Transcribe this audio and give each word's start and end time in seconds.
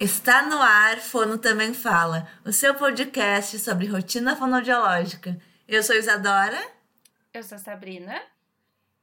Está 0.00 0.42
no 0.42 0.60
ar, 0.60 0.98
Fono 0.98 1.38
Também 1.38 1.72
Fala, 1.72 2.28
o 2.44 2.52
seu 2.52 2.74
podcast 2.74 3.58
sobre 3.60 3.86
rotina 3.86 4.36
fonoaudiológica. 4.36 5.40
Eu 5.68 5.82
sou 5.82 5.94
Isadora. 5.94 6.60
Eu 7.32 7.42
sou 7.42 7.58
Sabrina. 7.58 8.20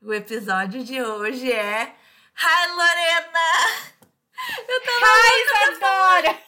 O 0.02 0.14
episódio 0.14 0.84
de 0.84 1.02
hoje 1.02 1.52
é 1.52 1.96
Hi 2.36 2.68
Lorena! 2.70 3.50
Eu 4.68 4.82
tava 4.84 5.06
Hi 5.06 5.72
Isadora! 5.72 6.40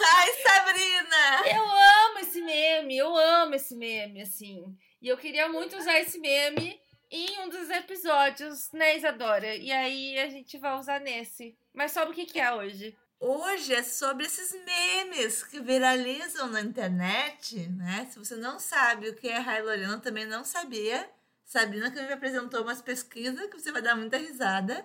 Hi 0.00 0.42
Sabrina! 0.42 1.48
Eu 1.56 1.62
amo 1.62 2.18
esse 2.20 2.40
meme, 2.40 2.96
eu 2.96 3.16
amo 3.16 3.54
esse 3.54 3.74
meme, 3.74 4.22
assim. 4.22 4.76
E 5.02 5.08
eu 5.08 5.16
queria 5.16 5.48
muito 5.48 5.76
usar 5.76 5.98
esse 5.98 6.18
meme 6.20 6.80
em 7.10 7.40
um 7.40 7.48
dos 7.48 7.70
episódios, 7.70 8.70
né, 8.72 8.96
Isadora? 8.96 9.54
E 9.56 9.72
aí 9.72 10.18
a 10.18 10.28
gente 10.28 10.58
vai 10.58 10.78
usar 10.78 11.00
nesse. 11.00 11.56
Mas 11.78 11.92
sobre 11.92 12.10
o 12.10 12.12
que, 12.12 12.26
que 12.26 12.40
é 12.40 12.52
hoje? 12.52 12.98
Hoje 13.20 13.72
é 13.72 13.84
sobre 13.84 14.26
esses 14.26 14.52
memes 14.64 15.44
que 15.44 15.60
viralizam 15.60 16.48
na 16.48 16.60
internet, 16.60 17.68
né? 17.68 18.08
Se 18.10 18.18
você 18.18 18.34
não 18.34 18.58
sabe 18.58 19.08
o 19.08 19.14
que 19.14 19.28
é 19.28 19.38
Rai 19.38 19.62
Lorena, 19.62 20.00
também 20.00 20.26
não 20.26 20.42
sabia. 20.44 21.08
Sabrina 21.44 21.88
que 21.88 22.02
me 22.02 22.12
apresentou 22.12 22.62
umas 22.62 22.82
pesquisas 22.82 23.48
que 23.48 23.60
você 23.60 23.70
vai 23.70 23.80
dar 23.80 23.94
muita 23.94 24.16
risada. 24.16 24.84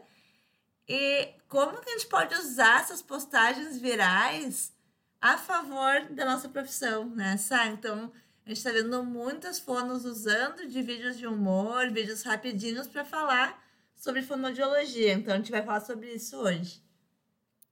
E 0.88 1.34
como 1.48 1.82
que 1.82 1.90
a 1.90 1.94
gente 1.94 2.06
pode 2.06 2.36
usar 2.36 2.82
essas 2.82 3.02
postagens 3.02 3.80
virais 3.80 4.72
a 5.20 5.36
favor 5.36 6.10
da 6.12 6.26
nossa 6.26 6.48
profissão, 6.48 7.10
né? 7.10 7.38
Sá? 7.38 7.66
Então, 7.70 8.14
a 8.46 8.50
gente 8.50 8.58
está 8.58 8.72
vendo 8.72 9.04
muitas 9.04 9.58
fonos 9.58 10.06
usando 10.06 10.68
de 10.68 10.80
vídeos 10.84 11.18
de 11.18 11.26
humor, 11.26 11.90
vídeos 11.90 12.22
rapidinhos 12.22 12.86
para 12.86 13.04
falar 13.04 13.60
sobre 13.96 14.22
fonoaudiologia. 14.22 15.14
Então 15.14 15.34
a 15.34 15.38
gente 15.38 15.50
vai 15.50 15.64
falar 15.64 15.82
sobre 15.82 16.14
isso 16.14 16.38
hoje. 16.38 16.83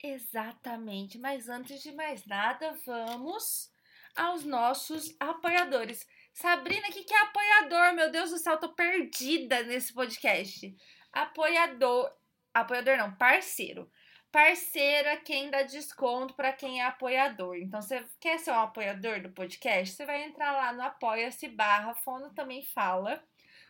Exatamente, 0.04 1.18
mas 1.20 1.48
antes 1.48 1.82
de 1.82 1.92
mais 1.92 2.26
nada, 2.26 2.76
vamos 2.86 3.72
aos 4.16 4.44
nossos 4.44 5.16
apoiadores. 5.20 6.08
Sabrina, 6.34 6.88
o 6.88 6.92
que, 6.92 7.04
que 7.04 7.14
é 7.14 7.22
apoiador? 7.22 7.94
Meu 7.94 8.12
Deus 8.12 8.32
do 8.32 8.38
céu, 8.38 8.58
tô 8.58 8.70
perdida 8.70 9.64
nesse 9.64 9.94
podcast. 9.94 10.76
Apoiador, 11.12 12.12
apoiador 12.54 12.98
não, 12.98 13.14
parceiro 13.16 13.90
parceira 14.32 15.18
quem 15.18 15.50
dá 15.50 15.62
desconto 15.64 16.34
para 16.34 16.54
quem 16.54 16.82
é 16.82 16.86
apoiador. 16.86 17.58
Então, 17.58 17.82
você 17.82 18.04
quer 18.20 18.40
ser 18.40 18.52
um 18.52 18.60
apoiador 18.60 19.22
do 19.22 19.30
podcast? 19.30 19.94
Você 19.94 20.06
vai 20.06 20.24
entrar 20.24 20.54
lá 20.54 20.74
no 20.74 20.82
apoia-se 20.82 21.50
barra 21.50 21.94
Fono 21.94 22.34
Também 22.34 22.64
Fala. 22.64 23.22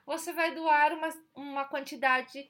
Você 0.05 0.31
vai 0.31 0.53
doar 0.53 0.93
uma, 0.93 1.09
uma 1.33 1.65
quantidade 1.65 2.49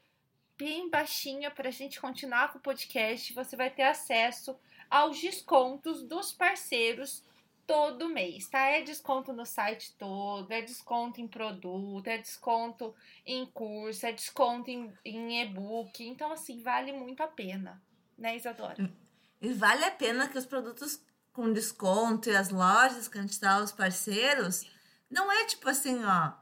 bem 0.62 0.88
baixinha 0.92 1.50
para 1.50 1.70
a 1.70 1.72
gente 1.72 2.00
continuar 2.00 2.52
com 2.52 2.60
o 2.60 2.62
podcast. 2.62 3.34
Você 3.34 3.56
vai 3.56 3.72
ter 3.72 3.82
acesso 3.82 4.56
aos 4.92 5.20
descontos 5.20 6.04
dos 6.04 6.32
parceiros 6.32 7.24
todo 7.66 8.08
mês, 8.08 8.48
tá? 8.48 8.60
É 8.68 8.84
desconto 8.84 9.34
no 9.34 9.44
site 9.44 9.96
todo, 9.98 10.52
é 10.52 10.62
desconto 10.62 11.20
em 11.20 11.28
produto, 11.28 12.06
é 12.06 12.20
desconto 12.20 12.94
em 13.26 13.44
curso, 13.48 14.06
é 14.06 14.12
desconto 14.12 14.70
em, 14.70 15.42
e-book. 15.42 16.08
Então, 16.08 16.32
assim, 16.32 16.62
vale 16.62 16.92
muito 16.92 17.24
a 17.24 17.28
pena 17.28 17.82
né, 18.16 18.36
Isadora? 18.36 18.88
E 19.42 19.54
vale 19.54 19.84
a 19.84 19.90
pena 19.90 20.28
que 20.28 20.38
os 20.38 20.46
produtos 20.46 21.04
com 21.34 21.52
desconto 21.52 22.30
e 22.30 22.36
as 22.36 22.50
lojas 22.50 23.08
que 23.08 23.18
a 23.18 23.22
gente 23.22 23.42
dá 23.42 23.54
aos 23.54 23.72
parceiros, 23.72 24.68
não 25.10 25.32
é 25.32 25.44
tipo 25.46 25.68
assim, 25.68 26.04
ó, 26.04 26.34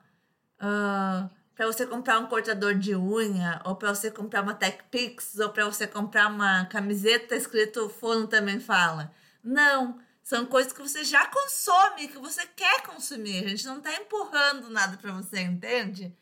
uh, 0.62 1.39
para 1.60 1.68
você 1.68 1.86
comprar 1.86 2.20
um 2.20 2.28
cortador 2.28 2.74
de 2.74 2.96
unha, 2.96 3.62
ou 3.66 3.76
para 3.76 3.94
você 3.94 4.10
comprar 4.10 4.44
uma 4.44 4.54
Tech 4.54 4.82
Pix, 4.90 5.38
ou 5.40 5.50
para 5.50 5.66
você 5.66 5.86
comprar 5.86 6.30
uma 6.30 6.64
camiseta 6.68 7.36
escrito 7.36 7.90
Fono 7.90 8.28
também 8.28 8.62
fala. 8.62 9.14
Não, 9.44 10.00
são 10.24 10.46
coisas 10.46 10.72
que 10.72 10.82
você 10.82 11.04
já 11.04 11.26
consome, 11.26 12.08
que 12.08 12.18
você 12.18 12.46
quer 12.56 12.84
consumir. 12.84 13.44
A 13.44 13.50
gente 13.50 13.66
não 13.66 13.80
está 13.80 13.94
empurrando 13.94 14.70
nada 14.70 14.96
para 14.96 15.12
você, 15.12 15.42
entende? 15.42 16.16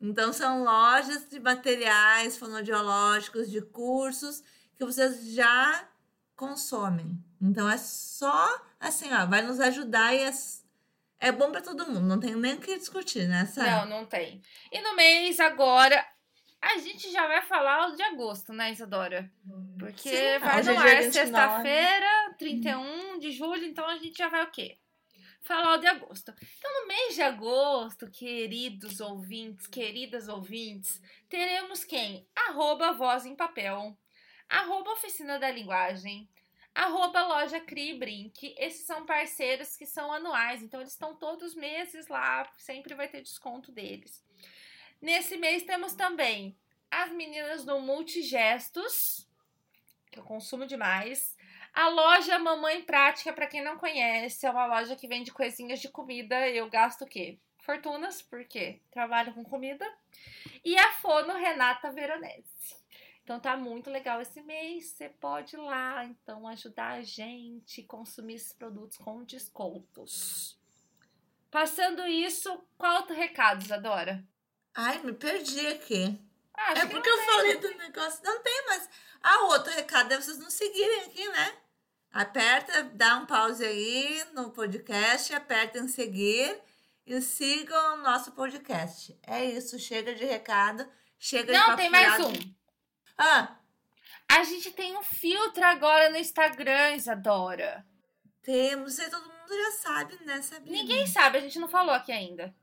Então 0.00 0.32
são 0.32 0.64
lojas 0.64 1.28
de 1.28 1.38
materiais 1.38 2.38
fonoaudiológicos, 2.38 3.50
de 3.50 3.60
cursos 3.60 4.42
que 4.74 4.86
vocês 4.86 5.34
já 5.34 5.86
consomem. 6.34 7.22
Então 7.42 7.68
é 7.68 7.76
só 7.76 8.58
assim, 8.80 9.12
ó, 9.12 9.26
vai 9.26 9.42
nos 9.42 9.60
ajudar 9.60 10.14
e 10.14 10.20
é, 10.20 10.32
é 11.20 11.32
bom 11.32 11.50
para 11.50 11.60
todo 11.60 11.86
mundo, 11.86 12.06
não 12.06 12.20
tem 12.20 12.34
nem 12.34 12.54
o 12.54 12.60
que 12.60 12.78
discutir, 12.78 13.28
né? 13.28 13.46
Sabe? 13.46 13.70
Não, 13.70 14.00
não 14.00 14.06
tem. 14.06 14.42
E 14.72 14.80
no 14.80 14.94
mês 14.94 15.40
agora, 15.40 16.04
a 16.60 16.78
gente 16.78 17.10
já 17.10 17.26
vai 17.26 17.42
falar 17.42 17.94
de 17.94 18.02
agosto, 18.02 18.52
né, 18.52 18.72
Isadora? 18.72 19.30
Porque 19.78 20.08
Sim, 20.08 20.38
vai 20.40 20.62
no 20.62 20.78
ar 20.78 21.02
sexta-feira, 21.04 22.34
31 22.38 23.18
de 23.18 23.32
julho, 23.32 23.64
então 23.64 23.86
a 23.86 23.96
gente 23.96 24.16
já 24.16 24.28
vai 24.28 24.44
o 24.44 24.50
quê? 24.50 24.78
Falar 25.42 25.78
de 25.78 25.86
agosto. 25.86 26.34
Então, 26.58 26.82
no 26.82 26.88
mês 26.88 27.14
de 27.14 27.22
agosto, 27.22 28.10
queridos 28.10 29.00
ouvintes, 29.00 29.66
queridas 29.66 30.28
ouvintes, 30.28 31.00
teremos 31.28 31.84
quem? 31.84 32.28
Arroba 32.34 32.92
Voz 32.92 33.24
em 33.24 33.34
Papel 33.34 33.96
arroba 34.48 34.92
Oficina 34.92 35.38
da 35.38 35.50
Linguagem, 35.50 36.28
arroba 36.78 37.26
Loja 37.26 37.58
Cri 37.60 37.98
Brinque. 37.98 38.54
Esses 38.56 38.86
são 38.86 39.04
parceiros 39.04 39.76
que 39.76 39.84
são 39.84 40.12
anuais, 40.12 40.62
então 40.62 40.80
eles 40.80 40.92
estão 40.92 41.14
todos 41.16 41.50
os 41.50 41.54
meses 41.56 42.06
lá, 42.06 42.48
sempre 42.56 42.94
vai 42.94 43.08
ter 43.08 43.20
desconto 43.20 43.72
deles. 43.72 44.24
Nesse 45.00 45.36
mês 45.36 45.64
temos 45.64 45.94
também 45.94 46.56
as 46.88 47.10
meninas 47.10 47.64
do 47.64 47.80
Multigestos, 47.80 49.28
que 50.10 50.20
eu 50.20 50.22
consumo 50.22 50.66
demais. 50.66 51.36
A 51.74 51.88
loja 51.88 52.38
Mamãe 52.38 52.82
Prática, 52.82 53.32
para 53.32 53.48
quem 53.48 53.62
não 53.62 53.76
conhece, 53.76 54.46
é 54.46 54.50
uma 54.50 54.66
loja 54.66 54.94
que 54.94 55.08
vende 55.08 55.32
coisinhas 55.32 55.80
de 55.80 55.88
comida. 55.88 56.48
Eu 56.48 56.70
gasto 56.70 57.02
o 57.02 57.06
quê? 57.06 57.38
Fortunas, 57.58 58.22
porque 58.22 58.80
trabalho 58.90 59.34
com 59.34 59.44
comida. 59.44 59.84
E 60.64 60.78
a 60.78 60.92
Fono 60.92 61.34
Renata 61.34 61.90
Veronese. 61.90 62.76
Então 63.28 63.38
tá 63.38 63.58
muito 63.58 63.90
legal 63.90 64.22
esse 64.22 64.40
mês. 64.40 64.86
Você 64.86 65.10
pode 65.10 65.54
ir 65.54 65.58
lá, 65.58 66.02
então, 66.02 66.48
ajudar 66.48 66.92
a 66.92 67.02
gente 67.02 67.82
a 67.82 67.86
consumir 67.86 68.36
esses 68.36 68.54
produtos 68.54 68.96
com 68.96 69.22
descontos. 69.22 70.58
Passando 71.50 72.06
isso, 72.06 72.58
qual 72.78 73.02
outro 73.02 73.14
recado, 73.14 73.62
Isadora? 73.62 74.26
Ai, 74.74 75.02
me 75.02 75.12
perdi 75.12 75.66
aqui. 75.66 76.18
Ah, 76.54 76.72
é 76.72 76.86
porque 76.86 77.06
eu 77.06 77.18
falei 77.18 77.58
do 77.58 77.68
negócio. 77.76 78.24
Não 78.24 78.42
tem, 78.42 78.64
mas. 78.66 78.88
Ah, 79.22 79.44
outro 79.48 79.74
recado 79.74 80.10
é 80.10 80.16
vocês 80.18 80.38
não 80.38 80.48
seguirem 80.48 81.02
aqui, 81.02 81.28
né? 81.28 81.54
Aperta, 82.10 82.84
dá 82.94 83.18
um 83.18 83.26
pause 83.26 83.62
aí 83.62 84.24
no 84.32 84.52
podcast, 84.52 85.34
aperta 85.34 85.78
em 85.78 85.88
seguir 85.88 86.58
e 87.06 87.20
sigam 87.20 87.96
o 87.96 88.02
nosso 88.02 88.32
podcast. 88.32 89.14
É 89.22 89.44
isso, 89.44 89.78
chega 89.78 90.14
de 90.14 90.24
recado, 90.24 90.88
chega 91.18 91.52
não, 91.52 91.60
de 91.60 91.68
Não, 91.68 91.76
tem 91.76 91.90
mais 91.90 92.24
um. 92.24 92.57
Ah. 93.18 93.56
A 94.30 94.44
gente 94.44 94.70
tem 94.70 94.96
um 94.96 95.02
filtro 95.02 95.64
agora 95.64 96.08
no 96.10 96.16
Instagram, 96.16 96.94
Isadora. 96.94 97.84
Temos, 98.42 98.98
e 98.98 99.10
todo 99.10 99.24
mundo 99.24 99.48
já 99.50 99.72
sabe, 99.72 100.24
né, 100.24 100.40
Sabrina? 100.40 100.76
Ninguém 100.76 101.06
sabe, 101.06 101.38
a 101.38 101.40
gente 101.40 101.58
não 101.58 101.68
falou 101.68 101.94
aqui 101.94 102.12
ainda. 102.12 102.54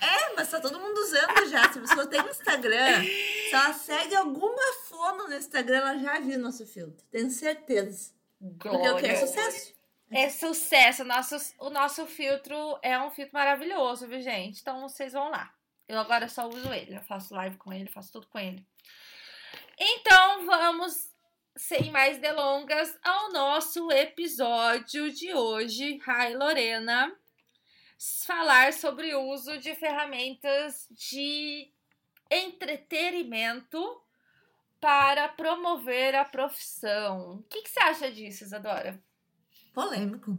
É, 0.00 0.34
mas 0.34 0.50
tá 0.50 0.60
todo 0.60 0.80
mundo 0.80 0.96
usando 0.98 1.50
já. 1.50 1.70
Se 1.70 1.78
a 1.78 1.82
pessoa 1.82 2.06
tem 2.06 2.20
Instagram, 2.20 3.02
se 3.04 3.54
ela 3.54 3.72
segue 3.72 4.14
alguma 4.14 4.72
fono 4.88 5.28
no 5.28 5.34
Instagram, 5.34 5.78
ela 5.78 5.98
já 5.98 6.18
viu 6.18 6.38
nosso 6.38 6.66
filtro. 6.66 7.04
Tenho 7.10 7.30
certeza. 7.30 8.12
Glória. 8.40 8.78
Porque 8.78 8.88
o 8.88 8.96
que 8.98 9.06
é 9.06 9.16
sucesso? 9.16 9.74
É 10.10 10.30
sucesso. 10.30 11.04
Nosso, 11.04 11.36
o 11.58 11.70
nosso 11.70 12.06
filtro 12.06 12.78
é 12.82 12.98
um 12.98 13.10
filtro 13.10 13.34
maravilhoso, 13.34 14.06
viu, 14.06 14.20
gente? 14.20 14.60
Então 14.60 14.80
vocês 14.80 15.12
vão 15.12 15.30
lá. 15.30 15.52
Eu 15.88 15.98
agora 15.98 16.28
só 16.28 16.48
uso 16.48 16.72
ele. 16.72 16.96
Eu 16.96 17.02
faço 17.02 17.34
live 17.34 17.56
com 17.56 17.72
ele, 17.72 17.88
faço 17.88 18.12
tudo 18.12 18.26
com 18.28 18.38
ele. 18.38 18.66
Então 19.78 20.46
vamos, 20.46 21.10
sem 21.56 21.90
mais 21.90 22.18
delongas, 22.18 22.96
ao 23.02 23.32
nosso 23.32 23.90
episódio 23.90 25.10
de 25.12 25.32
hoje. 25.32 26.00
Hi, 26.06 26.34
Lorena. 26.34 27.12
Falar 28.26 28.72
sobre 28.72 29.14
o 29.14 29.22
uso 29.30 29.58
de 29.58 29.74
ferramentas 29.74 30.88
de 30.90 31.70
entretenimento 32.30 34.00
para 34.80 35.28
promover 35.28 36.14
a 36.14 36.24
profissão. 36.24 37.36
O 37.36 37.42
que, 37.44 37.62
que 37.62 37.70
você 37.70 37.80
acha 37.80 38.10
disso, 38.10 38.44
Isadora? 38.44 39.00
Polêmico. 39.72 40.36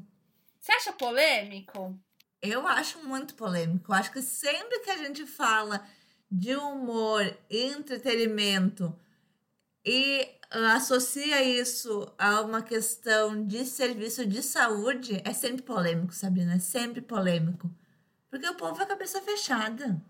Você 0.59 0.71
acha 0.73 0.93
polêmico? 0.93 1.97
Eu 2.41 2.67
acho 2.67 2.99
muito 2.99 3.35
polêmico. 3.35 3.91
Eu 3.91 3.95
acho 3.95 4.11
que 4.11 4.21
sempre 4.21 4.79
que 4.79 4.91
a 4.91 4.97
gente 4.97 5.25
fala 5.25 5.87
de 6.29 6.55
humor, 6.55 7.37
entretenimento 7.49 8.93
e 9.85 10.29
ah, 10.49 10.75
associa 10.75 11.43
isso 11.43 12.11
a 12.17 12.41
uma 12.41 12.61
questão 12.61 13.45
de 13.45 13.65
serviço 13.65 14.25
de 14.25 14.41
saúde, 14.41 15.21
é 15.25 15.33
sempre 15.33 15.61
polêmico, 15.61 16.13
Sabrina, 16.13 16.55
é 16.55 16.59
sempre 16.59 17.01
polêmico. 17.01 17.69
Porque 18.29 18.47
o 18.47 18.55
povo 18.55 18.81
é 18.81 18.85
cabeça 18.85 19.21
fechada. 19.21 20.01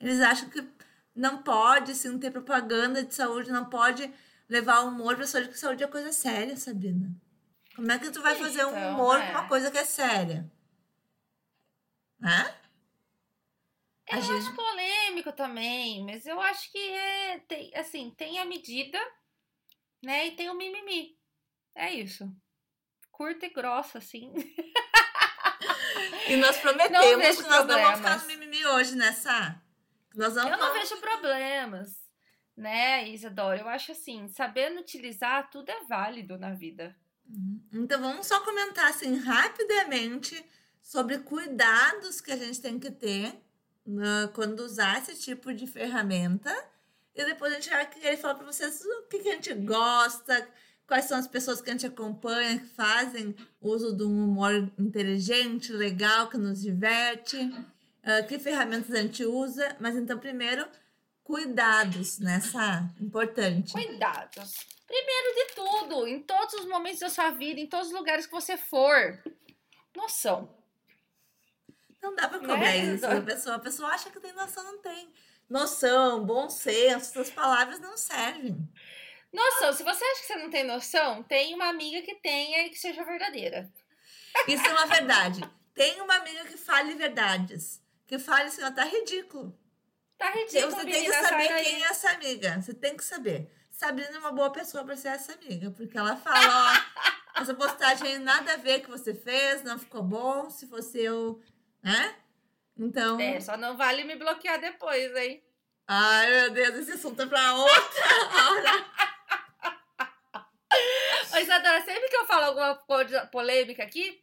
Eles 0.00 0.20
acham 0.20 0.48
que 0.48 0.66
não 1.14 1.42
pode 1.42 1.94
sim 1.94 2.18
ter 2.18 2.30
propaganda 2.30 3.02
de 3.02 3.14
saúde, 3.14 3.50
não 3.50 3.64
pode 3.66 4.10
levar 4.48 4.80
humor 4.80 5.16
pra 5.16 5.26
saúde, 5.26 5.48
porque 5.48 5.60
saúde 5.60 5.84
é 5.84 5.86
coisa 5.86 6.12
séria, 6.12 6.56
Sabrina. 6.56 7.10
Como 7.74 7.90
é 7.92 7.98
que 7.98 8.10
tu 8.10 8.20
vai 8.20 8.34
fazer 8.34 8.64
um 8.64 8.70
então, 8.70 8.94
humor 8.94 9.20
é. 9.20 9.26
com 9.26 9.38
uma 9.38 9.48
coisa 9.48 9.70
que 9.70 9.78
é 9.78 9.84
séria? 9.84 10.50
Hã? 12.22 12.57
Eu 14.10 14.22
gente... 14.22 14.46
acho 14.46 14.54
polêmico 14.54 15.32
também, 15.32 16.04
mas 16.04 16.24
eu 16.24 16.40
acho 16.40 16.70
que 16.72 16.78
é, 16.78 17.38
tem, 17.40 17.70
assim, 17.74 18.10
tem 18.16 18.38
a 18.38 18.44
medida, 18.44 18.98
né? 20.02 20.28
E 20.28 20.30
tem 20.32 20.48
o 20.48 20.54
mimimi. 20.54 21.18
É 21.74 21.92
isso. 21.92 22.30
Curta 23.12 23.46
e 23.46 23.50
grossa, 23.50 23.98
assim. 23.98 24.32
E 26.28 26.36
nós 26.36 26.56
prometemos 26.60 27.36
que 27.36 27.48
nós 27.48 27.66
não 27.66 27.82
vamos 27.82 27.98
ficar 27.98 28.18
no 28.20 28.26
mimimi 28.26 28.64
hoje, 28.66 28.96
né, 28.96 29.12
Sá? 29.12 29.60
Nós 30.14 30.34
não 30.34 30.44
eu 30.44 30.50
vamos... 30.50 30.66
não 30.66 30.72
vejo 30.72 30.96
problemas, 30.96 31.96
né, 32.56 33.08
Isadora? 33.08 33.60
Eu 33.60 33.68
acho 33.68 33.92
assim, 33.92 34.26
sabendo 34.28 34.80
utilizar, 34.80 35.50
tudo 35.50 35.70
é 35.70 35.84
válido 35.84 36.38
na 36.38 36.54
vida. 36.54 36.96
Uhum. 37.28 37.60
Então 37.72 38.00
vamos 38.00 38.26
só 38.26 38.40
comentar 38.40 38.88
assim 38.88 39.16
rapidamente 39.18 40.42
sobre 40.80 41.18
cuidados 41.18 42.22
que 42.22 42.32
a 42.32 42.36
gente 42.36 42.62
tem 42.62 42.78
que 42.78 42.90
ter 42.90 43.38
quando 44.34 44.60
usar 44.60 44.98
esse 44.98 45.14
tipo 45.16 45.52
de 45.52 45.66
ferramenta. 45.66 46.54
E 47.14 47.24
depois 47.24 47.52
a 47.52 47.56
gente 47.56 47.70
vai 47.70 47.88
querer 47.88 48.16
falar 48.16 48.34
para 48.34 48.46
vocês 48.46 48.80
o 48.84 49.08
que, 49.08 49.18
que 49.18 49.28
a 49.28 49.32
gente 49.32 49.52
gosta, 49.54 50.48
quais 50.86 51.06
são 51.06 51.18
as 51.18 51.26
pessoas 51.26 51.60
que 51.60 51.68
a 51.68 51.72
gente 51.72 51.86
acompanha, 51.86 52.58
que 52.58 52.66
fazem 52.66 53.34
uso 53.60 53.96
de 53.96 54.04
um 54.04 54.24
humor 54.24 54.70
inteligente, 54.78 55.72
legal, 55.72 56.28
que 56.28 56.38
nos 56.38 56.60
diverte, 56.62 57.36
uh, 57.36 58.26
que 58.28 58.38
ferramentas 58.38 58.94
a 58.94 59.02
gente 59.02 59.24
usa. 59.24 59.76
Mas 59.80 59.96
então, 59.96 60.18
primeiro, 60.18 60.66
cuidados 61.24 62.18
nessa 62.20 62.88
importante. 63.00 63.72
Cuidados. 63.72 64.66
Primeiro 64.86 65.34
de 65.34 65.54
tudo, 65.54 66.06
em 66.06 66.22
todos 66.22 66.54
os 66.54 66.66
momentos 66.66 67.00
da 67.00 67.10
sua 67.10 67.30
vida, 67.30 67.60
em 67.60 67.66
todos 67.66 67.88
os 67.88 67.92
lugares 67.92 68.26
que 68.26 68.32
você 68.32 68.56
for, 68.56 69.22
noção. 69.94 70.57
Não 72.02 72.14
dá 72.14 72.28
pra 72.28 72.38
cobrar 72.38 72.58
né? 72.58 72.78
isso. 72.78 73.06
A 73.06 73.20
pessoa, 73.20 73.56
a 73.56 73.58
pessoa 73.58 73.88
acha 73.90 74.10
que 74.10 74.20
tem 74.20 74.32
noção, 74.32 74.64
não 74.64 74.78
tem. 74.78 75.12
Noção, 75.48 76.24
bom 76.24 76.48
senso, 76.50 77.18
essas 77.18 77.30
palavras 77.30 77.80
não 77.80 77.96
servem. 77.96 78.56
Noção, 79.32 79.72
se 79.72 79.82
você 79.82 80.04
acha 80.04 80.20
que 80.20 80.26
você 80.26 80.36
não 80.36 80.50
tem 80.50 80.64
noção, 80.64 81.22
tem 81.22 81.54
uma 81.54 81.68
amiga 81.68 82.02
que 82.02 82.14
tenha 82.16 82.66
e 82.66 82.70
que 82.70 82.78
seja 82.78 83.04
verdadeira. 83.04 83.70
Isso 84.46 84.66
é 84.66 84.72
uma 84.72 84.86
verdade. 84.86 85.40
Tem 85.74 86.00
uma 86.00 86.16
amiga 86.16 86.44
que 86.44 86.56
fale 86.56 86.94
verdades. 86.94 87.82
Que 88.06 88.18
fale 88.18 88.48
assim, 88.48 88.62
ó, 88.62 88.70
tá 88.70 88.84
ridículo. 88.84 89.56
Tá 90.16 90.30
ridículo. 90.30 90.72
Você 90.72 90.84
tem 90.84 91.04
que 91.04 91.12
saber 91.12 91.62
quem 91.62 91.84
é 91.84 91.86
essa 91.86 92.10
amiga. 92.10 92.60
Você 92.60 92.74
tem 92.74 92.96
que 92.96 93.04
saber. 93.04 93.50
Sabrina 93.70 94.16
é 94.16 94.18
uma 94.18 94.32
boa 94.32 94.50
pessoa 94.50 94.84
pra 94.84 94.96
ser 94.96 95.08
essa 95.08 95.34
amiga. 95.34 95.70
Porque 95.70 95.96
ela 95.96 96.16
fala, 96.16 96.74
ó, 97.36 97.40
essa 97.40 97.54
postagem 97.54 98.18
nada 98.18 98.54
a 98.54 98.56
ver 98.56 98.80
que 98.80 98.90
você 98.90 99.14
fez, 99.14 99.62
não 99.62 99.78
ficou 99.78 100.02
bom. 100.02 100.50
Se 100.50 100.66
fosse 100.66 100.98
eu, 100.98 101.40
né? 101.82 102.14
Então. 102.76 103.20
É, 103.20 103.40
só 103.40 103.56
não 103.56 103.76
vale 103.76 104.04
me 104.04 104.16
bloquear 104.16 104.60
depois, 104.60 105.14
hein? 105.16 105.42
Ai, 105.86 106.30
meu 106.30 106.50
Deus, 106.50 106.74
esse 106.76 106.92
assunto 106.92 107.22
é 107.22 107.26
pra 107.26 107.54
outra 107.54 108.04
hora. 108.50 108.86
Ô, 111.34 111.36
Isadora, 111.38 111.82
sempre 111.82 112.08
que 112.08 112.16
eu 112.16 112.26
falo 112.26 112.44
alguma 112.44 112.74
coisa 112.76 113.26
polêmica 113.26 113.82
aqui, 113.82 114.22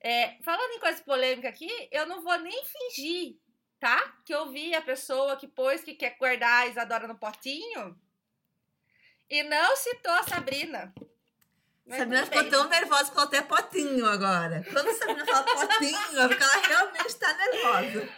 é, 0.00 0.38
falando 0.42 0.72
em 0.72 0.80
coisa 0.80 1.02
polêmica 1.02 1.48
aqui, 1.48 1.70
eu 1.90 2.06
não 2.06 2.22
vou 2.22 2.38
nem 2.38 2.64
fingir, 2.64 3.36
tá? 3.78 4.14
Que 4.24 4.34
eu 4.34 4.50
vi 4.50 4.74
a 4.74 4.82
pessoa 4.82 5.36
que 5.36 5.46
pôs 5.46 5.82
que 5.84 5.94
quer 5.94 6.16
guardar 6.18 6.62
a 6.62 6.66
Isadora 6.66 7.06
no 7.06 7.18
potinho 7.18 7.98
e 9.28 9.42
não 9.42 9.76
citou 9.76 10.12
a 10.12 10.22
Sabrina. 10.22 10.92
Mas 11.86 11.98
Sabrina 11.98 12.24
ficou 12.24 12.48
tão 12.48 12.66
nervosa 12.68 13.12
que 13.12 13.20
até 13.20 13.42
potinho 13.42 14.06
agora. 14.06 14.64
Quando 14.72 14.88
a 14.88 14.94
Sabrina 14.94 15.26
fala 15.26 15.44
potinho, 15.44 16.20
é 16.20 16.28
porque 16.28 16.42
ela 16.42 16.66
realmente 16.66 17.08
está 17.08 17.34
nervosa. 17.34 18.08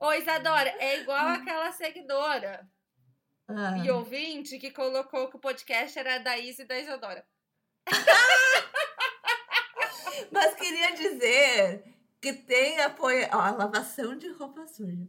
Ô, 0.00 0.12
Isadora, 0.12 0.74
é 0.78 1.00
igual 1.00 1.28
aquela 1.28 1.70
seguidora 1.72 2.68
ah. 3.48 3.78
e 3.84 3.90
ouvinte 3.90 4.58
que 4.58 4.70
colocou 4.70 5.28
que 5.28 5.36
o 5.36 5.40
podcast 5.40 5.98
era 5.98 6.18
da 6.18 6.38
Isa 6.38 6.62
e 6.62 6.66
da 6.66 6.78
Isadora. 6.78 7.24
Mas 10.30 10.54
queria 10.54 10.94
dizer 10.94 11.84
que 12.20 12.32
tem 12.32 12.80
apoio. 12.80 13.28
Ó, 13.32 13.56
lavação 13.56 14.16
de 14.16 14.28
roupa 14.30 14.66
suja. 14.66 15.06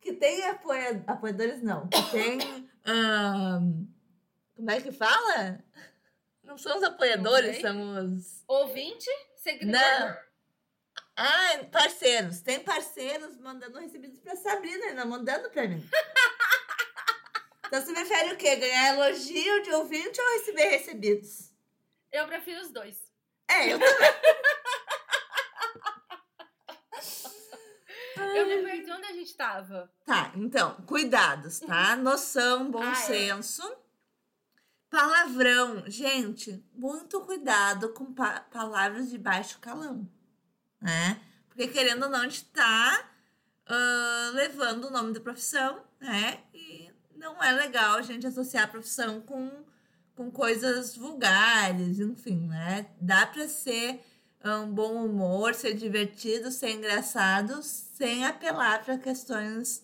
Que 0.00 0.12
tem 0.12 0.44
apoia, 0.44 1.02
apoiadores, 1.06 1.62
não. 1.62 1.88
Que 1.88 2.02
tem. 2.10 2.38
Um, 2.86 3.88
como 4.54 4.70
é 4.70 4.80
que 4.80 4.92
fala? 4.92 5.64
Não 6.48 6.56
são 6.56 6.78
os 6.78 6.82
apoiadores, 6.82 7.60
são 7.60 8.06
os. 8.06 8.42
Ouvinte? 8.48 9.10
Seguidor? 9.36 9.70
Não. 9.70 10.16
Ah, 11.14 11.58
parceiros. 11.70 12.40
Tem 12.40 12.58
parceiros 12.58 13.36
mandando 13.36 13.78
recebidos 13.78 14.18
pra 14.18 14.34
Sabrina 14.34 14.94
não 14.94 15.06
mandando 15.06 15.50
pra 15.50 15.68
mim. 15.68 15.86
então 17.66 17.82
você 17.82 17.92
prefere 17.92 18.32
o 18.32 18.38
quê? 18.38 18.56
Ganhar 18.56 18.94
elogio 18.94 19.62
de 19.62 19.70
ouvinte 19.72 20.18
ou 20.18 20.38
receber 20.38 20.68
recebidos? 20.70 21.52
Eu 22.10 22.26
prefiro 22.26 22.62
os 22.62 22.70
dois. 22.70 22.96
É, 23.46 23.70
eu 23.70 23.78
também. 23.78 24.14
eu 28.36 28.46
me 28.46 28.62
perdi 28.62 28.90
onde 28.90 29.06
a 29.06 29.12
gente 29.12 29.36
tava. 29.36 29.92
Tá, 30.06 30.32
então, 30.34 30.76
cuidados, 30.86 31.60
tá? 31.60 31.94
Noção, 31.94 32.70
bom 32.70 32.82
ah, 32.82 32.92
é. 32.92 32.94
senso. 32.94 33.62
É. 33.70 33.87
Palavrão. 34.90 35.84
Gente, 35.86 36.64
muito 36.74 37.20
cuidado 37.20 37.90
com 37.90 38.12
pa 38.12 38.40
palavras 38.40 39.10
de 39.10 39.18
baixo 39.18 39.58
calão, 39.58 40.08
né? 40.80 41.20
Porque 41.48 41.68
querendo 41.68 42.04
ou 42.04 42.10
não, 42.10 42.20
a 42.20 42.24
gente 42.24 42.44
tá 42.46 43.10
uh, 43.68 44.34
levando 44.34 44.84
o 44.84 44.90
nome 44.90 45.12
da 45.12 45.20
profissão, 45.20 45.82
né? 46.00 46.40
E 46.54 46.90
não 47.16 47.42
é 47.42 47.52
legal 47.52 47.96
a 47.96 48.02
gente 48.02 48.26
associar 48.26 48.64
a 48.64 48.68
profissão 48.68 49.20
com 49.20 49.64
com 50.18 50.32
coisas 50.32 50.96
vulgares, 50.96 52.00
enfim, 52.00 52.48
né? 52.48 52.88
Dá 53.00 53.24
para 53.24 53.46
ser 53.46 54.00
um 54.44 54.72
bom 54.72 55.04
humor, 55.04 55.54
ser 55.54 55.74
divertido, 55.74 56.50
ser 56.50 56.70
engraçado, 56.70 57.62
sem 57.62 58.24
apelar 58.24 58.84
para 58.84 58.98
questões, 58.98 59.80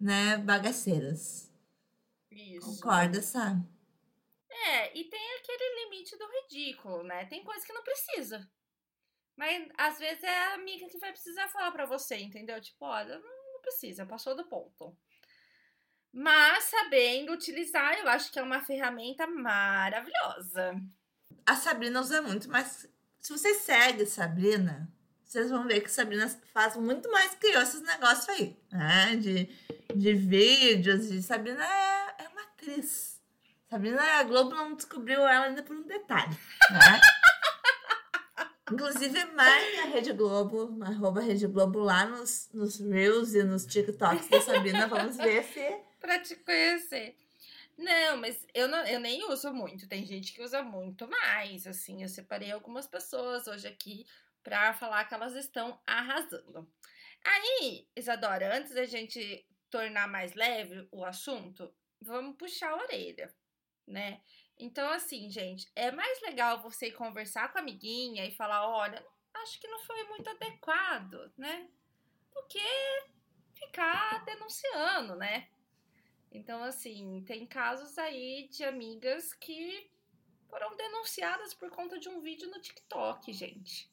né, 0.00 0.38
bagaceiras. 0.38 1.48
Isso. 2.32 2.66
Concorda, 2.66 3.22
sabe? 3.22 3.64
É, 4.64 4.98
e 4.98 5.04
tem 5.04 5.36
aquele 5.38 5.84
limite 5.84 6.16
do 6.16 6.26
ridículo, 6.26 7.02
né? 7.02 7.26
Tem 7.26 7.44
coisa 7.44 7.64
que 7.64 7.72
não 7.72 7.82
precisa. 7.82 8.48
Mas 9.36 9.68
às 9.76 9.98
vezes 9.98 10.24
é 10.24 10.38
a 10.46 10.54
amiga 10.54 10.88
que 10.88 10.98
vai 10.98 11.12
precisar 11.12 11.48
falar 11.48 11.70
para 11.70 11.84
você, 11.84 12.16
entendeu? 12.16 12.60
Tipo, 12.60 12.86
olha, 12.86 13.18
não, 13.18 13.60
precisa, 13.60 14.06
passou 14.06 14.34
do 14.34 14.46
ponto. 14.46 14.96
Mas 16.12 16.64
sabendo 16.64 17.32
utilizar, 17.32 17.98
eu 17.98 18.08
acho 18.08 18.32
que 18.32 18.38
é 18.38 18.42
uma 18.42 18.62
ferramenta 18.62 19.26
maravilhosa. 19.26 20.80
A 21.44 21.54
Sabrina 21.56 22.00
usa 22.00 22.22
muito, 22.22 22.48
mas 22.48 22.88
se 23.20 23.32
você 23.32 23.54
segue 23.54 24.06
Sabrina, 24.06 24.90
vocês 25.24 25.50
vão 25.50 25.66
ver 25.66 25.80
que 25.82 25.90
Sabrina 25.90 26.28
faz 26.54 26.76
muito 26.76 27.10
mais 27.10 27.34
que 27.34 27.48
esses 27.48 27.82
negócios 27.82 28.28
aí, 28.30 28.56
né? 28.72 29.16
De, 29.16 29.44
de 29.94 30.14
vídeos, 30.14 31.08
de 31.08 31.22
Sabrina 31.22 31.62
é, 31.62 32.24
é 32.24 32.28
uma 32.28 32.42
atriz. 32.42 33.15
Sabrina, 33.68 34.00
a 34.02 34.22
Globo 34.22 34.54
não 34.54 34.74
descobriu 34.74 35.20
ela 35.20 35.46
ainda 35.46 35.62
por 35.62 35.76
um 35.76 35.86
detalhe, 35.86 36.36
né? 36.70 37.00
Inclusive, 38.72 39.24
marque 39.26 39.76
a 39.78 39.86
Rede 39.86 40.12
Globo, 40.12 40.76
arroba 40.82 41.20
Rede 41.20 41.46
Globo 41.46 41.78
lá 41.78 42.04
nos, 42.04 42.48
nos 42.52 42.80
Reels 42.80 43.34
e 43.34 43.42
nos 43.44 43.64
TikToks 43.64 44.28
da 44.28 44.40
Sabrina. 44.40 44.88
Vamos 44.88 45.16
ver 45.16 45.44
se 45.44 45.80
pra 46.00 46.18
te 46.18 46.34
conhecer. 46.36 47.16
Não, 47.78 48.16
mas 48.16 48.44
eu, 48.54 48.66
não, 48.66 48.84
eu 48.86 48.98
nem 48.98 49.24
uso 49.30 49.52
muito. 49.52 49.88
Tem 49.88 50.04
gente 50.04 50.32
que 50.32 50.42
usa 50.42 50.62
muito 50.62 51.06
mais. 51.06 51.66
Assim, 51.66 52.02
eu 52.02 52.08
separei 52.08 52.50
algumas 52.50 52.86
pessoas 52.86 53.46
hoje 53.46 53.68
aqui 53.68 54.04
para 54.42 54.72
falar 54.72 55.04
que 55.04 55.14
elas 55.14 55.34
estão 55.34 55.78
arrasando. 55.86 56.68
Aí, 57.24 57.86
Isadora, 57.94 58.56
antes 58.56 58.72
da 58.74 58.84
gente 58.84 59.46
tornar 59.70 60.08
mais 60.08 60.34
leve 60.34 60.88
o 60.90 61.04
assunto, 61.04 61.72
vamos 62.00 62.36
puxar 62.36 62.70
a 62.70 62.76
orelha, 62.76 63.32
né? 63.86 64.20
Então, 64.58 64.90
assim, 64.90 65.30
gente, 65.30 65.70
é 65.76 65.90
mais 65.90 66.20
legal 66.22 66.60
você 66.62 66.90
conversar 66.90 67.52
com 67.52 67.58
a 67.58 67.60
amiguinha 67.60 68.24
e 68.24 68.34
falar: 68.34 68.68
olha, 68.68 69.04
acho 69.34 69.60
que 69.60 69.68
não 69.68 69.78
foi 69.80 70.02
muito 70.04 70.28
adequado, 70.30 71.32
né? 71.36 71.68
Do 72.34 72.42
que 72.46 72.58
ficar 73.54 74.24
denunciando, 74.24 75.14
né? 75.16 75.48
Então, 76.30 76.62
assim, 76.62 77.22
tem 77.26 77.46
casos 77.46 77.96
aí 77.98 78.48
de 78.48 78.64
amigas 78.64 79.32
que 79.32 79.90
foram 80.48 80.76
denunciadas 80.76 81.54
por 81.54 81.70
conta 81.70 81.98
de 81.98 82.08
um 82.08 82.20
vídeo 82.20 82.50
no 82.50 82.60
TikTok, 82.60 83.32
gente. 83.32 83.90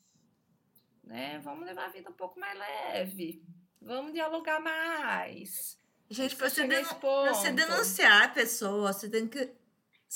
Né? 1.03 1.39
Vamos 1.39 1.65
levar 1.65 1.85
a 1.85 1.89
vida 1.89 2.09
um 2.09 2.13
pouco 2.13 2.39
mais 2.39 2.57
leve. 2.57 3.43
Vamos 3.81 4.13
dialogar 4.13 4.59
mais. 4.59 5.77
Gente, 6.09 6.35
você, 6.35 6.67
pra 6.67 7.33
você 7.33 7.51
denunciar 7.51 8.23
a 8.23 8.27
pessoa, 8.29 8.93
você 8.93 9.09
tem 9.09 9.27
que 9.27 9.53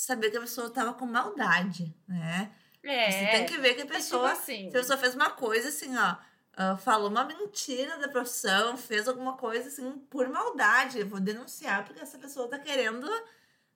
saber 0.00 0.30
que 0.30 0.36
a 0.36 0.40
pessoa 0.40 0.70
tava 0.70 0.94
com 0.94 1.06
maldade, 1.06 1.92
né? 2.06 2.52
É. 2.82 3.10
Você 3.10 3.26
tem 3.32 3.46
que 3.46 3.58
ver 3.58 3.74
que 3.74 3.80
a 3.80 3.84
é 3.84 3.86
tipo 3.86 3.92
pessoa, 3.94 4.30
assim. 4.32 4.70
se 4.70 4.76
a 4.76 4.80
pessoa 4.80 4.98
fez 4.98 5.14
uma 5.14 5.30
coisa 5.30 5.68
assim, 5.68 5.96
ó, 5.96 6.16
ah, 6.56 6.76
falou 6.76 7.10
uma 7.10 7.24
mentira 7.24 7.98
da 7.98 8.08
profissão, 8.08 8.76
fez 8.76 9.08
alguma 9.08 9.36
coisa 9.36 9.68
assim 9.68 9.98
por 10.10 10.28
maldade. 10.28 11.00
Eu 11.00 11.08
vou 11.08 11.18
denunciar 11.20 11.84
porque 11.84 12.00
essa 12.00 12.16
pessoa 12.18 12.48
tá 12.48 12.58
querendo, 12.58 13.08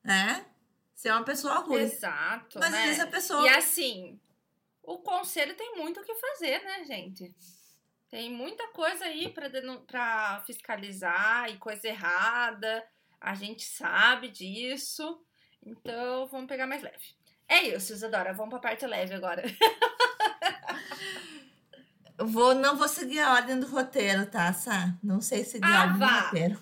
né? 0.02 0.46
Ser 0.94 1.10
uma 1.10 1.24
pessoa 1.24 1.54
ruim. 1.58 1.80
Exato, 1.82 2.58
Mas 2.60 2.70
né? 2.70 2.78
às 2.78 2.84
vezes 2.84 3.00
a 3.00 3.06
pessoa. 3.08 3.44
E 3.44 3.48
assim, 3.48 4.20
o 4.82 4.98
conselho 4.98 5.54
tem 5.56 5.74
muito 5.76 6.00
o 6.00 6.04
que 6.04 6.14
fazer, 6.14 6.62
né, 6.62 6.84
gente? 6.84 7.34
Tem 8.08 8.30
muita 8.30 8.68
coisa 8.68 9.06
aí 9.06 9.28
pra, 9.30 9.48
denu- 9.48 9.80
pra 9.80 10.40
fiscalizar 10.46 11.50
e 11.50 11.56
coisa 11.56 11.88
errada. 11.88 12.86
A 13.20 13.34
gente 13.34 13.64
sabe 13.64 14.28
disso. 14.28 15.20
Então, 15.64 16.26
vamos 16.26 16.46
pegar 16.48 16.66
mais 16.66 16.82
leve. 16.82 16.98
É 17.48 17.62
isso, 17.68 17.92
Isadora. 17.92 18.32
Vamos 18.32 18.50
pra 18.50 18.58
parte 18.70 18.86
leve 18.86 19.14
agora. 19.14 19.42
Vou, 22.18 22.54
não 22.54 22.76
vou 22.76 22.88
seguir 22.88 23.20
a 23.20 23.32
ordem 23.32 23.58
do 23.58 23.66
roteiro, 23.66 24.26
tá, 24.26 24.52
Sá? 24.52 24.94
Não 25.02 25.20
sei 25.20 25.44
seguir 25.44 25.64
Ah, 25.66 25.78
a 25.78 25.82
ordem 25.84 25.98
vá. 25.98 26.06
do 26.20 26.24
roteiro. 26.26 26.60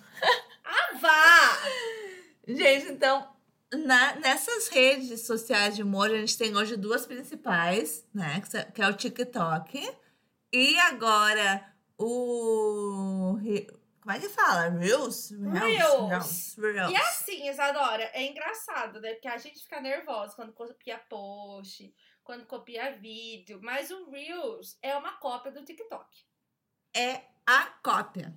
Ah, 0.64 0.94
vá! 1.00 1.58
Gente, 2.46 2.86
então, 2.92 3.28
na- 3.72 4.14
nessas 4.16 4.68
redes 4.68 5.26
sociais 5.26 5.76
de 5.76 5.82
humor, 5.82 6.10
a 6.10 6.14
gente 6.18 6.38
tem 6.38 6.56
hoje 6.56 6.76
duas 6.76 7.04
principais, 7.06 8.06
né? 8.14 8.42
Que 8.74 8.80
é 8.82 8.88
o 8.88 8.94
TikTok 8.94 9.90
e 10.52 10.78
agora 10.78 11.64
o. 11.98 13.36
Como 14.00 14.12
é 14.16 14.18
que 14.18 14.28
fala? 14.30 14.68
Reels? 14.68 15.30
Reels. 15.30 16.56
Reels. 16.56 16.90
E 16.92 16.96
assim, 16.96 17.48
Isadora, 17.50 18.04
é 18.14 18.24
engraçado, 18.26 19.00
né? 19.00 19.12
Porque 19.12 19.28
a 19.28 19.36
gente 19.36 19.62
fica 19.62 19.80
nervosa 19.80 20.34
quando 20.34 20.52
copia 20.54 20.98
post, 20.98 21.94
quando 22.24 22.46
copia 22.46 22.96
vídeo. 22.96 23.60
Mas 23.62 23.90
o 23.90 24.10
Reels 24.10 24.78
é 24.82 24.96
uma 24.96 25.12
cópia 25.18 25.52
do 25.52 25.64
TikTok. 25.64 26.06
É 26.96 27.22
a 27.46 27.66
cópia. 27.82 28.32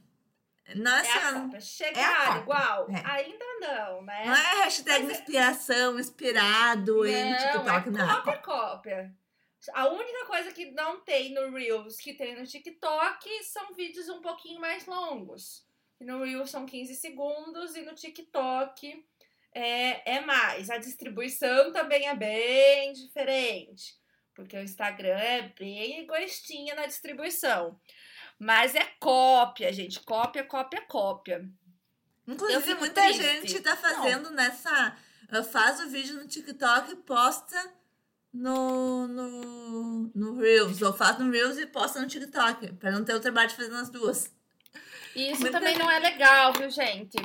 Não 0.76 0.92
é, 0.92 0.98
É 0.98 1.00
assim, 1.02 1.18
a 1.18 1.30
ó, 1.38 1.42
cópia. 1.44 1.62
Chegar 1.62 2.26
cópia. 2.26 2.42
igual? 2.42 2.88
É. 2.90 3.12
Ainda 3.12 3.46
não, 3.62 4.02
né? 4.02 4.26
não 4.26 4.34
é 4.36 4.64
hashtag 4.64 5.06
inspiração, 5.12 6.00
inspirado 6.00 7.06
em 7.06 7.32
Não, 7.32 7.38
TikTok, 7.38 7.88
é 7.88 7.92
não. 7.92 8.10
é 8.10 8.16
cópia, 8.16 8.38
cópia. 8.40 9.16
A 9.74 9.88
única 9.88 10.26
coisa 10.26 10.52
que 10.52 10.72
não 10.72 11.00
tem 11.02 11.34
no 11.34 11.52
Reels 11.52 11.98
que 11.98 12.14
tem 12.14 12.36
no 12.36 12.46
TikTok 12.46 13.44
são 13.44 13.74
vídeos 13.74 14.10
um 14.10 14.22
pouquinho 14.22 14.60
mais 14.60 14.86
longos. 14.86 15.66
No 16.00 16.24
Reels 16.24 16.50
são 16.50 16.66
15 16.66 16.96
segundos 16.96 17.76
e 17.76 17.82
no 17.84 17.96
TikTok 17.96 19.06
é, 19.54 20.16
é 20.16 20.22
mais. 20.22 20.70
A 20.70 20.78
distribuição 20.78 21.72
também 21.72 22.08
é 22.08 22.16
bem 22.16 22.94
diferente. 22.94 23.96
Porque 24.36 24.58
o 24.58 24.64
Instagram 24.64 25.18
é 25.18 25.54
bem 25.58 26.00
egoístinha 26.00 26.76
na 26.76 26.88
distribuição. 26.88 27.80
Mas 28.40 28.76
é 28.76 28.84
cópia, 29.00 29.72
gente. 29.72 30.00
Cópia, 30.02 30.44
cópia, 30.44 30.82
cópia. 30.82 31.48
Inclusive, 32.28 32.76
muita 32.76 33.02
triste. 33.02 33.22
gente 33.22 33.62
tá 33.62 33.76
fazendo 33.76 34.32
nessa. 34.32 34.98
uh, 35.32 35.44
Faz 35.44 35.80
o 35.82 35.90
vídeo 35.90 36.16
no 36.16 36.28
TikTok 36.28 36.92
e 36.92 36.96
posta 36.98 37.74
no, 38.34 39.08
no, 39.08 40.12
no 40.16 40.40
Reels. 40.40 40.82
Ou 40.82 40.94
faz 40.94 41.20
no 41.20 41.30
Reels 41.32 41.58
e 41.58 41.68
posta 41.68 42.02
no 42.02 42.08
TikTok. 42.08 42.74
Pra 42.74 42.92
não 42.92 43.06
ter 43.06 43.14
o 43.14 43.20
trabalho 43.20 43.50
de 43.50 43.56
fazer 43.56 43.70
nas 43.70 43.90
duas. 43.90 44.34
E 45.16 45.32
isso 45.32 45.42
Muita 45.42 45.60
também 45.60 45.78
não 45.78 45.90
é 45.90 46.00
legal, 46.00 46.54
viu, 46.54 46.70
gente? 46.70 47.18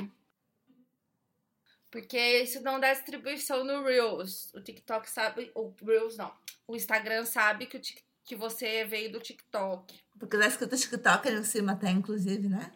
Porque 1.91 2.19
isso 2.43 2.61
não 2.61 2.79
dá 2.79 2.93
distribuição 2.93 3.63
no 3.63 3.83
Reels. 3.83 4.53
O 4.53 4.61
TikTok 4.61 5.09
sabe. 5.09 5.51
O 5.55 5.73
Reels 5.83 6.15
não. 6.17 6.31
O 6.67 6.75
Instagram 6.75 7.25
sabe 7.25 7.65
que, 7.65 7.77
o 7.77 7.81
Tik- 7.81 8.03
que 8.23 8.35
você 8.35 8.85
veio 8.85 9.11
do 9.11 9.19
TikTok. 9.19 9.99
Porque 10.19 10.37
tá 10.37 10.45
escrito 10.45 10.77
TikTok 10.77 11.27
ali 11.27 11.39
em 11.39 11.43
cima, 11.43 11.71
até, 11.71 11.89
inclusive, 11.89 12.47
né? 12.47 12.71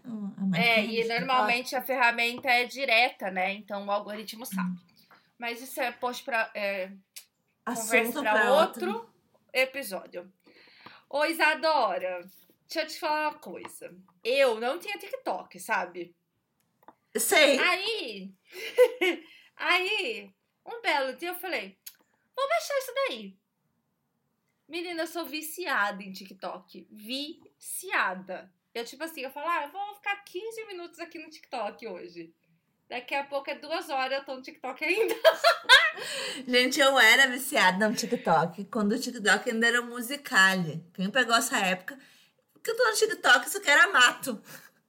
É, 0.56 0.84
e 0.84 1.08
normalmente 1.08 1.76
a 1.76 1.82
ferramenta 1.82 2.50
é 2.50 2.66
direta, 2.66 3.30
né? 3.30 3.54
Então 3.54 3.86
o 3.86 3.92
algoritmo 3.92 4.46
sabe. 4.46 4.80
Mas 5.38 5.62
isso 5.62 5.80
é 5.80 5.92
post 5.92 6.24
pra. 6.24 6.50
É, 6.56 6.90
Assunto 7.66 8.22
pra 8.22 8.34
pra 8.34 8.54
outro 8.54 9.10
episódio. 9.54 10.32
Ô, 11.10 11.24
Isadora, 11.26 12.22
deixa 12.68 12.82
eu 12.82 12.88
te 12.88 13.00
falar 13.00 13.30
uma 13.30 13.40
coisa. 13.40 13.96
Eu 14.24 14.60
não 14.60 14.80
tinha 14.80 14.98
TikTok, 14.98 15.60
sabe? 15.60 16.16
Sei. 17.16 17.60
Aí, 17.60 18.34
aí, 19.56 20.34
um 20.66 20.82
belo 20.82 21.16
dia 21.16 21.30
eu 21.30 21.36
falei, 21.36 21.78
vou 22.36 22.50
baixar 22.50 22.78
isso 22.80 22.94
daí. 22.96 23.38
Menina, 24.68 25.04
eu 25.04 25.08
sou 25.08 25.26
viciada 25.26 26.02
em 26.04 26.12
TikTok. 26.12 26.88
Viciada. 26.90 28.52
Eu, 28.74 28.84
tipo 28.84 29.04
assim, 29.04 29.22
eu 29.22 29.30
falo, 29.30 29.48
ah, 29.48 29.64
eu 29.64 29.72
vou 29.72 29.96
ficar 29.96 30.16
15 30.24 30.66
minutos 30.66 31.00
aqui 31.00 31.20
no 31.20 31.30
TikTok 31.30 31.88
hoje. 31.88 32.34
Daqui 32.94 33.16
a 33.16 33.24
pouco 33.24 33.50
é 33.50 33.56
duas 33.56 33.90
horas, 33.90 34.20
eu 34.20 34.24
tô 34.24 34.36
no 34.36 34.44
TikTok 34.44 34.86
ainda. 34.86 35.16
Gente, 36.48 36.80
eu 36.80 37.00
era 37.00 37.26
viciada 37.26 37.90
no 37.90 37.96
TikTok. 37.96 38.66
Quando 38.66 38.92
o 38.92 39.00
TikTok 39.00 39.50
ainda 39.50 39.66
era 39.66 39.82
um 39.82 39.88
musicale. 39.88 40.86
Quem 40.94 41.10
pegou 41.10 41.34
essa 41.36 41.58
época? 41.58 41.98
Porque 42.54 42.70
eu 42.70 42.78
tô 42.78 42.84
no 42.84 42.94
TikTok, 42.94 43.48
isso 43.48 43.58
aqui 43.58 43.68
era 43.72 43.92
mato. 43.92 44.40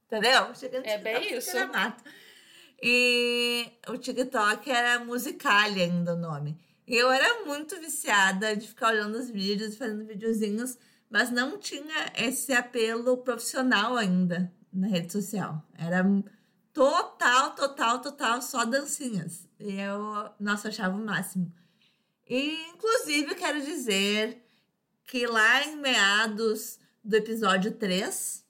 Entendeu? 0.05 0.53
É 0.85 0.99
bem 0.99 1.15
TikTok, 1.15 1.39
isso. 1.39 1.57
Era 1.57 1.67
mato. 1.67 2.05
E 2.83 3.73
o 3.89 3.97
TikTok 3.97 4.71
era 4.71 4.99
musicale 5.03 5.81
ainda 5.81 6.13
o 6.13 6.19
nome. 6.19 6.59
E 6.87 6.95
eu 6.95 7.11
era 7.11 7.47
muito 7.47 7.81
viciada 7.81 8.55
de 8.55 8.69
ficar 8.69 8.89
olhando 8.89 9.17
os 9.17 9.31
vídeos, 9.31 9.79
fazendo 9.79 10.05
videozinhos, 10.05 10.77
mas 11.09 11.31
não 11.31 11.57
tinha 11.57 12.13
esse 12.19 12.53
apelo 12.53 13.17
profissional 13.17 13.97
ainda 13.97 14.53
na 14.71 14.89
rede 14.89 15.11
social. 15.11 15.67
Era 15.79 16.05
total, 16.75 17.55
total, 17.55 18.01
total, 18.03 18.43
só 18.43 18.65
dancinhas. 18.65 19.49
E 19.59 19.81
eu, 19.81 20.31
nossa, 20.39 20.67
eu 20.67 20.73
achava 20.73 20.97
o 20.97 21.05
máximo. 21.05 21.51
E, 22.29 22.69
inclusive, 22.71 23.35
quero 23.37 23.63
dizer 23.63 24.45
que 25.05 25.27
lá 25.27 25.63
em 25.65 25.77
meados 25.77 26.79
do 27.03 27.17
episódio 27.17 27.73
3, 27.73 28.45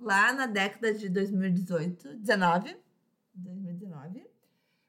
lá 0.00 0.32
na 0.32 0.46
década 0.46 0.92
de 0.92 1.08
2018, 1.08 2.16
19, 2.16 2.76
2019, 3.34 4.26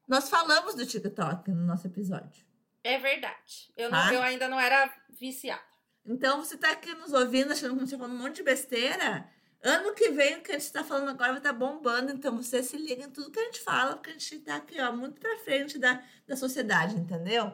nós 0.08 0.30
falamos 0.30 0.74
do 0.76 0.86
TikTok 0.86 1.52
no 1.52 1.64
nosso 1.66 1.86
episódio. 1.88 2.46
É 2.84 2.98
verdade. 2.98 3.72
Eu, 3.76 3.92
não, 3.92 3.98
Ah. 4.00 4.14
eu 4.14 4.22
ainda 4.22 4.48
não 4.48 4.60
era 4.60 4.92
viciada. 5.10 5.62
Então, 6.06 6.38
você 6.44 6.58
tá 6.58 6.72
aqui 6.72 6.94
nos 6.96 7.12
ouvindo, 7.12 7.52
achando 7.52 7.72
que 7.74 7.78
a 7.78 7.80
gente 7.82 7.92
tá 7.92 7.98
falando 7.98 8.16
um 8.16 8.24
monte 8.24 8.38
de 8.38 8.44
besteira. 8.44 9.30
Ano 9.64 9.94
que 9.96 10.10
vem, 10.12 10.38
o 10.38 10.42
que 10.42 10.52
a 10.52 10.60
gente 10.60 10.72
tá 10.72 10.84
falando 10.84 11.10
agora 11.10 11.32
vai 11.32 11.40
estar 11.40 11.54
bombando. 11.54 12.12
Então, 12.12 12.38
você 12.38 12.62
se 12.62 12.78
liga 12.78 13.04
em 13.04 13.12
tudo 13.12 13.32
que 13.32 13.40
a 13.40 13.46
gente 13.46 13.60
fala, 13.62 13.96
porque 13.96 14.12
a 14.12 14.14
gente 14.14 14.40
tá 14.40 14.58
aqui, 14.58 14.80
ó, 14.80 14.92
muito 14.92 15.20
pra 15.20 15.38
frente 15.40 15.80
da, 15.80 16.04
da 16.28 16.36
sociedade, 16.36 16.96
entendeu? 16.96 17.54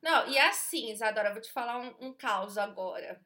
Não, 0.00 0.26
e 0.28 0.38
assim, 0.38 0.90
Isadora, 0.90 1.28
eu 1.28 1.34
vou 1.34 1.42
te 1.42 1.52
falar 1.52 1.78
um, 1.78 2.08
um 2.08 2.12
caos 2.12 2.56
agora. 2.56 3.20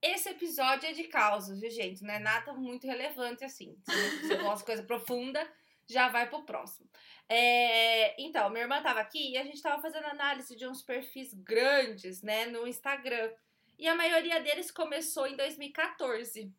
Esse 0.00 0.30
episódio 0.30 0.88
é 0.88 0.92
de 0.92 1.04
causos, 1.04 1.60
viu, 1.60 1.70
gente? 1.70 2.02
Não 2.02 2.14
é 2.14 2.18
nada 2.18 2.52
muito 2.52 2.86
relevante 2.86 3.44
assim. 3.44 3.76
Se 3.84 4.20
você 4.22 4.36
gosta 4.42 4.58
de 4.58 4.64
coisa 4.64 4.82
profunda, 4.82 5.46
já 5.86 6.08
vai 6.08 6.28
pro 6.28 6.44
próximo. 6.44 6.88
É, 7.28 8.20
então, 8.20 8.48
minha 8.50 8.62
irmã 8.62 8.82
tava 8.82 9.00
aqui 9.00 9.32
e 9.32 9.38
a 9.38 9.44
gente 9.44 9.60
tava 9.60 9.80
fazendo 9.82 10.06
análise 10.06 10.54
de 10.56 10.66
uns 10.66 10.82
perfis 10.82 11.34
grandes, 11.34 12.22
né, 12.22 12.46
no 12.46 12.66
Instagram. 12.66 13.30
E 13.78 13.86
a 13.86 13.94
maioria 13.94 14.40
deles 14.40 14.70
começou 14.70 15.26
em 15.26 15.36
2014. 15.36 16.52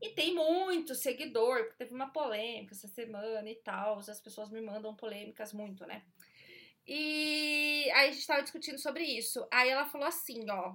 E 0.00 0.10
tem 0.10 0.34
muito 0.34 0.94
seguidor, 0.94 1.64
porque 1.64 1.78
teve 1.78 1.94
uma 1.94 2.12
polêmica 2.12 2.74
essa 2.74 2.86
semana 2.86 3.50
e 3.50 3.56
tal. 3.56 3.98
As 3.98 4.20
pessoas 4.20 4.50
me 4.50 4.60
mandam 4.60 4.94
polêmicas 4.94 5.52
muito, 5.52 5.84
né? 5.86 6.04
E 6.86 7.90
aí 7.94 8.08
a 8.08 8.12
gente 8.12 8.26
tava 8.26 8.42
discutindo 8.42 8.78
sobre 8.78 9.04
isso. 9.04 9.46
Aí 9.52 9.68
ela 9.68 9.86
falou 9.86 10.06
assim, 10.06 10.48
ó. 10.50 10.74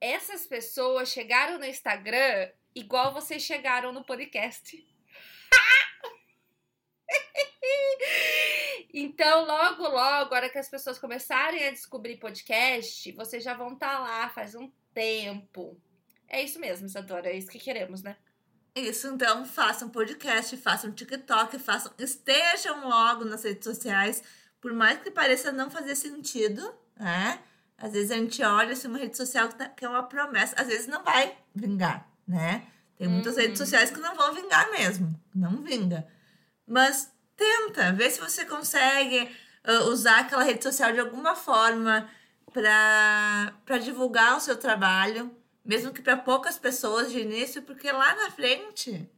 Essas 0.00 0.46
pessoas 0.46 1.10
chegaram 1.10 1.58
no 1.58 1.64
Instagram 1.64 2.50
igual 2.74 3.12
vocês 3.12 3.42
chegaram 3.42 3.92
no 3.92 4.04
podcast. 4.04 4.86
então, 8.92 9.44
logo, 9.44 9.88
logo, 9.88 10.34
hora 10.34 10.48
que 10.48 10.58
as 10.58 10.68
pessoas 10.68 10.98
começarem 10.98 11.66
a 11.66 11.70
descobrir 11.70 12.18
podcast, 12.18 13.12
vocês 13.12 13.44
já 13.44 13.54
vão 13.54 13.74
estar 13.74 14.00
lá 14.00 14.28
faz 14.30 14.54
um 14.54 14.70
tempo. 14.92 15.80
É 16.30 16.42
isso 16.42 16.58
mesmo, 16.60 16.86
Isadora, 16.86 17.28
é 17.28 17.36
isso 17.36 17.48
que 17.50 17.58
queremos, 17.58 18.02
né? 18.02 18.16
Isso, 18.74 19.08
então, 19.08 19.44
façam 19.44 19.88
podcast, 19.88 20.56
façam 20.56 20.92
TikTok, 20.92 21.58
façam, 21.58 21.92
estejam 21.98 22.88
logo 22.88 23.24
nas 23.24 23.42
redes 23.42 23.64
sociais, 23.64 24.22
por 24.60 24.72
mais 24.72 25.00
que 25.00 25.10
pareça 25.10 25.50
não 25.50 25.68
fazer 25.68 25.96
sentido, 25.96 26.72
né? 26.96 27.40
Às 27.76 27.92
vezes 27.92 28.10
a 28.12 28.14
gente 28.16 28.40
olha 28.44 28.72
assim, 28.74 28.86
uma 28.86 28.98
rede 28.98 29.16
social 29.16 29.48
que, 29.48 29.56
tá- 29.56 29.68
que 29.70 29.84
é 29.84 29.88
uma 29.88 30.04
promessa, 30.04 30.54
às 30.56 30.68
vezes 30.68 30.86
não 30.86 31.02
vai 31.02 31.36
vingar, 31.54 32.08
né? 32.28 32.64
Tem 32.96 33.08
muitas 33.08 33.34
Uhum. 33.36 33.42
redes 33.42 33.58
sociais 33.58 33.90
que 33.90 33.98
não 33.98 34.14
vão 34.14 34.32
vingar 34.34 34.70
mesmo, 34.70 35.18
não 35.34 35.62
vinga. 35.62 36.06
Mas 36.66 37.10
tenta, 37.36 37.92
vê 37.92 38.08
se 38.10 38.20
você 38.20 38.44
consegue 38.44 39.34
uh, 39.66 39.88
usar 39.88 40.20
aquela 40.20 40.44
rede 40.44 40.62
social 40.62 40.92
de 40.92 41.00
alguma 41.00 41.34
forma 41.34 42.08
para 42.52 43.78
divulgar 43.82 44.36
o 44.36 44.40
seu 44.40 44.56
trabalho, 44.56 45.34
mesmo 45.64 45.92
que 45.92 46.02
para 46.02 46.16
poucas 46.16 46.58
pessoas 46.58 47.10
de 47.10 47.20
início, 47.20 47.62
porque 47.62 47.90
lá 47.90 48.14
na 48.14 48.30
frente 48.30 49.08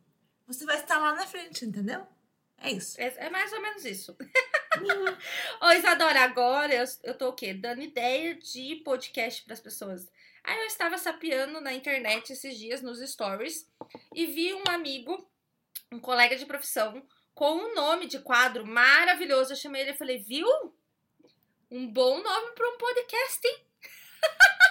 você 0.46 0.64
vai 0.64 0.76
estar 0.76 0.98
lá 0.98 1.14
na 1.14 1.26
frente, 1.26 1.64
entendeu? 1.64 2.06
É 2.58 2.70
isso. 2.70 3.00
É, 3.00 3.12
é 3.26 3.30
mais 3.30 3.52
ou 3.52 3.60
menos 3.60 3.84
isso. 3.84 4.16
Ô, 5.60 5.70
Isadora, 5.72 6.20
agora 6.20 6.72
eu, 6.72 6.84
eu 7.02 7.18
tô 7.18 7.28
o 7.28 7.32
quê? 7.32 7.52
Dando 7.52 7.82
ideia 7.82 8.34
de 8.34 8.76
podcast 8.84 9.42
para 9.42 9.54
as 9.54 9.60
pessoas. 9.60 10.08
Aí 10.44 10.58
eu 10.60 10.66
estava 10.66 10.96
sapeando 10.96 11.60
na 11.60 11.72
internet 11.72 12.32
esses 12.32 12.56
dias 12.56 12.80
nos 12.82 13.00
stories 13.00 13.68
e 14.14 14.26
vi 14.26 14.54
um 14.54 14.64
amigo, 14.68 15.28
um 15.90 15.98
colega 15.98 16.36
de 16.36 16.46
profissão, 16.46 17.04
com 17.34 17.56
um 17.56 17.74
nome 17.74 18.06
de 18.06 18.20
quadro 18.20 18.66
maravilhoso. 18.66 19.52
Eu 19.52 19.56
chamei 19.56 19.82
ele 19.82 19.92
e 19.92 19.98
falei, 19.98 20.18
viu? 20.18 20.46
Um 21.70 21.90
bom 21.90 22.22
nome 22.22 22.52
para 22.52 22.68
um 22.68 22.78
podcast, 22.78 23.46
hein? 23.46 23.66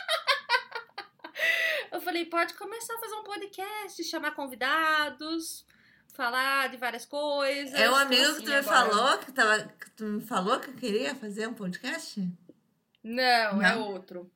eu 1.92 2.02
falei, 2.02 2.26
pode 2.26 2.54
começar 2.54 2.96
a 2.96 3.00
fazer 3.00 3.16
um 3.16 3.24
podcast, 3.24 4.04
chamar 4.04 4.32
convidados, 4.32 5.66
falar 6.14 6.70
de 6.70 6.78
várias 6.78 7.06
coisas. 7.06 7.74
É 7.74 7.90
o 7.90 7.96
amigo 7.96 8.24
assim, 8.24 8.40
que 8.40 8.46
tu 8.46 8.52
me 8.52 8.64
falou 8.64 9.18
que, 9.20 9.32
tava, 9.32 9.60
que 9.64 9.90
tu 9.92 10.04
me 10.04 10.22
falou 10.22 10.60
que 10.60 10.72
queria 10.74 11.16
fazer 11.16 11.48
um 11.48 11.54
podcast? 11.54 12.20
Não, 13.04 13.58
Não. 13.58 13.66
é 13.66 13.76
outro. 13.76 14.32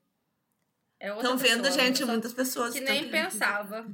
É 1.00 1.10
Estão 1.10 1.38
vendo, 1.38 1.70
gente, 1.72 2.04
muitas 2.06 2.34
pessoas 2.34 2.74
que 2.74 2.82
nem 2.82 3.10
pensava. 3.10 3.86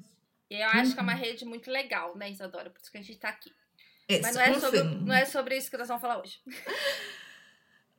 E 0.50 0.56
eu 0.62 0.68
acho 0.68 0.94
que 0.94 1.00
é 1.00 1.04
uma 1.04 1.14
uhum. 1.14 1.20
rede 1.20 1.46
muito 1.46 1.72
legal, 1.72 2.16
né, 2.18 2.30
Isadora? 2.30 2.70
Por 2.70 2.80
isso 2.82 2.92
que 2.92 2.98
a 2.98 3.02
gente 3.02 3.18
tá 3.18 3.30
aqui. 3.30 3.52
Esse, 4.08 4.22
Mas 4.22 4.36
não 4.36 4.42
é, 4.42 4.60
sobre, 4.60 4.84
não 4.84 5.14
é 5.14 5.26
sobre 5.26 5.58
isso 5.58 5.72
que 5.72 5.78
nós 5.78 5.88
vamos 5.88 6.02
falar 6.02 6.20
hoje. 6.20 6.40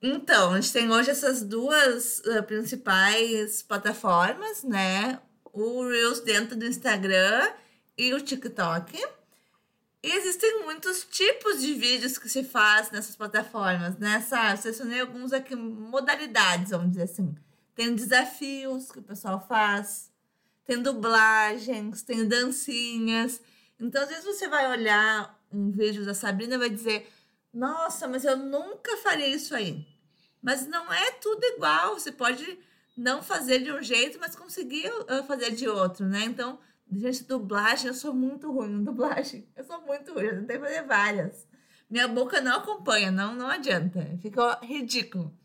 Então, 0.03 0.53
a 0.53 0.61
gente 0.61 0.73
tem 0.73 0.91
hoje 0.91 1.11
essas 1.11 1.43
duas 1.43 2.19
uh, 2.27 2.43
principais 2.43 3.63
plataformas, 3.63 4.65
né? 4.65 5.21
O 5.53 5.87
Reels 5.87 6.19
dentro 6.21 6.57
do 6.57 6.67
Instagram 6.67 7.53
e 7.97 8.13
o 8.13 8.21
TikTok. 8.21 8.99
E 10.03 10.11
existem 10.11 10.65
muitos 10.65 11.05
tipos 11.05 11.61
de 11.61 11.75
vídeos 11.75 12.19
que 12.19 12.29
se 12.29 12.43
faz 12.43 12.91
nessas 12.91 13.15
plataformas, 13.15 13.97
né? 13.99 14.21
Sabe? 14.23 14.61
Selecionei 14.61 15.01
alguns 15.01 15.33
aqui, 15.33 15.55
modalidades, 15.55 16.73
vamos 16.73 16.91
dizer 16.91 17.05
assim. 17.05 17.33
Tem 17.73 17.95
desafios 17.95 18.91
que 18.91 18.99
o 18.99 19.03
pessoal 19.03 19.47
faz, 19.47 20.11
tem 20.65 20.83
dublagens, 20.83 22.03
tem 22.03 22.27
dancinhas. 22.27 23.41
Então, 23.79 24.03
às 24.03 24.09
vezes 24.09 24.25
você 24.25 24.49
vai 24.49 24.69
olhar 24.69 25.41
um 25.53 25.71
vídeo 25.71 26.05
da 26.05 26.13
Sabrina 26.13 26.57
e 26.57 26.59
vai 26.59 26.71
dizer: 26.71 27.09
Nossa, 27.53 28.09
mas 28.09 28.25
eu 28.25 28.37
nunca 28.37 28.97
faria 28.99 29.29
isso 29.29 29.55
aí. 29.55 29.87
Mas 30.41 30.67
não 30.67 30.93
é 30.93 31.13
tudo 31.13 31.45
igual. 31.45 31.95
Você 31.95 32.11
pode 32.11 32.59
não 32.97 33.23
fazer 33.23 33.61
de 33.61 33.71
um 33.71 33.83
jeito, 33.83 34.19
mas 34.19 34.35
conseguir 34.35 34.89
uh, 34.89 35.25
fazer 35.27 35.51
de 35.53 35.69
outro, 35.69 36.07
né? 36.07 36.25
Então, 36.25 36.59
gente, 36.91 37.25
dublagem, 37.25 37.89
eu 37.89 37.95
sou 37.95 38.15
muito 38.15 38.51
ruim 38.51 38.73
em 38.73 38.85
dublagem. 38.85 39.49
Eu 39.55 39.65
sou 39.65 39.81
muito 39.83 40.13
ruim, 40.13 40.25
eu 40.25 40.41
tentei 40.41 40.59
fazer 40.59 40.83
várias. 40.83 41.47
Minha 41.89 42.09
boca 42.09 42.41
não 42.41 42.57
acompanha, 42.57 43.11
não, 43.11 43.35
não 43.35 43.49
adianta. 43.49 44.19
Fica 44.21 44.59
ridículo. 44.63 45.37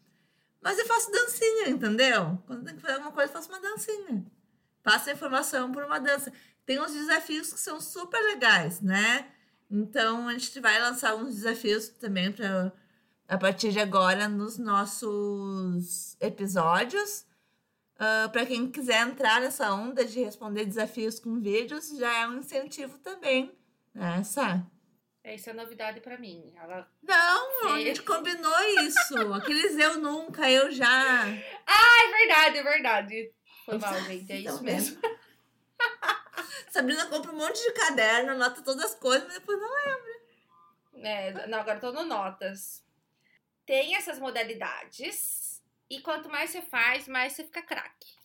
Mas 0.61 0.79
eu 0.79 0.85
faço 0.85 1.11
dancinha, 1.11 1.69
entendeu? 1.69 2.41
Quando 2.47 2.65
tem 2.65 2.75
que 2.75 2.81
fazer 2.81 2.95
alguma 2.95 3.11
coisa, 3.11 3.29
eu 3.29 3.35
faço 3.35 3.49
uma 3.49 3.59
dancinha. 3.59 4.25
Passo 4.81 5.09
a 5.09 5.13
informação 5.13 5.71
por 5.71 5.83
uma 5.83 5.99
dança. 5.99 6.31
Tem 6.65 6.79
uns 6.81 6.93
desafios 6.93 7.51
que 7.53 7.59
são 7.59 7.79
super 7.79 8.19
legais, 8.21 8.81
né? 8.81 9.29
Então, 9.69 10.27
a 10.27 10.33
gente 10.33 10.59
vai 10.59 10.79
lançar 10.79 11.15
uns 11.15 11.35
desafios 11.35 11.89
também 11.89 12.31
para 12.31 12.71
a 13.27 13.37
partir 13.37 13.71
de 13.71 13.79
agora 13.79 14.29
nos 14.29 14.57
nossos 14.57 16.15
episódios. 16.21 17.21
Uh, 17.99 18.25
ah, 18.25 18.29
para 18.31 18.45
quem 18.45 18.69
quiser 18.69 19.05
entrar 19.05 19.41
nessa 19.41 19.73
onda 19.73 20.05
de 20.05 20.23
responder 20.23 20.65
desafios 20.65 21.19
com 21.19 21.39
vídeos, 21.39 21.89
já 21.97 22.21
é 22.21 22.27
um 22.27 22.37
incentivo 22.37 22.97
também, 22.99 23.51
né, 23.93 24.23
Sá? 24.23 24.63
Isso 25.25 25.49
é 25.49 25.53
novidade 25.53 25.99
para 25.99 26.17
mim. 26.17 26.53
Ela... 26.55 26.87
Não, 27.03 27.73
a 27.73 27.79
gente 27.79 28.01
combinou 28.03 28.59
isso. 28.81 29.33
Aqueles 29.33 29.77
eu 29.77 29.99
nunca, 29.99 30.49
eu 30.49 30.71
já. 30.71 31.25
Ah, 31.65 32.03
é 32.03 32.17
verdade, 32.17 32.57
é 32.59 32.63
verdade. 32.63 33.33
Foi 33.65 33.77
mal, 33.77 33.93
gente. 34.03 34.31
É 34.31 34.39
isso 34.39 34.63
mesmo. 34.63 35.01
Sabrina 36.69 37.05
compra 37.07 37.31
um 37.31 37.37
monte 37.37 37.61
de 37.61 37.71
caderno, 37.73 38.31
anota 38.31 38.61
todas 38.61 38.85
as 38.85 38.95
coisas, 38.95 39.27
mas 39.27 39.39
depois 39.39 39.59
não 39.59 39.69
lembra. 39.69 40.17
É, 41.09 41.47
não, 41.47 41.59
agora 41.59 41.77
eu 41.77 41.81
tô 41.81 41.91
no 41.91 42.03
notas. 42.03 42.83
Tem 43.65 43.95
essas 43.95 44.19
modalidades. 44.19 45.61
E 45.89 46.01
quanto 46.01 46.29
mais 46.29 46.49
você 46.49 46.61
faz, 46.61 47.07
mais 47.07 47.33
você 47.33 47.43
fica 47.43 47.61
craque. 47.61 48.17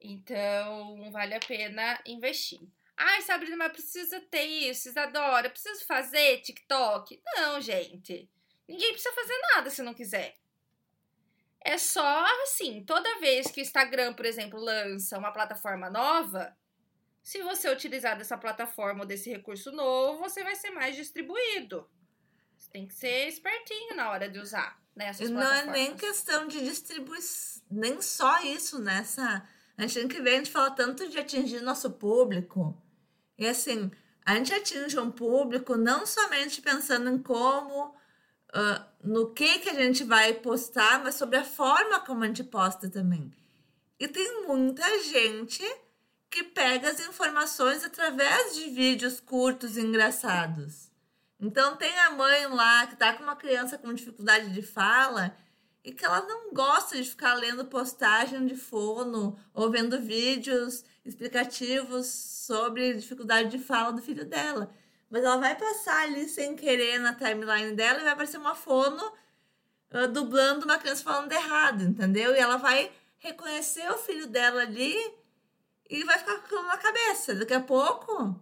Então, 0.00 1.10
vale 1.10 1.34
a 1.34 1.40
pena 1.40 2.00
investir. 2.04 2.60
Ai, 2.96 3.22
Sabrina, 3.22 3.56
mas 3.56 3.72
precisa 3.72 4.20
ter 4.20 4.44
isso, 4.44 4.88
Isadora, 4.88 5.50
preciso 5.50 5.84
fazer 5.84 6.40
TikTok? 6.42 7.20
Não, 7.36 7.60
gente. 7.60 8.30
Ninguém 8.68 8.92
precisa 8.92 9.14
fazer 9.14 9.36
nada 9.54 9.70
se 9.70 9.82
não 9.82 9.94
quiser. 9.94 10.36
É 11.60 11.78
só 11.78 12.24
assim, 12.42 12.84
toda 12.84 13.18
vez 13.18 13.50
que 13.50 13.60
o 13.60 13.62
Instagram, 13.62 14.12
por 14.14 14.26
exemplo, 14.26 14.60
lança 14.60 15.18
uma 15.18 15.32
plataforma 15.32 15.88
nova, 15.88 16.54
se 17.24 17.42
você 17.42 17.70
utilizar 17.70 18.18
dessa 18.18 18.36
plataforma 18.36 19.00
ou 19.00 19.06
desse 19.06 19.30
recurso 19.30 19.72
novo, 19.72 20.20
você 20.20 20.44
vai 20.44 20.54
ser 20.54 20.70
mais 20.70 20.94
distribuído. 20.94 21.88
Você 22.54 22.70
tem 22.70 22.86
que 22.86 22.92
ser 22.92 23.26
espertinho 23.26 23.96
na 23.96 24.10
hora 24.10 24.28
de 24.28 24.38
usar 24.38 24.78
né, 24.94 25.10
Não 25.30 25.42
é 25.42 25.64
nem 25.64 25.96
questão 25.96 26.46
de 26.46 26.62
distribuição, 26.62 27.62
nem 27.70 28.00
só 28.02 28.42
isso 28.42 28.78
nessa. 28.78 29.42
A 29.76 29.82
gente 29.82 29.94
tem 29.94 30.08
que 30.08 30.20
ver, 30.20 30.34
a 30.34 30.36
gente 30.36 30.50
fala 30.50 30.70
tanto 30.70 31.08
de 31.08 31.18
atingir 31.18 31.62
nosso 31.62 31.90
público. 31.92 32.80
E 33.38 33.46
assim, 33.46 33.90
a 34.24 34.36
gente 34.36 34.52
atinge 34.52 34.98
um 35.00 35.10
público 35.10 35.76
não 35.76 36.04
somente 36.04 36.60
pensando 36.60 37.08
em 37.08 37.18
como, 37.18 37.86
uh, 37.88 38.84
no 39.02 39.32
que 39.32 39.60
que 39.60 39.70
a 39.70 39.74
gente 39.74 40.04
vai 40.04 40.34
postar, 40.34 41.02
mas 41.02 41.14
sobre 41.14 41.38
a 41.38 41.44
forma 41.44 42.00
como 42.00 42.22
a 42.22 42.26
gente 42.26 42.44
posta 42.44 42.88
também. 42.88 43.32
E 43.98 44.06
tem 44.06 44.46
muita 44.46 45.02
gente 45.02 45.64
que 46.34 46.42
pega 46.42 46.90
as 46.90 46.98
informações 46.98 47.84
através 47.84 48.56
de 48.56 48.68
vídeos 48.70 49.20
curtos 49.20 49.76
e 49.76 49.80
engraçados. 49.80 50.90
Então 51.38 51.76
tem 51.76 51.96
a 52.00 52.10
mãe 52.10 52.48
lá 52.48 52.88
que 52.88 52.96
tá 52.96 53.12
com 53.12 53.22
uma 53.22 53.36
criança 53.36 53.78
com 53.78 53.94
dificuldade 53.94 54.52
de 54.52 54.60
fala 54.60 55.36
e 55.84 55.92
que 55.92 56.04
ela 56.04 56.22
não 56.22 56.52
gosta 56.52 57.00
de 57.00 57.08
ficar 57.08 57.34
lendo 57.34 57.66
postagem 57.66 58.46
de 58.46 58.56
fono 58.56 59.38
ou 59.52 59.70
vendo 59.70 60.00
vídeos 60.00 60.84
explicativos 61.04 62.06
sobre 62.06 62.94
dificuldade 62.94 63.56
de 63.56 63.60
fala 63.60 63.92
do 63.92 64.02
filho 64.02 64.24
dela. 64.24 64.74
Mas 65.08 65.22
ela 65.22 65.36
vai 65.36 65.54
passar 65.54 66.02
ali 66.02 66.28
sem 66.28 66.56
querer 66.56 66.98
na 66.98 67.14
timeline 67.14 67.76
dela 67.76 68.00
e 68.00 68.02
vai 68.02 68.12
aparecer 68.12 68.38
uma 68.38 68.56
fono 68.56 69.06
uh, 69.92 70.08
dublando 70.08 70.64
uma 70.64 70.78
criança 70.78 71.04
falando 71.04 71.30
errado, 71.30 71.84
entendeu? 71.84 72.34
E 72.34 72.40
ela 72.40 72.56
vai 72.56 72.90
reconhecer 73.18 73.88
o 73.92 73.98
filho 73.98 74.26
dela 74.26 74.62
ali 74.62 74.96
e 75.88 76.04
vai 76.04 76.18
ficar 76.18 76.36
com 76.38 76.44
aquilo 76.44 76.62
na 76.62 76.76
cabeça. 76.76 77.34
Daqui 77.34 77.54
a 77.54 77.60
pouco, 77.60 78.40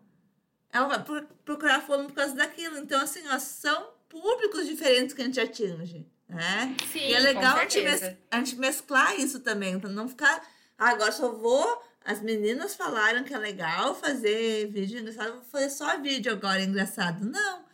ela 0.72 0.88
vai 0.88 1.22
procurar 1.44 1.80
fono 1.80 2.06
por 2.06 2.14
causa 2.14 2.34
daquilo. 2.34 2.78
Então, 2.78 3.00
assim, 3.00 3.22
ó, 3.28 3.38
são 3.38 3.90
públicos 4.08 4.66
diferentes 4.66 5.14
que 5.14 5.22
a 5.22 5.24
gente 5.24 5.40
atinge. 5.40 6.06
Né? 6.28 6.76
Sim, 6.90 6.98
e 6.98 7.14
é 7.14 7.18
legal 7.18 7.56
a 7.56 7.62
gente, 7.62 7.82
mes 7.82 8.02
a 8.30 8.38
gente 8.38 8.56
mesclar 8.56 9.20
isso 9.20 9.40
também, 9.40 9.78
para 9.78 9.90
não 9.90 10.08
ficar. 10.08 10.42
Ah, 10.78 10.90
agora 10.90 11.12
só 11.12 11.30
vou. 11.30 11.82
As 12.04 12.20
meninas 12.20 12.74
falaram 12.74 13.22
que 13.22 13.34
é 13.34 13.38
legal 13.38 13.94
fazer 13.94 14.66
vídeo 14.68 14.98
engraçado, 14.98 15.34
vou 15.34 15.42
fazer 15.44 15.70
só 15.70 15.98
vídeo 16.00 16.32
agora 16.32 16.62
engraçado. 16.62 17.24
Não. 17.24 17.64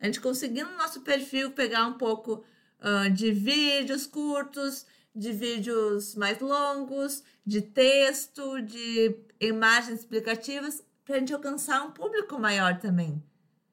A 0.00 0.06
gente 0.06 0.20
conseguindo 0.20 0.70
no 0.70 0.78
nosso 0.78 1.00
perfil 1.00 1.50
pegar 1.50 1.86
um 1.86 1.94
pouco 1.94 2.44
uh, 2.80 3.10
de 3.10 3.32
vídeos 3.32 4.06
curtos, 4.06 4.86
de 5.16 5.32
vídeos 5.32 6.14
mais 6.14 6.38
longos, 6.40 7.24
de 7.44 7.62
texto, 7.62 8.60
de 8.60 9.18
imagens 9.40 10.00
explicativas, 10.00 10.84
para 11.04 11.16
a 11.16 11.18
gente 11.18 11.32
alcançar 11.32 11.82
um 11.82 11.90
público 11.90 12.38
maior 12.38 12.78
também. 12.78 13.24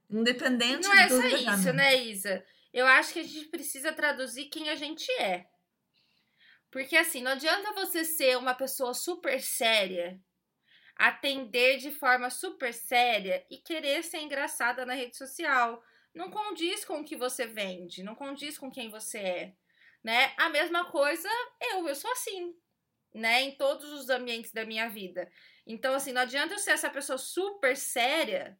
Independente 0.09 0.87
Não 0.87 0.95
é 0.95 1.09
só 1.09 1.27
isso, 1.27 1.73
né, 1.73 1.95
Isa? 1.95 2.45
Eu 2.71 2.87
acho 2.87 3.11
que 3.11 3.19
a 3.19 3.23
gente 3.23 3.47
precisa 3.47 3.91
traduzir 3.91 4.45
quem 4.45 4.69
a 4.69 4.75
gente 4.75 5.11
é. 5.19 5.45
Porque 6.71 6.95
assim, 6.95 7.21
não 7.21 7.31
adianta 7.31 7.73
você 7.73 8.05
ser 8.05 8.37
uma 8.37 8.55
pessoa 8.55 8.93
super 8.93 9.41
séria, 9.41 10.19
atender 10.95 11.77
de 11.77 11.91
forma 11.91 12.29
super 12.29 12.73
séria 12.73 13.45
e 13.49 13.57
querer 13.57 14.03
ser 14.03 14.19
engraçada 14.21 14.85
na 14.85 14.93
rede 14.93 15.17
social. 15.17 15.83
Não 16.15 16.31
condiz 16.31 16.85
com 16.85 17.01
o 17.01 17.03
que 17.03 17.17
você 17.17 17.45
vende, 17.45 18.01
não 18.01 18.15
condiz 18.15 18.57
com 18.57 18.71
quem 18.71 18.89
você 18.89 19.17
é 19.17 19.53
né? 20.03 20.33
A 20.37 20.49
mesma 20.49 20.85
coisa 20.85 21.29
eu, 21.61 21.87
eu 21.87 21.95
sou 21.95 22.11
assim, 22.11 22.55
né? 23.13 23.41
Em 23.41 23.55
todos 23.55 23.91
os 23.91 24.09
ambientes 24.09 24.51
da 24.51 24.65
minha 24.65 24.89
vida. 24.89 25.31
Então, 25.65 25.93
assim, 25.93 26.11
não 26.11 26.21
adianta 26.21 26.53
eu 26.53 26.59
ser 26.59 26.71
essa 26.71 26.89
pessoa 26.89 27.17
super 27.17 27.77
séria, 27.77 28.59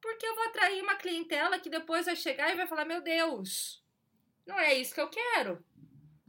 porque 0.00 0.26
eu 0.26 0.34
vou 0.34 0.44
atrair 0.44 0.82
uma 0.82 0.96
clientela 0.96 1.58
que 1.58 1.70
depois 1.70 2.06
vai 2.06 2.16
chegar 2.16 2.52
e 2.52 2.56
vai 2.56 2.66
falar: 2.66 2.84
Meu 2.84 3.00
Deus, 3.00 3.82
não 4.46 4.58
é 4.58 4.74
isso 4.74 4.94
que 4.94 5.00
eu 5.00 5.08
quero. 5.08 5.64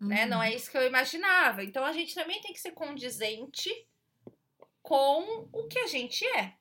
Uhum. 0.02 0.08
Né? 0.08 0.26
Não 0.26 0.42
é 0.42 0.54
isso 0.54 0.72
que 0.72 0.78
eu 0.78 0.88
imaginava. 0.88 1.64
Então 1.64 1.84
a 1.84 1.92
gente 1.92 2.16
também 2.16 2.42
tem 2.42 2.54
que 2.54 2.60
ser 2.60 2.72
condizente 2.72 3.70
com 4.82 5.50
o 5.52 5.68
que 5.68 5.80
a 5.80 5.88
gente 5.88 6.26
é. 6.26 6.54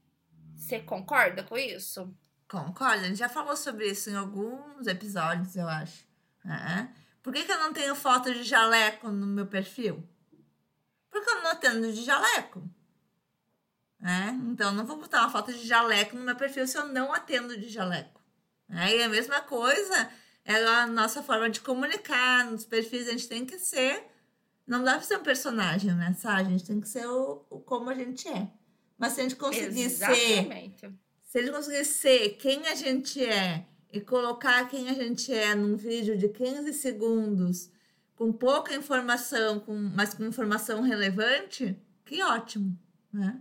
Você 0.57 0.81
concorda 0.81 1.45
com 1.45 1.57
isso? 1.59 2.13
Concordo. 2.49 3.05
A 3.05 3.09
gente 3.09 3.19
já 3.19 3.29
falou 3.29 3.57
sobre 3.57 3.87
isso 3.87 4.11
em 4.11 4.17
alguns 4.17 4.87
episódios, 4.87 5.57
eu 5.57 5.69
acho. 5.69 6.07
É. 6.45 7.04
Por 7.25 7.33
que, 7.33 7.43
que 7.43 7.51
eu 7.51 7.59
não 7.59 7.73
tenho 7.73 7.95
foto 7.95 8.35
de 8.35 8.45
jaleco 8.45 9.09
no 9.09 9.27
meu 9.27 9.47
perfil? 9.47 10.07
Porque 11.11 11.31
eu 11.31 11.43
não 11.43 11.53
atendo 11.53 11.91
de 11.91 12.05
jaleco. 12.05 12.63
É? 14.03 14.29
Então, 14.29 14.73
não 14.73 14.85
vou 14.85 14.99
botar 14.99 15.21
uma 15.21 15.31
foto 15.31 15.51
de 15.51 15.67
jaleco 15.67 16.15
no 16.15 16.23
meu 16.23 16.37
perfil 16.37 16.67
se 16.67 16.77
eu 16.77 16.87
não 16.87 17.15
atendo 17.15 17.59
de 17.59 17.71
jaleco. 17.71 18.21
É? 18.69 18.99
E 18.99 19.03
a 19.03 19.09
mesma 19.09 19.41
coisa 19.41 20.11
é 20.45 20.55
a 20.67 20.87
nossa 20.87 21.23
forma 21.23 21.49
de 21.49 21.63
comunicar. 21.63 22.45
Nos 22.45 22.67
perfis 22.67 23.09
a 23.09 23.13
gente 23.13 23.27
tem 23.27 23.47
que 23.47 23.59
ser. 23.59 24.05
Não 24.67 24.85
dá 24.85 24.93
pra 24.93 25.03
ser 25.03 25.17
um 25.17 25.23
personagem, 25.23 25.95
né? 25.95 26.13
Sabe? 26.19 26.43
A 26.43 26.51
gente 26.51 26.67
tem 26.67 26.79
que 26.79 26.89
ser 26.89 27.07
o, 27.07 27.47
o 27.49 27.59
como 27.59 27.89
a 27.89 27.95
gente 27.95 28.29
é. 28.29 28.51
Mas 28.99 29.15
se 29.15 29.21
a 29.21 29.23
gente 29.23 29.37
conseguir 29.37 29.81
Exatamente. 29.81 30.81
ser. 30.81 30.93
Se 31.25 31.39
a 31.39 31.41
gente 31.41 31.55
conseguir 31.55 31.85
ser 31.87 32.29
quem 32.37 32.69
a 32.69 32.75
gente 32.75 33.25
é 33.25 33.65
e 33.95 34.01
colocar 34.01 34.69
quem 34.69 34.89
a 34.89 34.93
gente 34.93 35.33
é 35.33 35.55
num 35.55 35.77
vídeo 35.77 36.19
de 36.19 36.29
15 36.29 36.73
segundos, 36.73 37.71
com 38.17 38.33
pouca 38.33 38.75
informação, 38.75 39.61
com, 39.61 39.73
mas 39.73 40.13
com 40.13 40.25
informação 40.25 40.83
relevante, 40.83 41.81
que 42.05 42.21
ótimo, 42.21 42.77
né? 43.13 43.41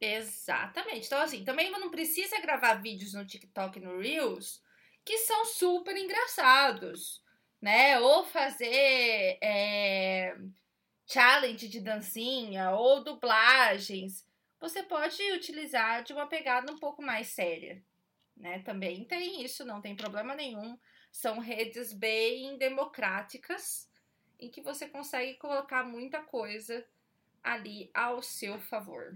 Exatamente. 0.00 1.06
Então, 1.06 1.20
assim, 1.20 1.44
também 1.44 1.70
não 1.70 1.88
precisa 1.88 2.40
gravar 2.40 2.74
vídeos 2.74 3.14
no 3.14 3.24
TikTok 3.24 3.78
no 3.78 4.00
Reels 4.00 4.60
que 5.04 5.18
são 5.18 5.44
super 5.44 5.96
engraçados, 5.96 7.22
né? 7.62 7.98
Ou 8.00 8.24
fazer 8.24 9.38
é, 9.40 10.36
challenge 11.06 11.68
de 11.68 11.80
dancinha 11.80 12.72
ou 12.72 13.04
dublagens. 13.04 14.26
Você 14.60 14.82
pode 14.82 15.22
utilizar 15.32 16.02
de 16.02 16.12
uma 16.12 16.26
pegada 16.26 16.72
um 16.72 16.78
pouco 16.78 17.00
mais 17.00 17.28
séria, 17.28 17.80
né? 18.38 18.60
Também 18.60 19.04
tem 19.04 19.42
isso, 19.44 19.64
não 19.64 19.80
tem 19.80 19.96
problema 19.96 20.34
nenhum. 20.34 20.78
São 21.10 21.38
redes 21.38 21.92
bem 21.92 22.56
democráticas 22.58 23.88
em 24.38 24.50
que 24.50 24.62
você 24.62 24.88
consegue 24.88 25.34
colocar 25.34 25.84
muita 25.84 26.22
coisa 26.22 26.84
ali 27.42 27.90
ao 27.92 28.22
seu 28.22 28.58
favor. 28.58 29.14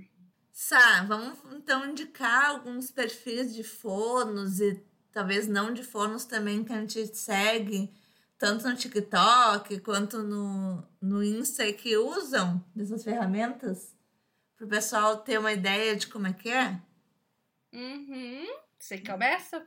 Sá, 0.53 1.05
vamos 1.05 1.39
então 1.53 1.89
indicar 1.89 2.51
alguns 2.51 2.91
perfis 2.91 3.55
de 3.55 3.65
fonos 3.65 4.61
e 4.61 4.85
talvez 5.11 5.49
não 5.49 5.73
de 5.73 5.83
fonos 5.83 6.25
também 6.25 6.65
que 6.65 6.73
a 6.73 6.81
gente 6.81 7.17
segue, 7.17 7.93
tanto 8.39 8.69
no 8.69 8.77
TikTok 8.77 9.81
quanto 9.81 10.23
no, 10.23 10.87
no 11.01 11.23
Insta 11.23 11.73
que 11.73 11.97
usam 11.97 12.63
dessas 12.75 13.05
ferramentas 13.05 13.97
para 14.57 14.67
o 14.67 14.69
pessoal 14.69 15.19
ter 15.19 15.39
uma 15.39 15.53
ideia 15.53 15.97
de 15.97 16.07
como 16.07 16.27
é 16.27 16.33
que 16.33 16.51
é? 16.51 16.81
Uhum. 17.73 18.62
Você 18.83 18.99
começa? 18.99 19.65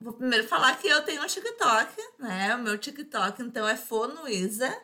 Vou 0.00 0.14
primeiro 0.14 0.48
falar 0.48 0.74
que 0.78 0.88
eu 0.88 1.02
tenho 1.02 1.22
um 1.22 1.26
TikTok, 1.26 1.94
né? 2.18 2.54
O 2.54 2.62
meu 2.62 2.78
TikTok, 2.78 3.42
então, 3.42 3.68
é 3.68 3.76
Fono 3.76 4.26
Isa. 4.26 4.74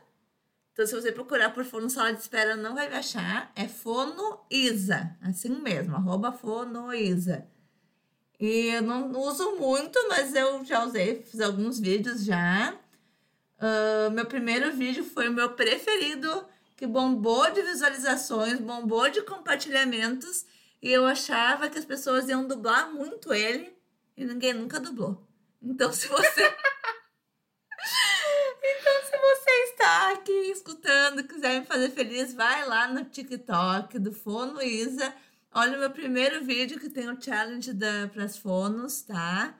Então, 0.70 0.86
se 0.86 0.94
você 0.94 1.10
procurar 1.10 1.54
por 1.54 1.64
Fono 1.64 1.88
Sala 1.88 2.12
de 2.12 2.20
Espera, 2.20 2.54
não 2.56 2.74
vai 2.74 2.90
me 2.90 2.96
achar. 2.96 3.50
É 3.56 3.66
Fono 3.66 4.44
Isa, 4.50 5.16
assim 5.22 5.62
mesmo, 5.62 5.96
arroba 5.96 6.30
Fono 6.30 6.92
Isa. 6.92 7.48
E 8.38 8.66
eu 8.66 8.82
não 8.82 9.10
uso 9.18 9.56
muito, 9.56 9.98
mas 10.10 10.34
eu 10.34 10.62
já 10.62 10.84
usei, 10.84 11.22
fiz 11.22 11.40
alguns 11.40 11.80
vídeos 11.80 12.22
já. 12.22 12.78
Uh, 13.56 14.10
meu 14.10 14.26
primeiro 14.26 14.76
vídeo 14.76 15.04
foi 15.04 15.30
o 15.30 15.32
meu 15.32 15.54
preferido, 15.54 16.46
que 16.76 16.86
bombou 16.86 17.50
de 17.50 17.62
visualizações, 17.62 18.60
bombou 18.60 19.08
de 19.08 19.22
compartilhamentos. 19.22 20.44
E 20.82 20.90
eu 20.90 21.04
achava 21.06 21.68
que 21.68 21.78
as 21.78 21.84
pessoas 21.84 22.28
iam 22.28 22.46
dublar 22.46 22.92
muito 22.92 23.32
ele. 23.32 23.76
E 24.16 24.24
ninguém 24.24 24.54
nunca 24.54 24.80
dublou. 24.80 25.26
Então, 25.62 25.92
se 25.92 26.08
você. 26.08 26.42
então, 28.62 29.02
se 29.04 29.18
você 29.18 29.50
está 29.72 30.12
aqui 30.12 30.32
escutando, 30.50 31.24
quiser 31.24 31.60
me 31.60 31.66
fazer 31.66 31.90
feliz, 31.90 32.34
vai 32.34 32.66
lá 32.66 32.88
no 32.88 33.04
TikTok 33.04 33.98
do 33.98 34.12
Fono 34.12 34.62
Isa 34.62 35.14
Olha 35.52 35.76
o 35.76 35.80
meu 35.80 35.90
primeiro 35.90 36.44
vídeo 36.44 36.78
que 36.78 36.88
tem 36.88 37.10
o 37.10 37.20
challenge 37.20 37.72
para 38.12 38.24
as 38.24 38.38
fonos, 38.38 39.02
tá? 39.02 39.58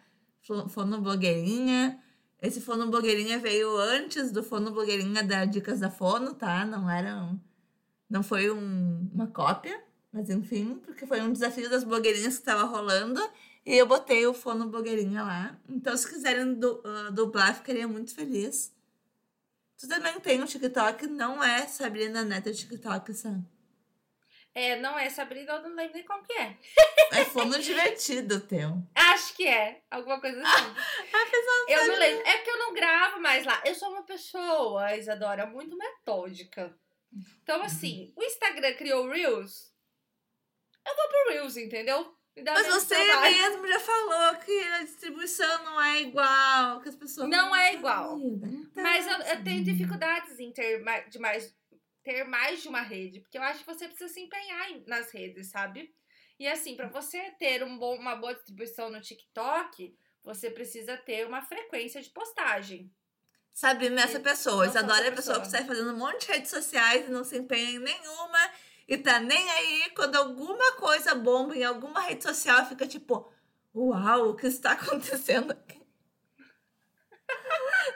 Fono 0.69 1.01
blogueirinha. 1.01 2.01
Esse 2.41 2.61
fono 2.61 2.89
blogueirinha 2.89 3.41
veio 3.41 3.77
antes 3.77 4.31
do 4.31 4.43
fono 4.45 4.71
blogueirinha 4.71 5.25
da 5.25 5.45
Dicas 5.45 5.81
da 5.81 5.91
Fono, 5.91 6.33
tá? 6.35 6.65
Não 6.65 6.89
era 6.89 7.17
um, 7.17 7.41
não 8.09 8.23
foi 8.23 8.51
um, 8.51 9.11
uma 9.13 9.27
cópia, 9.27 9.83
mas 10.13 10.29
enfim, 10.31 10.77
porque 10.85 11.07
foi 11.07 11.21
um 11.21 11.33
desafio 11.33 11.71
das 11.71 11.85
blogueirinhas 11.85 12.35
que 12.35 12.41
estava 12.41 12.65
rolando 12.65 13.21
e 13.65 13.77
eu 13.77 13.87
botei 13.87 14.27
o 14.27 14.35
fono 14.35 14.69
blogueirinha 14.69 15.23
lá. 15.23 15.59
Então, 15.69 15.97
se 15.97 16.09
quiserem 16.09 16.55
du, 16.55 16.83
uh, 16.85 17.13
dublar, 17.13 17.55
ficaria 17.55 17.87
muito 17.87 18.15
feliz. 18.15 18.75
Tu 19.79 19.89
também 19.89 20.19
tem 20.21 20.43
um 20.43 20.47
TikTok, 20.47 21.07
não 21.07 21.43
é 21.43 21.67
Sabrina 21.67 22.25
Neta 22.25 22.53
TikTok, 22.53 23.15
Sam? 23.15 23.45
É, 24.53 24.77
não 24.81 24.99
é 24.99 25.09
Sabrina, 25.09 25.53
eu 25.53 25.63
não 25.63 25.77
lembro 25.77 25.95
nem 25.95 26.05
qual 26.05 26.23
que 26.23 26.33
é. 26.33 26.59
É 27.13 27.25
fono 27.25 27.59
divertido 27.59 28.41
teu. 28.41 28.83
Acho 28.95 29.35
que 29.35 29.47
é. 29.47 29.83
Alguma 29.91 30.21
coisa 30.21 30.43
assim. 30.43 30.75
Ah, 31.13 31.73
eu 31.73 31.87
não 31.87 31.99
lembro. 31.99 32.27
É 32.27 32.39
que 32.39 32.51
eu 32.51 32.59
não 32.59 32.75
gravo 32.75 33.21
mais 33.21 33.47
lá. 33.47 33.63
Eu 33.65 33.75
sou 33.75 33.91
uma 33.91 34.03
pessoa, 34.03 34.97
Isadora, 34.97 35.47
muito 35.47 35.77
metódica. 35.77 36.77
Então, 37.43 37.63
assim, 37.63 38.13
o 38.17 38.23
Instagram 38.23 38.75
criou 38.75 39.09
Reels. 39.09 39.70
Eu 40.87 40.97
vou 40.97 41.09
pro 41.09 41.33
Reels, 41.33 41.57
entendeu? 41.57 42.15
Mas 42.37 42.67
você 42.67 42.95
trabalho. 42.95 43.37
mesmo 43.37 43.69
já 43.69 43.81
falou 43.81 44.37
que 44.37 44.63
a 44.63 44.85
distribuição 44.85 45.65
não 45.65 45.81
é 45.81 46.01
igual, 46.01 46.81
que 46.81 46.89
as 46.89 46.97
pessoas. 46.97 47.29
Não, 47.29 47.49
não 47.49 47.57
é 47.57 47.75
igual. 47.75 48.19
Então, 48.19 48.83
Mas 48.83 49.07
eu, 49.07 49.19
eu, 49.19 49.45
tenho 49.45 49.65
dificuldades 49.65 50.39
em 50.39 50.53
ter 50.53 50.83
mais, 50.83 51.11
de 51.11 51.19
mais 51.19 51.55
ter 52.03 52.25
mais 52.25 52.63
de 52.63 52.69
uma 52.69 52.81
rede, 52.81 53.21
porque 53.21 53.37
eu 53.37 53.43
acho 53.43 53.61
que 53.61 53.67
você 53.67 53.87
precisa 53.87 54.13
se 54.13 54.21
empenhar 54.21 54.69
nas 54.87 55.11
redes, 55.11 55.51
sabe? 55.51 55.93
E 56.39 56.49
assim, 56.49 56.77
para 56.77 56.89
você 56.89 57.31
ter 57.33 57.63
um 57.63 57.77
bom, 57.77 57.97
uma 57.97 58.17
boa 58.17 58.35
distribuição 58.35 58.89
no 58.91 59.01
TikTok, 59.01 59.95
você 60.23 60.51
precisa 60.51 60.97
ter 60.97 61.27
uma 61.27 61.43
frequência 61.43 62.01
de 62.01 62.09
postagem. 62.11 62.91
Sabe, 63.53 63.91
nessa 63.91 64.19
pessoa. 64.21 64.67
Isadora 64.67 65.05
é 65.05 65.09
a 65.09 65.13
pessoa 65.13 65.41
que 65.41 65.49
sai 65.49 65.67
fazendo 65.67 65.93
um 65.93 65.99
monte 65.99 66.27
de 66.27 66.33
redes 66.33 66.51
sociais 66.51 67.07
e 67.07 67.11
não 67.11 67.25
se 67.25 67.37
empenha 67.37 67.73
em 67.73 67.79
nenhuma 67.79 68.51
e 68.91 68.99
tá 68.99 69.21
nem 69.21 69.49
aí 69.53 69.91
quando 69.95 70.17
alguma 70.17 70.73
coisa 70.73 71.15
bomba 71.15 71.57
em 71.57 71.63
alguma 71.63 72.01
rede 72.01 72.25
social 72.25 72.67
fica 72.67 72.89
tipo, 72.89 73.33
uau, 73.73 74.31
o 74.31 74.35
que 74.35 74.49
está 74.49 74.73
acontecendo 74.75 75.53
aqui? 75.53 75.81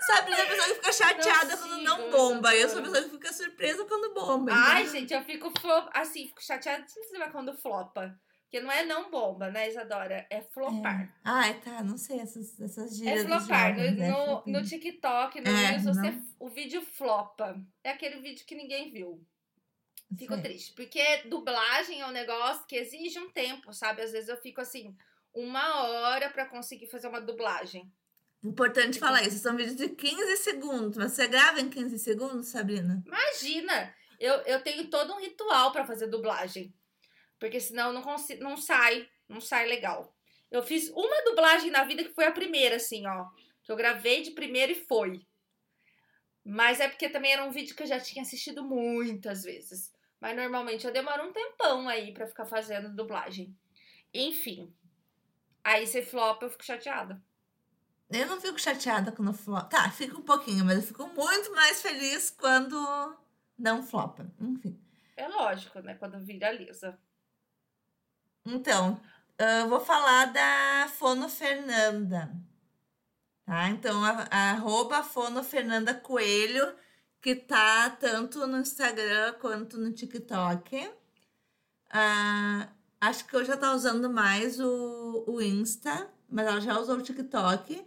Sabe, 0.07 0.33
a 0.33 0.47
pessoa 0.47 0.69
que 0.69 0.75
fica 0.75 0.93
chateada 0.93 1.57
não 1.57 1.59
quando 1.59 1.83
não 1.83 2.11
bomba. 2.11 2.55
Eu 2.55 2.69
sou 2.69 2.79
a 2.79 2.83
pessoa 2.83 3.03
que 3.03 3.11
fica 3.11 3.33
surpresa 3.33 3.85
quando 3.87 4.15
bomba. 4.15 4.53
Ai, 4.55 4.87
gente, 4.87 5.13
eu 5.13 5.25
fico 5.25 5.53
assim, 5.93 6.29
fico 6.29 6.41
chateada 6.41 6.87
quando 7.33 7.53
flopa. 7.55 8.17
Porque 8.45 8.61
não 8.61 8.71
é 8.71 8.85
não 8.85 9.11
bomba, 9.11 9.51
né, 9.51 9.69
Isadora? 9.69 10.25
É 10.31 10.43
flopar. 10.43 11.03
É. 11.03 11.09
Ah, 11.25 11.55
tá. 11.55 11.83
Não 11.83 11.99
sei 11.99 12.21
essas, 12.21 12.61
essas 12.61 12.97
gírias. 12.97 13.25
É 13.25 13.27
flopar. 13.27 13.75
Jovens, 13.75 13.97
no, 13.97 14.05
é 14.05 14.11
no, 14.11 14.43
no, 14.47 14.63
TikTok, 14.63 15.41
no 15.41 15.51
é, 15.51 15.79
você, 15.81 16.23
o 16.39 16.49
vídeo 16.49 16.83
flopa. 16.83 17.61
É 17.83 17.91
aquele 17.91 18.21
vídeo 18.21 18.47
que 18.47 18.55
ninguém 18.55 18.93
viu. 18.93 19.27
Fico 20.19 20.41
triste. 20.41 20.73
Porque 20.75 21.23
dublagem 21.29 22.01
é 22.01 22.07
um 22.07 22.11
negócio 22.11 22.67
que 22.67 22.77
exige 22.77 23.19
um 23.19 23.31
tempo, 23.31 23.73
sabe? 23.73 24.03
Às 24.03 24.13
vezes 24.13 24.29
eu 24.29 24.37
fico 24.37 24.61
assim, 24.61 24.97
uma 25.33 25.85
hora 25.85 26.31
para 26.31 26.47
conseguir 26.47 26.87
fazer 26.87 27.09
uma 27.09 27.21
dublagem. 27.21 27.93
Importante 28.43 28.99
falar 28.99 29.23
isso. 29.23 29.39
São 29.39 29.57
vídeos 29.57 29.77
de 29.77 29.89
15 29.89 30.37
segundos. 30.37 30.97
Mas 30.97 31.13
você 31.13 31.27
grava 31.27 31.61
em 31.61 31.71
15 31.71 31.99
segundos, 31.99 32.49
Sabrina? 32.49 33.03
Imagina! 33.07 33.95
Eu, 34.21 34.35
eu 34.43 34.63
tenho 34.63 34.89
todo 34.89 35.13
um 35.15 35.21
ritual 35.21 35.73
para 35.73 35.87
fazer 35.87 36.07
dublagem. 36.07 36.73
Porque 37.39 37.59
senão 37.59 37.93
não, 37.93 38.03
consigo, 38.03 38.43
não 38.43 38.57
sai, 38.57 39.09
não 39.29 39.41
sai 39.41 39.67
legal. 39.67 40.15
Eu 40.51 40.63
fiz 40.63 40.89
uma 40.91 41.25
dublagem 41.25 41.71
na 41.71 41.85
vida 41.85 42.05
que 42.05 42.15
foi 42.15 42.27
a 42.27 42.33
primeira, 42.33 42.77
assim, 42.77 43.07
ó. 43.07 43.27
Que 43.63 43.73
eu 43.73 43.77
gravei 43.77 44.23
de 44.23 44.33
primeira 44.33 44.73
e 44.73 44.87
foi. 44.87 45.27
Mas 46.45 46.79
é 46.79 46.89
porque 46.89 47.09
também 47.09 47.33
era 47.33 47.45
um 47.45 47.51
vídeo 47.51 47.75
que 47.75 47.83
eu 47.83 47.87
já 47.87 47.99
tinha 47.99 48.23
assistido 48.23 48.63
muitas 48.63 49.43
vezes. 49.43 49.91
Mas 50.25 50.35
normalmente 50.35 50.87
eu 50.87 50.91
demoro 50.91 51.23
um 51.23 51.33
tempão 51.35 51.87
aí 51.87 52.11
para 52.11 52.27
ficar 52.27 52.47
fazendo 52.47 52.89
dublagem. 52.89 53.55
Enfim. 54.15 54.75
Aí 55.63 55.87
você 55.87 56.01
flopa, 56.01 56.47
eu 56.47 56.51
fico 56.51 56.65
chateada. 56.65 57.23
Eu 58.09 58.27
não 58.27 58.41
fico 58.41 58.59
chateada 58.59 59.13
quando 59.13 59.35
flopa. 59.35 59.69
Tá, 59.69 59.91
fico 59.91 60.21
um 60.21 60.23
pouquinho, 60.23 60.65
mas 60.65 60.79
eu 60.79 60.83
fico 60.83 61.07
muito 61.09 61.53
mais 61.53 61.83
feliz 61.83 62.31
quando 62.31 62.75
não 63.59 63.83
flopa. 63.83 64.27
Enfim. 64.41 64.81
É 65.15 65.29
lógico, 65.29 65.81
né? 65.81 65.95
Quando 65.97 66.19
viraliza. 66.25 66.99
Então, 68.47 68.99
eu 69.37 69.69
vou 69.69 69.81
falar 69.81 70.33
da 70.33 70.89
Fono 70.89 71.29
Fernanda. 71.29 72.35
Tá? 73.45 73.69
Então, 73.69 74.03
a, 74.03 74.27
a 74.31 74.51
arroba 74.53 75.03
Fono 75.03 75.45
Fernanda 75.45 75.93
Coelho, 75.93 76.75
que 77.25 77.35
tá 77.35 77.89
tanto 77.89 78.47
no 78.47 78.59
Instagram 78.59 79.33
quanto 79.41 79.79
no 79.79 79.91
TikTok. 79.91 80.91
Ah, 81.91 82.69
acho 83.01 83.27
que 83.27 83.35
eu 83.35 83.43
já 83.43 83.57
tá 83.57 83.75
usando 83.75 84.11
mais 84.11 84.61
o, 84.61 85.25
o 85.27 85.41
Insta, 85.41 86.07
mas 86.29 86.47
ela 86.47 86.61
já 86.61 86.79
usou 86.79 86.99
o 86.99 87.03
TikTok. 87.03 87.83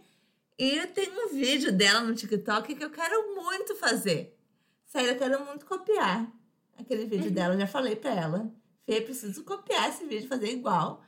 E 0.58 0.86
tem 0.88 1.08
um 1.12 1.28
vídeo 1.28 1.70
dela 1.70 2.00
no 2.00 2.16
TikTok 2.16 2.74
que 2.74 2.82
eu 2.82 2.90
quero 2.90 3.36
muito 3.36 3.76
fazer. 3.76 4.36
Sério, 4.84 5.10
eu 5.10 5.16
quero 5.16 5.44
muito 5.44 5.64
copiar 5.66 6.28
aquele 6.76 7.06
vídeo 7.06 7.28
uhum. 7.28 7.34
dela. 7.34 7.54
Eu 7.54 7.60
já 7.60 7.66
falei 7.68 7.94
pra 7.94 8.12
ela. 8.12 8.52
Fê, 8.84 9.00
preciso 9.00 9.44
copiar 9.44 9.88
esse 9.88 10.04
vídeo, 10.04 10.28
fazer 10.28 10.50
igual. 10.50 11.00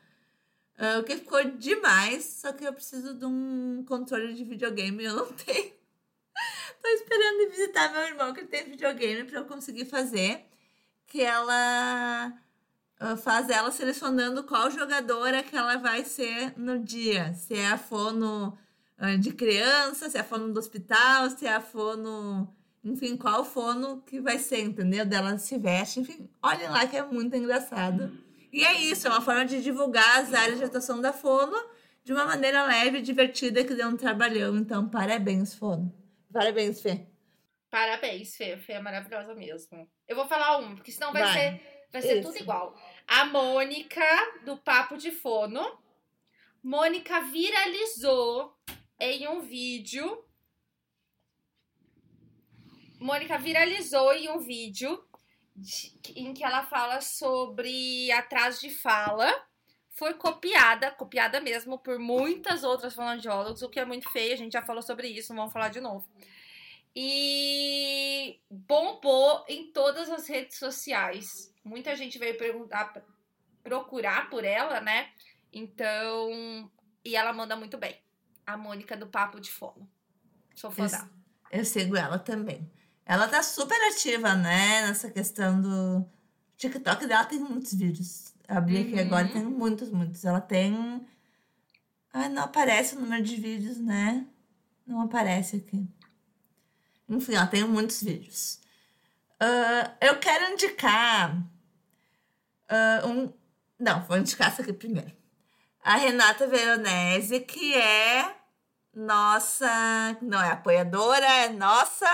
Uh, 0.79 1.01
o 1.01 1.03
que 1.03 1.17
ficou 1.17 1.43
demais, 1.59 2.27
só 2.27 2.53
que 2.53 2.63
eu 2.63 2.73
preciso 2.73 3.13
de 3.13 3.25
um 3.25 3.85
controle 3.89 4.33
de 4.35 4.45
videogame 4.45 5.03
e 5.03 5.07
eu 5.07 5.17
não 5.17 5.33
tenho. 5.35 5.80
Tô 6.83 6.89
esperando 6.89 7.51
visitar 7.51 7.93
meu 7.93 8.03
irmão 8.03 8.33
que 8.33 8.45
tem 8.45 8.65
videogame 8.65 9.25
para 9.25 9.41
eu 9.41 9.45
conseguir 9.45 9.85
fazer. 9.85 10.47
Que 11.07 11.23
ela 11.23 12.33
uh, 13.01 13.17
faz 13.17 13.49
ela 13.51 13.71
selecionando 13.71 14.45
qual 14.45 14.71
jogadora 14.71 15.43
que 15.43 15.57
ela 15.57 15.77
vai 15.77 16.05
ser 16.05 16.55
no 16.57 16.79
dia. 16.79 17.35
Se 17.35 17.55
é 17.55 17.69
a 17.69 17.79
fono 17.79 18.57
uh, 18.99 19.19
de 19.19 19.33
criança, 19.33 20.09
se 20.09 20.17
é 20.17 20.21
a 20.21 20.25
fono 20.25 20.53
do 20.53 20.59
hospital, 20.59 21.31
se 21.31 21.47
é 21.47 21.55
a 21.55 21.61
fono. 21.61 22.55
Enfim, 22.83 23.17
qual 23.17 23.45
fono 23.45 24.03
que 24.07 24.21
vai 24.21 24.39
ser, 24.39 24.63
entendeu? 24.63 25.05
Dela 25.05 25.37
se 25.39 25.59
veste, 25.59 26.01
enfim. 26.01 26.31
Olhem 26.43 26.69
lá 26.71 26.87
que 26.87 26.97
é 26.97 27.05
muito 27.05 27.37
engraçado. 27.37 28.11
E 28.53 28.65
é 28.65 28.81
isso, 28.81 29.07
é 29.07 29.11
uma 29.11 29.21
forma 29.21 29.45
de 29.45 29.63
divulgar 29.63 30.21
as 30.21 30.33
áreas 30.33 30.59
de 30.59 30.65
atuação 30.65 31.01
da 31.01 31.13
Fono 31.13 31.57
de 32.03 32.13
uma 32.13 32.25
maneira 32.25 32.65
leve 32.65 32.99
e 32.99 33.03
divertida 33.03 33.63
que 33.63 33.75
deu 33.75 33.89
um 33.89 33.97
trabalhão. 33.97 34.57
Então, 34.57 34.89
parabéns, 34.89 35.55
Fono. 35.55 35.93
Parabéns, 36.33 36.81
Fê. 36.81 37.07
Parabéns, 37.71 38.37
Fê. 38.37 38.57
Fê 38.57 38.75
é 38.75 38.81
maravilhosa 38.81 39.35
mesmo. 39.35 39.91
Eu 40.07 40.17
vou 40.17 40.27
falar 40.27 40.59
um, 40.59 40.75
porque 40.75 40.93
senão 40.93 41.13
vai, 41.13 41.23
vai. 41.23 41.33
ser, 41.33 41.87
vai 41.93 42.03
ser 42.03 42.23
tudo 42.23 42.37
igual. 42.37 42.75
A 43.07 43.25
Mônica, 43.25 44.05
do 44.45 44.57
Papo 44.57 44.97
de 44.97 45.11
Fono. 45.11 45.79
Mônica 46.63 47.21
viralizou 47.23 48.55
em 48.99 49.27
um 49.29 49.41
vídeo. 49.41 50.25
Mônica 53.01 53.39
viralizou 53.39 54.13
em 54.13 54.29
um 54.29 54.39
vídeo 54.39 55.03
em 56.15 56.33
que 56.35 56.45
ela 56.45 56.65
fala 56.65 57.01
sobre 57.01 58.11
atraso 58.13 58.61
de 58.61 58.71
fala. 58.71 59.31
Foi 59.91 60.15
copiada, 60.15 60.91
copiada 60.93 61.41
mesmo, 61.41 61.79
por 61.79 61.99
muitas 61.99 62.65
outras 62.65 62.95
fonoaudiólogas, 62.95 63.63
o 63.63 63.69
que 63.69 63.81
é 63.81 63.85
muito 63.85 64.11
feio, 64.11 64.33
a 64.33 64.37
gente 64.37 64.53
já 64.53 64.63
falou 64.63 64.83
sobre 64.83 65.09
isso, 65.09 65.33
não 65.33 65.43
vamos 65.43 65.53
falar 65.53 65.69
de 65.69 65.81
novo. 65.81 66.09
E 66.95 68.41
bombou 68.51 69.45
em 69.49 69.71
todas 69.73 70.11
as 70.11 70.27
redes 70.27 70.59
sociais. 70.59 71.55
Muita 71.65 71.95
gente 71.95 72.19
veio 72.19 72.37
perguntar, 72.39 72.93
procurar 73.63 74.31
por 74.31 74.45
ela, 74.45 74.81
né? 74.81 75.11
Então, 75.53 76.71
e 77.05 77.17
ela 77.17 77.33
manda 77.33 77.57
muito 77.57 77.77
bem. 77.77 77.97
A 78.47 78.57
Mônica 78.57 78.97
do 78.97 79.07
Papo 79.07 79.41
de 79.41 79.51
Fono. 79.51 79.89
Sou 80.55 80.71
fã 80.71 80.87
dela. 80.87 81.11
Eu 81.51 81.65
sigo 81.65 81.97
ela 81.97 82.19
também. 82.19 82.71
Ela 83.05 83.29
tá 83.29 83.43
super 83.43 83.79
ativa, 83.89 84.35
né? 84.35 84.87
Nessa 84.87 85.11
questão 85.11 85.61
do. 85.61 86.09
TikTok 86.57 87.07
dela 87.07 87.25
tem 87.25 87.39
muitos 87.39 87.75
vídeos. 87.75 88.30
Abri 88.51 88.77
uhum. 88.77 88.83
aqui 88.83 89.01
agora 89.01 89.29
tem 89.29 89.45
muitos, 89.45 89.91
muitos. 89.91 90.25
Ela 90.25 90.41
tem. 90.41 91.07
Ah, 92.13 92.29
não 92.29 92.43
aparece 92.43 92.97
o 92.97 93.01
número 93.01 93.23
de 93.23 93.37
vídeos, 93.37 93.79
né? 93.79 94.27
Não 94.87 95.01
aparece 95.01 95.57
aqui. 95.57 95.87
Enfim, 97.09 97.35
ela 97.35 97.47
tem 97.47 97.65
muitos 97.65 98.03
vídeos. 98.03 98.61
Uh, 99.41 99.91
eu 100.01 100.19
quero 100.19 100.53
indicar 100.53 101.37
uh, 101.37 103.07
um. 103.09 103.33
Não, 103.79 104.03
vou 104.05 104.19
indicar 104.19 104.49
essa 104.49 104.63
aqui 104.63 104.73
primeiro. 104.73 105.13
A 105.83 105.97
Renata 105.97 106.47
Veronese, 106.47 107.41
que 107.41 107.75
é 107.75 108.35
nossa. 108.93 110.19
Não 110.21 110.43
é 110.43 110.51
apoiadora, 110.51 111.27
é 111.27 111.49
nossa 111.49 112.07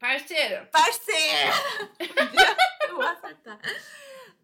Parceira. 0.00 0.66
Parceira! 0.72 1.52
eu 2.88 2.96
vou 2.96 3.04
acertar. 3.04 3.58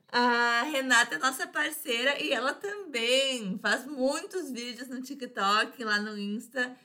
A 0.08 0.62
Renata 0.62 1.16
é 1.16 1.18
nossa 1.18 1.46
parceira 1.46 2.22
e 2.22 2.32
ela 2.32 2.54
também 2.54 3.58
faz 3.58 3.84
muitos 3.86 4.50
vídeos 4.50 4.88
no 4.88 5.02
TikTok, 5.02 5.82
lá 5.84 5.98
no 6.00 6.16
Insta. 6.16 6.76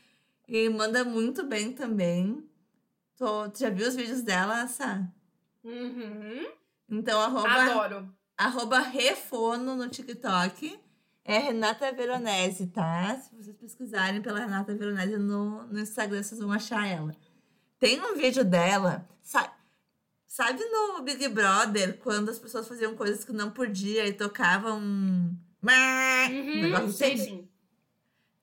E 0.48 0.68
manda 0.70 1.04
muito 1.04 1.46
bem 1.46 1.72
também. 1.72 2.44
Tô, 3.16 3.50
tu 3.50 3.60
já 3.60 3.70
viu 3.70 3.88
os 3.88 3.96
vídeos 3.96 4.22
dela, 4.22 4.68
Sá? 4.68 5.08
Uhum. 5.64 6.48
Então, 6.90 7.22
arroba, 7.22 7.50
Adoro. 7.50 8.10
arroba 8.38 8.80
Refono 8.80 9.76
no 9.76 9.88
TikTok. 9.88 10.78
É 11.24 11.38
Renata 11.38 11.92
Veronese, 11.92 12.68
tá? 12.68 13.16
Se 13.16 13.36
vocês 13.36 13.56
pesquisarem 13.56 14.22
pela 14.22 14.40
Renata 14.40 14.76
Veronese 14.76 15.18
no, 15.18 15.64
no 15.68 15.80
Instagram, 15.80 16.24
vocês 16.24 16.42
vão 16.42 16.52
achar 16.52 16.88
ela. 16.88 17.16
Tem 17.80 18.02
um 18.02 18.16
vídeo 18.16 18.44
dela, 18.44 19.08
sabe, 19.22 19.52
sabe 20.32 20.64
no 20.64 21.02
Big 21.02 21.28
Brother, 21.28 21.98
quando 21.98 22.30
as 22.30 22.40
pessoas 22.40 22.66
faziam 22.66 22.96
coisas 22.96 23.26
que 23.26 23.34
não 23.34 23.52
podia 23.52 24.08
e 24.08 24.14
tocavam 24.14 24.80
um. 24.80 25.38
Uhum, 26.32 26.90
sim, 26.90 27.18
sim. 27.18 27.50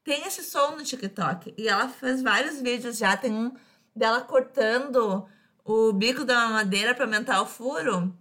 Tem 0.05 0.22
esse 0.27 0.44
som 0.44 0.72
no 0.77 0.85
TikTok. 0.85 1.55
E 1.57 1.66
ela 1.66 1.88
fez 1.88 2.20
vários 2.22 2.61
vídeos 2.61 2.98
já. 2.98 3.16
Tem 3.16 3.33
um 3.33 3.55
dela 3.96 4.20
cortando 4.20 5.27
o 5.64 5.92
bico 5.94 6.27
da 6.27 6.35
mamadeira 6.35 6.94
para 6.94 7.05
aumentar 7.07 7.40
o 7.40 7.46
furo. 7.46 8.14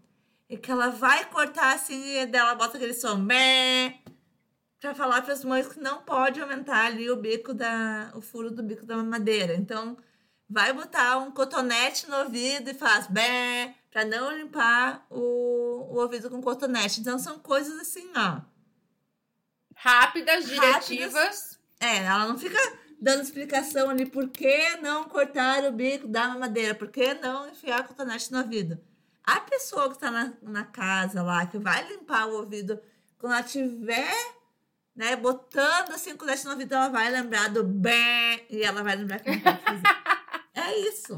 E 0.49 0.58
que 0.58 0.71
ela 0.71 0.89
vai 0.89 1.25
cortar 1.25 1.75
assim 1.75 2.19
e 2.21 2.25
dela 2.25 2.56
bota 2.56 2.77
aquele 2.77 2.93
som. 2.93 3.17
Meh, 3.17 3.99
pra 4.80 4.95
falar 4.95 5.21
para 5.23 5.34
as 5.34 5.43
mães 5.43 5.67
que 5.67 5.80
não 5.80 6.01
pode 6.03 6.39
aumentar 6.39 6.86
ali 6.86 7.12
o 7.12 7.17
bico 7.17 7.53
da. 7.53 8.12
o 8.15 8.21
furo 8.21 8.49
do 8.49 8.63
bico 8.63 8.86
da 8.86 8.95
mamadeira. 8.95 9.56
Então 9.56 9.97
vai 10.50 10.72
botar 10.74 11.18
um 11.18 11.32
cotonete 11.32 12.10
no 12.10 12.18
ouvido 12.18 12.70
e 12.70 12.74
faz 12.74 13.08
bé 13.08 13.76
para 13.92 14.06
não 14.06 14.36
limpar 14.36 15.06
o, 15.10 15.90
o 15.92 16.02
ouvido 16.02 16.30
com 16.30 16.42
cotonete. 16.42 17.02
Então 17.02 17.20
são 17.20 17.40
coisas 17.40 17.80
assim, 17.80 18.10
ó. 18.16 18.42
Rápidas, 19.76 20.46
diretivas. 20.46 21.14
Rápidas. 21.14 21.60
É, 21.80 21.98
ela 21.98 22.28
não 22.28 22.38
fica 22.38 22.58
dando 23.00 23.22
explicação 23.22 23.90
ali 23.90 24.06
por 24.06 24.30
que 24.30 24.78
não 24.78 25.04
cortar 25.04 25.64
o 25.66 25.72
bico 25.72 26.08
da 26.08 26.28
mamadeira, 26.30 26.74
por 26.74 26.90
que 26.90 27.14
não 27.16 27.50
enfiar 27.50 27.88
cotonete 27.88 28.32
no 28.32 28.40
ouvido. 28.40 28.80
A 29.24 29.42
pessoa 29.42 29.90
que 29.90 29.96
está 29.96 30.10
na, 30.10 30.34
na 30.42 30.64
casa 30.64 31.22
lá, 31.22 31.46
que 31.46 31.58
vai 31.58 31.88
limpar 31.88 32.28
o 32.28 32.38
ouvido, 32.38 32.80
quando 33.20 33.34
ela 33.34 33.44
tiver 33.44 34.16
né, 34.96 35.16
botando 35.16 35.92
assim 35.92 36.14
o 36.14 36.18
cotonete 36.18 36.46
no 36.46 36.52
ouvido, 36.52 36.74
ela 36.74 36.90
vai 36.90 37.12
lembrar 37.12 37.50
do 37.50 37.64
bé 37.64 38.46
e 38.50 38.64
ela 38.64 38.82
vai 38.82 38.96
lembrar 38.96 39.20
que 39.20 39.30
não 39.30 39.40
pode 39.40 39.62
fazer. 39.62 39.84
É 40.58 40.78
isso. 40.89 41.17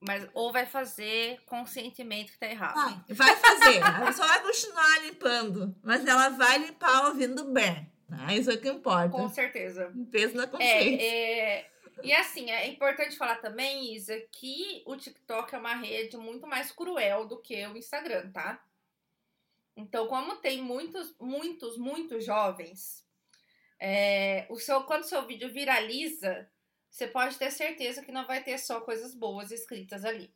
Mas 0.00 0.26
ou 0.32 0.50
vai 0.50 0.64
fazer 0.64 1.40
conscientemente 1.44 2.32
que 2.32 2.38
tá 2.38 2.46
errado. 2.46 3.04
Vai, 3.08 3.14
vai 3.14 3.36
fazer. 3.36 3.76
ela 3.76 4.12
só 4.12 4.26
vai 4.26 4.42
continuar 4.42 5.02
limpando. 5.02 5.76
Mas 5.82 6.06
ela 6.06 6.30
vai 6.30 6.58
limpar 6.58 7.08
ouvindo 7.08 7.44
bem. 7.52 7.90
Né? 8.08 8.38
Isso 8.38 8.50
é 8.50 8.54
o 8.54 8.60
que 8.60 8.68
importa. 8.68 9.10
Com 9.10 9.28
certeza. 9.28 9.92
Peso 10.10 10.36
na 10.36 10.46
consciência. 10.46 11.02
É, 11.02 11.58
é... 11.58 11.70
E 12.02 12.12
assim, 12.14 12.50
é 12.50 12.66
importante 12.66 13.16
falar 13.16 13.36
também, 13.36 13.94
Isa, 13.94 14.18
que 14.32 14.82
o 14.86 14.96
TikTok 14.96 15.54
é 15.54 15.58
uma 15.58 15.74
rede 15.74 16.16
muito 16.16 16.46
mais 16.46 16.72
cruel 16.72 17.26
do 17.26 17.36
que 17.36 17.66
o 17.66 17.76
Instagram, 17.76 18.30
tá? 18.30 18.62
Então, 19.76 20.06
como 20.06 20.36
tem 20.36 20.62
muitos, 20.62 21.14
muitos, 21.20 21.76
muitos 21.76 22.24
jovens, 22.24 23.06
é, 23.78 24.46
o 24.48 24.58
seu, 24.58 24.82
quando 24.84 25.02
o 25.02 25.08
seu 25.08 25.26
vídeo 25.26 25.52
viraliza, 25.52 26.48
você 26.90 27.06
pode 27.06 27.36
ter 27.36 27.50
certeza 27.50 28.02
que 28.02 28.12
não 28.12 28.26
vai 28.26 28.42
ter 28.42 28.58
só 28.58 28.80
coisas 28.80 29.14
boas 29.14 29.50
escritas 29.50 30.04
ali. 30.04 30.34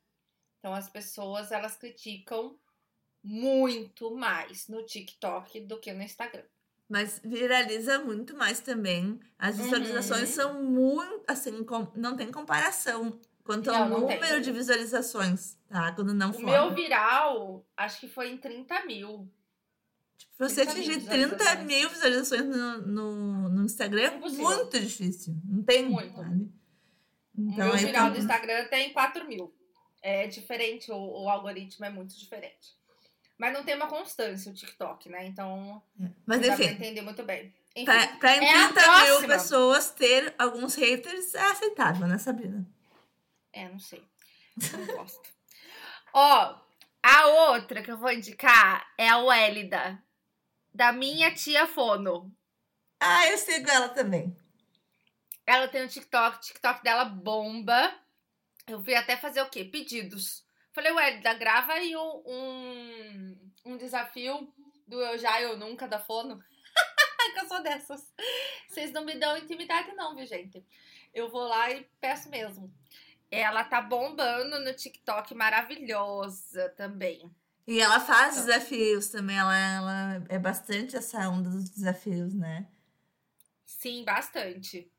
Então 0.59 0.73
as 0.73 0.89
pessoas 0.89 1.53
elas 1.53 1.77
criticam 1.77 2.57
muito 3.23 4.15
mais 4.15 4.69
no 4.69 4.85
TikTok 4.85 5.61
do 5.61 5.79
que 5.81 5.93
no 5.93 6.03
Instagram. 6.03 6.45
Mas 6.89 7.21
viraliza 7.25 7.99
muito 7.99 8.37
mais 8.37 8.61
também. 8.61 9.19
As 9.39 9.57
visualizações 9.57 10.29
uhum. 10.31 10.35
são 10.35 10.63
muito, 10.63 11.25
assim, 11.27 11.65
com, 11.65 11.87
não 11.95 12.17
tem 12.17 12.31
comparação 12.31 13.19
quanto 13.43 13.71
não, 13.71 13.83
ao 13.83 13.89
não 13.89 14.01
número 14.01 14.21
tem. 14.21 14.41
de 14.43 14.53
visualizações, 14.53 15.57
tá? 15.69 15.93
Quando 15.93 16.15
não 16.15 16.31
O 16.31 16.45
meu 16.45 16.75
viral, 16.75 17.67
acho 17.77 18.01
que 18.01 18.09
foi 18.09 18.31
em 18.31 18.37
30 18.37 18.85
mil. 18.85 19.29
Tipo, 20.17 20.33
você 20.39 20.63
atingir 20.63 21.01
30 21.05 21.57
mil 21.57 21.89
visualizações 21.91 22.45
no, 22.45 22.83
no, 22.83 23.49
no 23.51 23.65
Instagram 23.65 24.03
é 24.03 24.11
muito 24.19 24.81
difícil. 24.81 25.35
Não 25.45 25.63
tem. 25.63 25.89
Muito. 25.89 26.17
Sabe? 26.17 26.53
Então, 27.37 27.69
o 27.69 27.71
meu 27.71 27.79
viral 27.79 28.11
do 28.11 28.19
Instagram 28.19 28.67
tem 28.69 28.93
4 28.93 29.27
mil. 29.27 29.53
É 30.01 30.27
diferente, 30.27 30.93
o, 30.93 30.97
o, 30.97 31.29
algoritmo 31.29 31.85
é 31.85 31.91
muito 31.91 32.17
diferente. 32.17 32.77
Mas 33.39 33.53
não 33.53 33.65
tem 33.65 33.75
uma 33.75 33.89
constância 33.89 34.53
o 34.53 34.55
TikTok, 34.55 35.09
né? 35.09 35.27
Então, 35.27 35.83
é. 36.01 36.09
Mas, 36.25 36.47
enfim, 36.47 36.65
entender 36.65 37.01
muito 37.01 37.23
bem. 37.25 37.53
Enfim, 37.75 37.85
pra, 37.85 38.07
pra 38.19 38.37
em 38.37 38.47
é 38.47 38.69
30 38.69 39.05
mil 39.05 39.27
pessoas 39.27 39.91
ter 39.91 40.33
alguns 40.39 40.77
haters 40.77 41.35
é 41.35 41.51
aceitável, 41.51 42.07
né, 42.07 42.19
Sabrina? 42.19 42.65
É, 43.53 43.69
não 43.69 43.81
sei. 43.81 44.05
Não 44.73 44.97
gosto. 44.97 45.21
Ó, 46.13 46.64
a 47.05 47.27
outra 47.51 47.83
que 47.83 47.91
eu 47.91 47.99
vou 47.99 48.11
indicar 48.11 48.91
é 48.97 49.07
a 49.07 49.19
Wélida, 49.19 50.03
da 50.73 50.91
minha 50.91 51.35
tia 51.35 51.67
Fono. 51.67 52.35
Ah, 52.99 53.29
eu 53.29 53.37
sigo 53.37 53.69
ela 53.69 53.91
também. 53.91 54.35
Ela 55.47 55.69
tem 55.69 55.85
um 55.85 55.87
TikTok, 55.87 56.39
o 56.39 56.41
TikTok 56.41 56.83
dela 56.83 57.05
bomba. 57.05 57.95
Eu 58.67 58.83
fui 58.83 58.95
até 58.95 59.19
fazer 59.19 59.43
o 59.43 59.51
quê? 59.51 59.67
Pedidos. 59.67 60.47
Falei, 60.73 60.93
Wélida, 60.93 61.35
grava 61.35 61.75
aí 61.75 61.95
um, 61.95 63.37
um 63.67 63.77
desafio 63.77 64.51
do 64.89 64.99
Eu 65.03 65.19
Já 65.19 65.43
Eu 65.43 65.59
Nunca 65.59 65.87
da 65.87 65.99
Fono. 65.99 66.43
que 67.35 67.41
eu 67.41 67.49
sou 67.49 67.63
dessas. 67.63 68.15
Vocês 68.67 68.91
não 68.93 69.05
me 69.05 69.15
dão 69.17 69.37
intimidade, 69.37 69.93
não, 69.93 70.17
viu, 70.17 70.25
gente? 70.25 70.65
Eu 71.13 71.29
vou 71.29 71.47
lá 71.47 71.71
e 71.71 71.87
peço 72.01 72.31
mesmo. 72.31 72.73
Ela 73.35 73.65
tá 73.65 73.81
bombando 73.81 74.61
no 74.61 74.73
TikTok, 74.75 75.35
maravilhosa 75.35 76.69
também. 76.71 77.35
E 77.67 77.81
ela 77.81 77.99
faz 77.99 78.35
então. 78.35 78.47
desafios 78.47 79.09
também, 79.09 79.37
ela, 79.37 79.57
ela 79.57 80.25
é 80.29 80.39
bastante 80.39 80.97
essa 80.97 81.29
onda 81.29 81.49
dos 81.49 81.71
desafios, 81.71 82.35
né? 82.35 82.67
Sim, 83.65 84.05
bastante. 84.05 84.91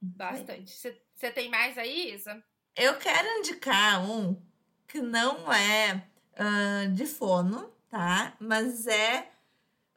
Bastante. 0.00 0.72
Você 1.14 1.30
tem 1.30 1.48
mais 1.48 1.78
aí, 1.78 2.14
Isa? 2.14 2.42
Eu 2.76 2.96
quero 2.96 3.26
indicar 3.38 4.08
um 4.08 4.40
que 4.86 5.00
não 5.00 5.52
é 5.52 6.06
uh, 6.34 6.92
de 6.92 7.06
fono, 7.06 7.72
tá? 7.88 8.36
Mas 8.40 8.86
é 8.86 9.30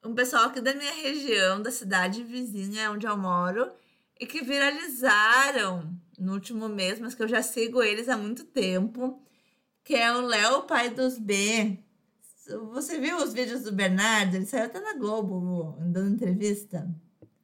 um 0.04 0.16
pessoal 0.16 0.46
aqui 0.46 0.62
da 0.62 0.74
minha 0.74 0.94
região, 0.94 1.62
da 1.62 1.72
cidade 1.72 2.24
vizinha 2.24 2.92
onde 2.92 3.06
eu 3.06 3.18
moro, 3.18 3.72
e 4.20 4.26
que 4.26 4.42
viralizaram 4.42 5.96
no 6.22 6.34
último 6.34 6.70
mês, 6.70 7.00
mas 7.00 7.16
que 7.16 7.24
eu 7.24 7.28
já 7.28 7.42
sigo 7.42 7.82
eles 7.82 8.08
há 8.08 8.16
muito 8.16 8.44
tempo, 8.44 9.20
que 9.84 9.96
é 9.96 10.12
o 10.16 10.22
Léo, 10.22 10.64
pai 10.64 10.90
dos 10.90 11.18
B. 11.18 11.80
Você 12.74 13.00
viu 13.00 13.18
os 13.18 13.34
vídeos 13.34 13.64
do 13.64 13.72
Bernardo? 13.72 14.36
Ele 14.36 14.46
saiu 14.46 14.66
até 14.66 14.80
na 14.80 14.94
Globo 14.94 15.78
dando 15.80 16.14
entrevista. 16.14 16.88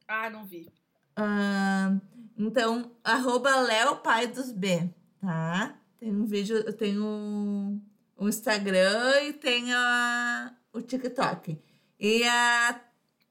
Ah, 0.06 0.30
não 0.30 0.44
vi. 0.46 0.72
Uh, 1.18 2.00
então, 2.36 2.92
arroba 3.02 3.56
Léo, 3.56 3.96
pai 3.96 4.28
dos 4.28 4.52
B, 4.52 4.88
tá? 5.20 5.76
Tem 5.98 6.14
um 6.14 6.24
vídeo, 6.24 6.58
eu 6.58 6.72
tenho 6.72 7.04
um, 7.04 7.82
um 8.16 8.28
Instagram 8.28 9.20
e 9.22 9.72
a, 9.72 10.54
o 10.72 10.80
TikTok. 10.80 11.60
E 11.98 12.22
a, 12.22 12.80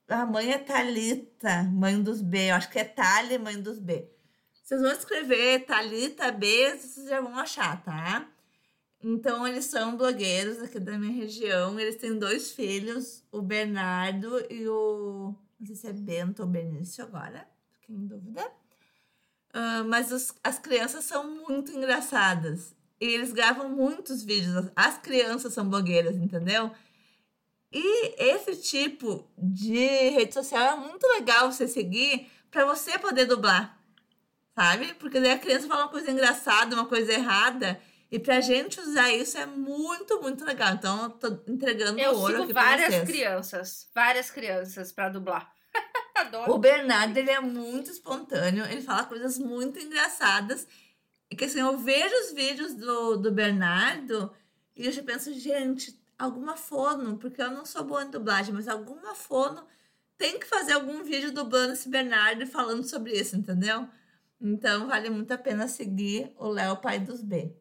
a 0.10 0.26
mãe 0.26 0.52
é 0.52 0.58
Thalita, 0.58 1.64
mãe 1.64 2.02
dos 2.04 2.22
B. 2.22 2.50
Eu 2.50 2.56
acho 2.56 2.70
que 2.70 2.80
é 2.80 2.84
Thali, 2.84 3.38
mãe 3.38 3.62
dos 3.62 3.80
B. 3.80 4.17
Vocês 4.68 4.82
vão 4.82 4.92
escrever 4.92 5.66
Thalita 5.66 6.30
B, 6.30 6.76
vocês 6.76 7.08
já 7.08 7.22
vão 7.22 7.40
achar, 7.40 7.82
tá? 7.86 8.28
Então, 9.02 9.48
eles 9.48 9.64
são 9.64 9.96
blogueiros 9.96 10.62
aqui 10.62 10.78
da 10.78 10.98
minha 11.00 11.14
região. 11.14 11.80
Eles 11.80 11.96
têm 11.96 12.20
dois 12.20 12.52
filhos, 12.52 13.24
o 13.32 13.42
Bernardo 13.42 14.46
e 14.52 14.68
o. 14.68 15.34
Não 15.58 15.68
sei 15.68 15.76
se 15.78 15.88
é 15.88 15.94
Bento 15.94 16.42
ou 16.42 16.50
Benício 16.50 17.02
agora, 17.02 17.48
fiquei 17.80 17.96
em 17.96 18.08
dúvida. 18.08 18.46
Uh, 19.56 19.88
mas 19.88 20.12
os, 20.12 20.34
as 20.44 20.60
crianças 20.60 21.06
são 21.06 21.24
muito 21.48 21.72
engraçadas. 21.72 22.76
E 23.00 23.06
eles 23.06 23.32
gravam 23.32 23.70
muitos 23.70 24.22
vídeos. 24.22 24.70
As 24.76 24.98
crianças 24.98 25.54
são 25.54 25.70
blogueiras, 25.70 26.18
entendeu? 26.18 26.72
E 27.72 28.22
esse 28.22 28.58
tipo 28.58 29.26
de 29.38 30.10
rede 30.10 30.34
social 30.34 30.74
é 30.74 30.76
muito 30.76 31.08
legal 31.08 31.50
você 31.54 31.70
seguir 31.70 32.30
para 32.52 32.66
você 32.66 33.00
poder 33.00 33.26
dublar, 33.26 33.77
sabe? 34.58 34.96
Porque 34.96 35.20
daí 35.20 35.34
a 35.34 35.38
criança 35.38 35.68
fala 35.68 35.84
uma 35.84 35.92
coisa 35.92 36.10
engraçada, 36.10 36.76
uma 36.76 36.88
coisa 36.88 37.14
errada. 37.14 37.80
E 38.10 38.18
pra 38.18 38.42
gente 38.42 38.80
usar 38.80 39.12
isso 39.12 39.38
é 39.38 39.46
muito, 39.46 40.20
muito 40.20 40.44
legal. 40.44 40.74
Então, 40.74 41.04
eu 41.04 41.10
tô 41.12 41.52
entregando 41.52 42.00
eu 42.00 42.16
ouro 42.16 42.44
aqui 42.44 42.54
várias 42.54 43.08
crianças, 43.08 43.88
várias 43.94 44.32
crianças 44.32 44.92
para 44.92 45.10
dublar. 45.10 45.54
Adoro. 46.16 46.54
O 46.54 46.58
Bernardo, 46.58 47.16
ele 47.16 47.30
é 47.30 47.40
muito 47.40 47.92
espontâneo, 47.92 48.66
ele 48.66 48.82
fala 48.82 49.04
coisas 49.04 49.38
muito 49.38 49.78
engraçadas. 49.78 50.68
E 51.30 51.36
que 51.36 51.46
assim, 51.46 51.60
eu 51.60 51.78
vejo 51.78 52.16
os 52.24 52.32
vídeos 52.32 52.74
do, 52.74 53.18
do 53.18 53.32
Bernardo 53.32 54.34
e 54.76 54.88
eu 54.88 54.92
já 54.92 55.04
penso, 55.04 55.32
gente, 55.34 56.00
alguma 56.18 56.58
fono, 56.58 57.18
porque 57.18 57.42
eu 57.42 57.52
não 57.52 57.66
sou 57.66 57.84
boa 57.84 58.04
em 58.04 58.10
dublagem, 58.10 58.56
mas 58.56 58.68
alguma 58.68 59.14
fono 59.14 59.68
tem 60.18 60.40
que 60.40 60.48
fazer 60.48 60.72
algum 60.72 61.04
vídeo 61.04 61.32
dublando 61.32 61.74
esse 61.74 61.90
Bernardo 61.90 62.42
e 62.42 62.48
falando 62.48 62.84
sobre 62.84 63.12
isso, 63.12 63.36
entendeu? 63.36 63.88
Então 64.40 64.88
vale 64.88 65.10
muito 65.10 65.32
a 65.32 65.38
pena 65.38 65.68
seguir 65.68 66.32
o 66.36 66.48
Léo 66.48 66.78
Pai 66.78 67.00
dos 67.00 67.22
B. 67.22 67.56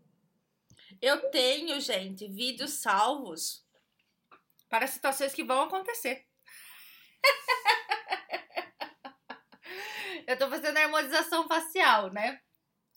Eu 1.00 1.30
tenho, 1.30 1.80
gente, 1.80 2.28
vídeos 2.28 2.74
salvos 2.74 3.64
para 4.68 4.86
situações 4.86 5.34
que 5.34 5.44
vão 5.44 5.62
acontecer. 5.62 6.26
eu 10.26 10.38
tô 10.38 10.48
fazendo 10.48 10.76
a 10.76 10.82
harmonização 10.82 11.48
facial, 11.48 12.12
né? 12.12 12.40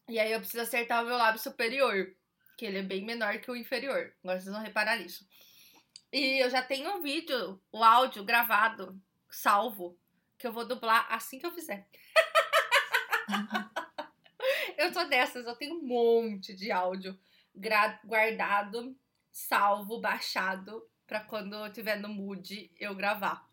E 0.08 0.20
aí 0.20 0.32
eu 0.32 0.40
preciso 0.40 0.64
acertar 0.64 1.04
o 1.04 1.08
meu 1.08 1.18
lábio 1.18 1.42
superior, 1.42 2.16
que 2.58 2.66
ele 2.66 2.80
é 2.80 2.84
bem 2.84 3.06
menor 3.06 3.40
que 3.40 3.52
o 3.52 3.56
inferior. 3.56 4.14
Agora 4.24 4.40
vocês 4.40 4.54
vão 4.54 4.64
reparar 4.64 4.98
nisso. 4.98 5.28
E 6.12 6.44
eu 6.44 6.50
já 6.50 6.62
tenho 6.62 6.98
um 6.98 7.02
vídeo, 7.02 7.62
o 7.72 7.84
áudio 7.84 8.24
gravado, 8.24 9.00
salvo, 9.30 9.98
que 10.38 10.48
eu 10.48 10.52
vou 10.52 10.66
dublar 10.66 11.06
assim 11.10 11.38
que 11.38 11.46
eu 11.46 11.52
fizer. 11.52 11.88
eu 14.78 14.92
tô 14.92 15.04
dessas, 15.06 15.46
eu 15.46 15.56
tenho 15.56 15.76
um 15.76 15.84
monte 15.84 16.54
de 16.54 16.72
áudio 16.72 17.18
guardado, 18.06 18.96
salvo, 19.32 20.00
baixado, 20.00 20.88
para 21.06 21.20
quando 21.22 21.56
eu 21.56 21.72
tiver 21.72 22.00
no 22.00 22.10
mood 22.10 22.72
eu 22.80 22.96
gravar. 22.96 23.48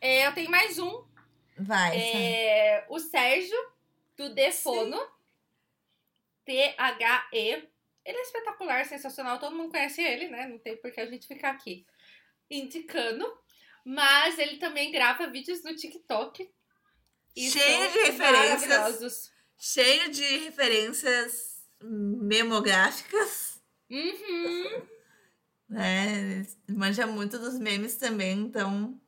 É, 0.00 0.26
eu 0.26 0.34
tenho 0.34 0.50
mais 0.50 0.78
um. 0.78 1.04
Vai. 1.58 1.98
É, 1.98 2.86
o 2.88 2.98
Sérgio, 2.98 3.56
do 4.16 4.34
Defono. 4.34 4.98
T-H-E 6.44 7.68
ele 8.06 8.18
é 8.18 8.22
espetacular, 8.22 8.86
sensacional, 8.86 9.38
todo 9.40 9.56
mundo 9.56 9.72
conhece 9.72 10.00
ele, 10.00 10.28
né? 10.28 10.46
Não 10.46 10.58
tem 10.60 10.76
por 10.76 10.92
que 10.92 11.00
a 11.00 11.06
gente 11.06 11.26
ficar 11.26 11.50
aqui 11.50 11.84
indicando. 12.48 13.26
Mas 13.84 14.38
ele 14.38 14.58
também 14.58 14.92
grava 14.92 15.26
vídeos 15.26 15.64
no 15.64 15.74
TikTok. 15.74 16.48
Cheio 17.36 17.90
de 17.90 17.98
referências. 17.98 19.30
Cheio 19.58 20.10
de 20.10 20.36
referências 20.38 21.56
memográficas. 21.82 23.60
Uhum. 23.90 24.82
É, 25.76 26.46
manja 26.68 27.06
muito 27.06 27.38
dos 27.38 27.58
memes 27.58 27.96
também, 27.96 28.38
então 28.40 28.98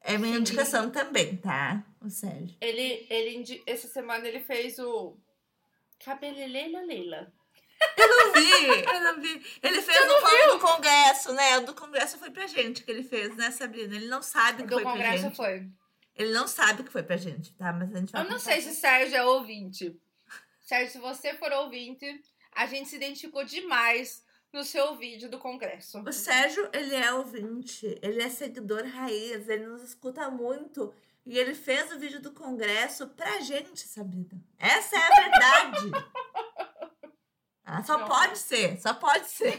é 0.00 0.18
minha 0.18 0.34
Sim. 0.34 0.40
indicação 0.40 0.90
também, 0.90 1.36
tá? 1.36 1.82
O 2.00 2.10
Sérgio. 2.10 2.56
Ele, 2.60 3.06
ele, 3.08 3.62
essa 3.66 3.88
semana 3.88 4.26
ele 4.28 4.40
fez 4.40 4.78
o 4.78 5.16
Cabeleleila 6.04 6.82
Leila. 6.82 7.32
Eu 7.96 8.08
não 8.08 8.32
vi, 8.32 8.84
eu 8.86 9.00
não 9.00 9.20
vi. 9.20 9.58
Ele 9.62 9.82
fez 9.82 9.98
o 9.98 10.20
fórum 10.20 10.52
do 10.52 10.60
Congresso, 10.60 11.32
né? 11.32 11.58
O 11.58 11.66
do 11.66 11.74
Congresso 11.74 12.18
foi 12.18 12.30
pra 12.30 12.46
gente 12.46 12.82
que 12.82 12.90
ele 12.90 13.02
fez, 13.02 13.34
né, 13.36 13.50
Sabrina? 13.50 13.94
Ele 13.96 14.06
não 14.06 14.22
sabe 14.22 14.62
que 14.62 14.68
foi 14.68 14.82
pra 14.82 14.92
gente. 14.92 15.02
Do 15.02 15.10
Congresso 15.12 15.36
foi. 15.36 15.68
Ele 16.14 16.32
não 16.32 16.46
sabe 16.46 16.84
que 16.84 16.92
foi 16.92 17.02
pra 17.02 17.16
gente, 17.16 17.52
tá? 17.54 17.72
Mas 17.72 17.94
a 17.94 17.98
gente 17.98 18.12
vai 18.12 18.22
Eu 18.24 18.30
não 18.30 18.38
sei 18.38 18.60
se 18.60 18.74
Sérgio 18.74 19.16
é 19.16 19.24
ouvinte. 19.24 20.00
Sérgio, 20.60 20.92
se 20.92 20.98
você 20.98 21.34
for 21.34 21.52
ouvinte, 21.52 22.22
a 22.52 22.66
gente 22.66 22.88
se 22.88 22.96
identificou 22.96 23.44
demais 23.44 24.24
no 24.52 24.62
seu 24.62 24.94
vídeo 24.96 25.28
do 25.28 25.38
Congresso. 25.38 26.00
O 26.00 26.12
Sérgio, 26.12 26.70
ele 26.72 26.94
é 26.94 27.12
ouvinte, 27.12 27.98
ele 28.00 28.22
é 28.22 28.30
seguidor 28.30 28.86
raiz, 28.86 29.48
ele 29.48 29.66
nos 29.66 29.82
escuta 29.82 30.30
muito. 30.30 30.94
E 31.26 31.38
ele 31.38 31.54
fez 31.54 31.90
o 31.90 31.98
vídeo 31.98 32.20
do 32.20 32.32
Congresso 32.32 33.08
pra 33.08 33.40
gente, 33.40 33.80
Sabrina. 33.80 34.40
Essa 34.58 34.96
é 34.96 34.98
a 34.98 35.22
verdade. 35.22 35.90
Ah, 37.66 37.82
só 37.82 37.96
não. 37.96 38.06
pode 38.06 38.38
ser, 38.38 38.78
só 38.78 38.92
pode 38.92 39.26
ser. 39.26 39.58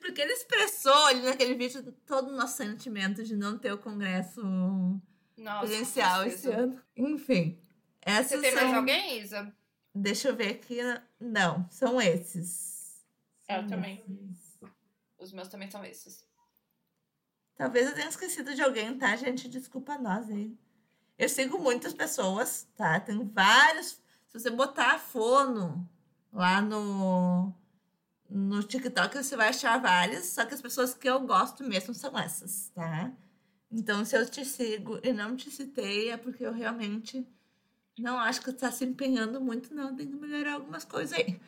Porque 0.00 0.20
ele 0.20 0.32
expressou 0.32 1.06
ali 1.06 1.22
naquele 1.22 1.54
vídeo 1.54 1.92
todo 2.04 2.30
o 2.30 2.36
nosso 2.36 2.56
sentimento 2.56 3.22
de 3.22 3.36
não 3.36 3.56
ter 3.56 3.72
o 3.72 3.78
congresso 3.78 4.42
Nossa, 5.40 5.66
presencial 5.66 6.24
esse 6.26 6.48
ano. 6.50 6.80
Enfim. 6.96 7.58
Essas 8.00 8.40
Você 8.40 8.40
tem 8.40 8.52
são... 8.52 8.62
mais 8.62 8.74
alguém, 8.76 9.20
Isa? 9.20 9.54
Deixa 9.94 10.28
eu 10.28 10.36
ver 10.36 10.50
aqui. 10.50 10.78
Não, 11.18 11.66
são 11.70 12.00
esses. 12.00 13.04
É, 13.48 13.58
eu 13.58 13.66
também. 13.66 14.04
Os 15.18 15.32
meus 15.32 15.48
também 15.48 15.70
são 15.70 15.84
esses. 15.84 16.24
Talvez 17.56 17.88
eu 17.88 17.94
tenha 17.94 18.08
esquecido 18.08 18.54
de 18.54 18.62
alguém, 18.62 18.96
tá, 18.96 19.14
gente? 19.16 19.48
Desculpa 19.48 19.98
nós 19.98 20.30
aí. 20.30 20.56
Eu 21.18 21.28
sigo 21.28 21.58
muitas 21.58 21.92
pessoas, 21.92 22.66
tá? 22.76 22.98
Tem 23.00 23.22
vários. 23.26 24.00
Se 24.28 24.38
você 24.38 24.48
botar 24.48 24.98
fono 24.98 25.86
Lá 26.32 26.62
no, 26.62 27.52
no 28.28 28.62
TikTok 28.62 29.16
você 29.16 29.36
vai 29.36 29.48
achar 29.48 29.80
várias, 29.80 30.26
só 30.26 30.44
que 30.44 30.54
as 30.54 30.62
pessoas 30.62 30.94
que 30.94 31.08
eu 31.08 31.20
gosto 31.20 31.64
mesmo 31.64 31.92
são 31.92 32.16
essas, 32.16 32.70
tá? 32.70 33.12
Então, 33.72 34.04
se 34.04 34.16
eu 34.16 34.28
te 34.28 34.44
sigo 34.44 34.98
e 35.02 35.12
não 35.12 35.36
te 35.36 35.50
citei, 35.50 36.10
é 36.10 36.16
porque 36.16 36.44
eu 36.44 36.52
realmente 36.52 37.24
não 37.98 38.18
acho 38.18 38.40
que 38.40 38.52
tu 38.52 38.58
tá 38.58 38.72
se 38.72 38.84
empenhando 38.84 39.40
muito, 39.40 39.72
não. 39.74 39.94
Tem 39.94 40.08
que 40.08 40.16
melhorar 40.16 40.54
algumas 40.54 40.84
coisas 40.84 41.16
aí. 41.16 41.40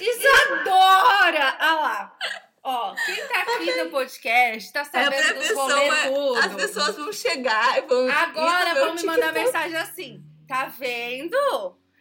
Isadora! 0.00 1.56
Olha 1.60 1.74
lá. 1.74 2.18
Ó, 2.62 2.94
quem 2.94 3.28
tá 3.28 3.42
aqui 3.42 3.84
no 3.84 3.90
podcast 3.90 4.72
tá 4.72 4.80
é 4.80 4.84
sabendo 4.84 5.14
é 5.14 5.34
dos 5.34 5.50
rolê 5.50 5.90
tudo. 6.06 6.38
As 6.38 6.54
pessoas 6.54 6.96
vão 6.96 7.12
chegar 7.12 7.78
e 7.78 7.82
vão... 7.82 8.10
Agora 8.10 8.74
vão 8.74 8.94
me 8.94 9.04
mandar 9.04 9.32
mensagem 9.32 9.76
assim. 9.76 10.24
Tá 10.48 10.66
vendo? 10.66 11.36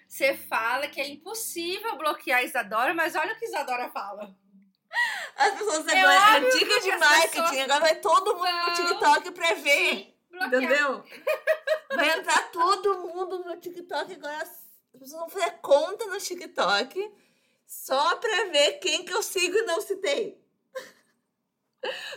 Você 0.07 0.33
fala 0.35 0.87
que 0.87 1.01
é 1.01 1.09
impossível 1.09 1.97
bloquear 1.97 2.39
a 2.39 2.43
Isadora, 2.43 2.93
mas 2.93 3.15
olha 3.15 3.33
o 3.33 3.37
que 3.37 3.45
a 3.45 3.49
Isadora 3.49 3.89
fala. 3.89 4.33
As 5.35 5.53
pessoas 5.57 5.87
é 5.87 5.99
agora, 5.99 6.47
é 6.47 6.49
dica 6.51 6.79
de 6.79 6.97
marketing, 6.97 7.41
pessoas... 7.41 7.59
agora 7.61 7.79
vai 7.79 7.95
todo 7.95 8.35
mundo 8.35 8.67
no 8.67 8.73
TikTok 8.73 9.31
pra 9.31 9.53
ver. 9.55 9.95
Sim, 9.95 10.13
entendeu? 10.31 11.03
Vai 11.95 12.19
entrar 12.19 12.51
todo 12.51 12.99
mundo 12.99 13.39
no 13.39 13.57
TikTok 13.57 14.13
agora. 14.13 14.37
As 14.43 14.99
pessoas 14.99 15.21
vão 15.21 15.29
fazer 15.29 15.51
conta 15.61 16.05
no 16.05 16.17
TikTok 16.17 17.11
só 17.65 18.15
pra 18.17 18.45
ver 18.45 18.73
quem 18.73 19.03
que 19.03 19.13
eu 19.13 19.23
sigo 19.23 19.57
e 19.57 19.63
não 19.63 19.81
citei. 19.81 20.41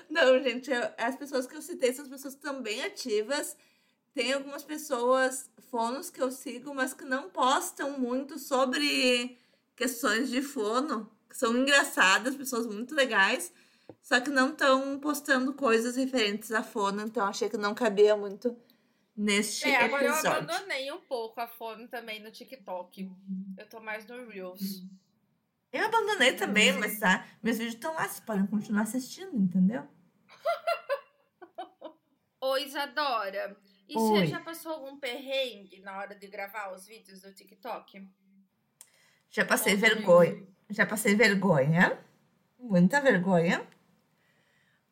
Não, 0.09 0.41
gente, 0.43 0.71
eu, 0.71 0.83
as 0.97 1.17
pessoas 1.17 1.47
que 1.47 1.57
eu 1.57 1.63
citei 1.63 1.93
são 1.93 2.05
as 2.05 2.11
pessoas 2.11 2.35
também 2.35 2.85
ativas. 2.85 3.57
Tem 4.15 4.33
algumas 4.33 4.63
pessoas, 4.63 5.51
fonos 5.71 6.09
que 6.09 6.23
eu 6.23 6.31
sigo, 6.31 6.75
mas 6.75 6.95
que 6.95 7.05
não 7.05 7.29
postam 7.29 7.99
muito 7.99 8.39
sobre 8.39 9.39
questões 9.75 10.31
de 10.31 10.41
fono 10.41 11.11
são 11.33 11.57
engraçadas, 11.57 12.37
pessoas 12.37 12.67
muito 12.67 12.95
legais, 12.95 13.53
só 14.03 14.21
que 14.21 14.31
não 14.31 14.51
estão 14.51 14.99
postando 14.99 15.53
coisas 15.55 15.97
referentes 15.97 16.53
à 16.53 16.63
Fono, 16.63 17.03
então 17.03 17.27
achei 17.27 17.49
que 17.49 17.57
não 17.57 17.75
cabia 17.75 18.17
muito 18.17 18.57
neste 19.17 19.69
é, 19.69 19.85
agora 19.85 20.07
episódio. 20.07 20.29
eu 20.29 20.55
abandonei 20.55 20.93
um 20.93 21.01
pouco 21.01 21.41
a 21.41 21.47
Fono 21.47 21.89
também 21.89 22.23
no 22.23 22.31
TikTok. 22.31 23.11
Eu 23.57 23.69
tô 23.69 23.81
mais 23.81 24.07
no 24.07 24.29
Reels. 24.29 24.85
Eu 25.73 25.87
abandonei 25.87 26.35
também, 26.35 26.73
mas 26.73 26.99
tá, 26.99 27.27
meus 27.43 27.59
vídeos 27.59 27.75
estão 27.75 27.95
lá, 27.95 28.05
vocês 28.05 28.21
podem 28.21 28.47
continuar 28.47 28.83
assistindo, 28.83 29.37
entendeu? 29.37 29.87
Oi, 32.41 32.65
Isadora. 32.65 33.57
E 33.89 33.97
Oi. 33.97 34.21
você 34.21 34.27
já 34.27 34.41
passou 34.41 34.73
algum 34.73 34.99
perrengue 34.99 35.81
na 35.81 35.99
hora 35.99 36.15
de 36.15 36.27
gravar 36.27 36.73
os 36.73 36.87
vídeos 36.87 37.23
do 37.23 37.33
TikTok? 37.33 38.09
Já 39.31 39.45
passei 39.45 39.77
vergonha. 39.77 40.47
Já 40.69 40.85
passei 40.85 41.15
vergonha, 41.15 41.97
muita 42.59 43.01
vergonha, 43.01 43.65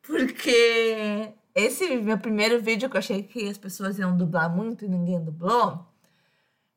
porque 0.01 1.33
esse 1.53 1.97
meu 1.97 2.17
primeiro 2.17 2.61
vídeo 2.61 2.89
que 2.89 2.95
eu 2.95 2.99
achei 2.99 3.23
que 3.23 3.49
as 3.49 3.57
pessoas 3.57 3.99
iam 3.99 4.15
dublar 4.15 4.49
muito 4.49 4.85
e 4.85 4.87
ninguém 4.87 5.21
dublou, 5.21 5.85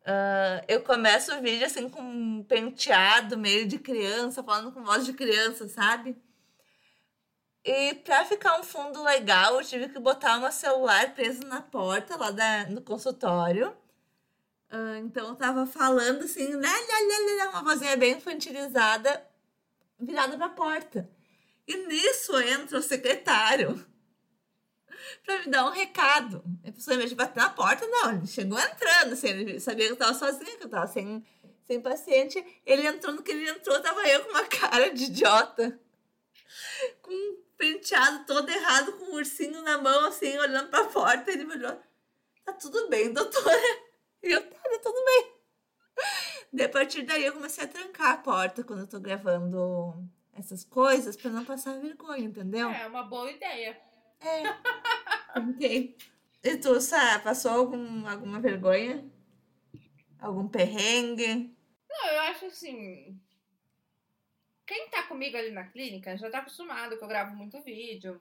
uh, 0.03 0.65
eu 0.67 0.83
começo 0.83 1.33
o 1.37 1.41
vídeo 1.41 1.65
assim 1.65 1.89
com 1.89 2.03
um 2.03 2.43
penteado 2.43 3.39
meio 3.39 3.69
de 3.69 3.79
criança, 3.79 4.43
falando 4.43 4.73
com 4.73 4.83
voz 4.83 5.07
de 5.07 5.13
criança, 5.13 5.69
sabe? 5.69 6.17
E 7.65 7.95
pra 7.97 8.25
ficar 8.25 8.59
um 8.59 8.65
fundo 8.65 9.03
legal, 9.03 9.57
eu 9.57 9.65
tive 9.65 9.89
que 9.89 10.01
botar 10.01 10.39
meu 10.39 10.51
celular 10.51 11.15
preso 11.15 11.47
na 11.47 11.61
porta 11.61 12.17
lá 12.17 12.31
da, 12.31 12.67
no 12.67 12.81
consultório 12.81 13.77
Uh, 14.71 14.99
então 14.99 15.29
eu 15.29 15.35
tava 15.35 15.67
falando 15.67 16.25
assim, 16.25 16.55
né, 16.57 16.69
uma 17.49 17.63
vozinha 17.63 17.97
bem 17.97 18.13
infantilizada, 18.13 19.27
virada 19.99 20.37
pra 20.37 20.51
porta. 20.51 21.09
E 21.67 21.77
nisso 21.87 22.39
entra 22.39 22.79
o 22.79 22.83
secretário 22.83 23.85
pra 25.25 25.39
me 25.39 25.47
dar 25.47 25.67
um 25.67 25.71
recado. 25.71 26.45
A 26.67 26.73
pessoa, 26.73 26.95
em 26.95 26.99
vez 26.99 27.11
de 27.11 27.17
bater 27.17 27.41
na 27.41 27.49
porta, 27.49 27.87
não, 27.87 28.13
ele 28.13 28.27
chegou 28.27 28.59
entrando, 28.59 29.15
assim, 29.15 29.29
ele 29.29 29.59
sabia 29.59 29.87
que 29.87 29.93
eu 29.93 29.97
tava 29.97 30.15
sozinha, 30.15 30.57
que 30.59 30.65
eu 30.65 30.69
tava 30.69 30.87
sem, 30.87 31.25
sem 31.67 31.81
paciente. 31.81 32.45
Ele 32.67 32.87
entrou 32.87 33.15
no 33.15 33.23
que 33.23 33.31
ele 33.31 33.49
entrou, 33.49 33.81
tava 33.81 34.07
eu 34.07 34.25
com 34.25 34.31
uma 34.31 34.45
cara 34.49 34.91
de 34.93 35.05
idiota, 35.05 35.81
com 37.01 37.11
um 37.11 37.39
penteado 37.57 38.27
todo 38.27 38.49
errado, 38.51 38.93
com 38.93 39.13
um 39.13 39.15
ursinho 39.15 39.63
na 39.63 39.79
mão, 39.79 40.07
assim, 40.07 40.37
olhando 40.39 40.69
pra 40.69 40.85
porta. 40.85 41.31
Ele 41.31 41.45
me 41.45 41.55
olhou, 41.55 41.81
tá 42.45 42.53
tudo 42.53 42.89
bem, 42.89 43.13
doutora? 43.15 43.88
E 44.23 44.31
eu, 44.31 44.51
tá 44.51 44.79
tudo 44.83 45.05
bem. 45.05 45.39
De 46.53 46.63
a 46.63 46.69
partir 46.69 47.03
daí 47.03 47.25
eu 47.25 47.33
comecei 47.33 47.65
a 47.65 47.69
trancar 47.69 48.13
a 48.13 48.17
porta 48.19 48.65
quando 48.65 48.81
eu 48.81 48.87
tô 48.87 48.99
gravando 49.01 50.09
essas 50.33 50.65
coisas 50.65 51.17
pra 51.17 51.31
não 51.31 51.45
passar 51.45 51.81
vergonha, 51.81 52.25
entendeu? 52.25 52.71
É 52.71 52.87
uma 52.87 53.03
boa 53.03 53.31
ideia. 53.31 53.81
É. 54.21 54.43
Tentei. 55.35 55.97
E 56.43 56.57
tu, 56.57 56.81
Sá, 56.81 57.19
passou 57.19 57.51
algum, 57.51 58.07
alguma 58.07 58.41
vergonha? 58.41 59.05
Algum 60.21 60.49
perrengue? 60.49 61.55
Não, 61.89 62.09
eu 62.09 62.21
acho 62.23 62.47
assim. 62.47 63.21
Quem 64.67 64.89
tá 64.91 65.03
comigo 65.05 65.37
ali 65.37 65.51
na 65.51 65.65
clínica 65.65 66.17
já 66.17 66.31
tá 66.31 66.39
acostumado 66.39 66.97
que 66.97 67.03
eu 67.03 67.09
gravo 67.09 67.35
muito 67.35 67.61
vídeo. 67.63 68.21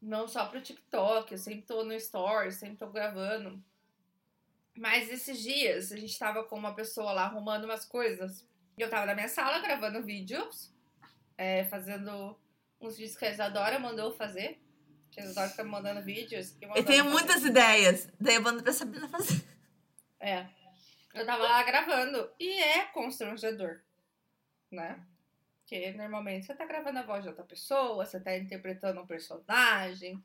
Não 0.00 0.28
só 0.28 0.46
pro 0.46 0.60
TikTok, 0.60 1.32
eu 1.32 1.38
sempre 1.38 1.62
tô 1.62 1.82
no 1.82 1.94
story, 1.94 2.52
sempre 2.52 2.76
tô 2.76 2.88
gravando. 2.88 3.62
Mas 4.76 5.10
esses 5.10 5.40
dias 5.40 5.92
a 5.92 5.96
gente 5.96 6.18
tava 6.18 6.44
com 6.44 6.56
uma 6.56 6.74
pessoa 6.74 7.12
lá 7.12 7.24
arrumando 7.24 7.64
umas 7.64 7.84
coisas. 7.84 8.46
E 8.76 8.82
eu 8.82 8.90
tava 8.90 9.06
na 9.06 9.14
minha 9.14 9.28
sala 9.28 9.60
gravando 9.60 10.02
vídeos, 10.02 10.72
é, 11.38 11.64
fazendo 11.64 12.36
uns 12.80 12.96
vídeos 12.96 13.16
que 13.16 13.24
a 13.24 13.30
Isadora 13.30 13.78
mandou 13.78 14.12
fazer. 14.12 14.60
Que 15.10 15.20
a 15.20 15.24
Isadora 15.24 15.50
fica 15.50 15.64
me 15.64 15.70
mandando 15.70 16.02
vídeos. 16.02 16.56
Eu 16.74 16.84
tenho 16.84 17.04
muitas 17.04 17.44
ideias. 17.44 18.08
Daí 18.20 18.34
eu 18.34 18.42
mando 18.42 18.62
pra 18.62 18.72
Sabrina 18.72 19.08
fazer. 19.08 19.44
É. 20.18 20.46
Eu 21.14 21.24
tava 21.24 21.44
lá 21.44 21.62
gravando. 21.62 22.30
E 22.40 22.50
é 22.50 22.86
constrangedor. 22.86 23.80
Né? 24.72 25.00
Porque 25.60 25.92
normalmente 25.92 26.46
você 26.46 26.54
tá 26.54 26.66
gravando 26.66 26.98
a 26.98 27.02
voz 27.02 27.22
de 27.22 27.28
outra 27.28 27.44
pessoa, 27.44 28.04
você 28.04 28.20
tá 28.20 28.36
interpretando 28.36 29.00
um 29.00 29.06
personagem. 29.06 30.22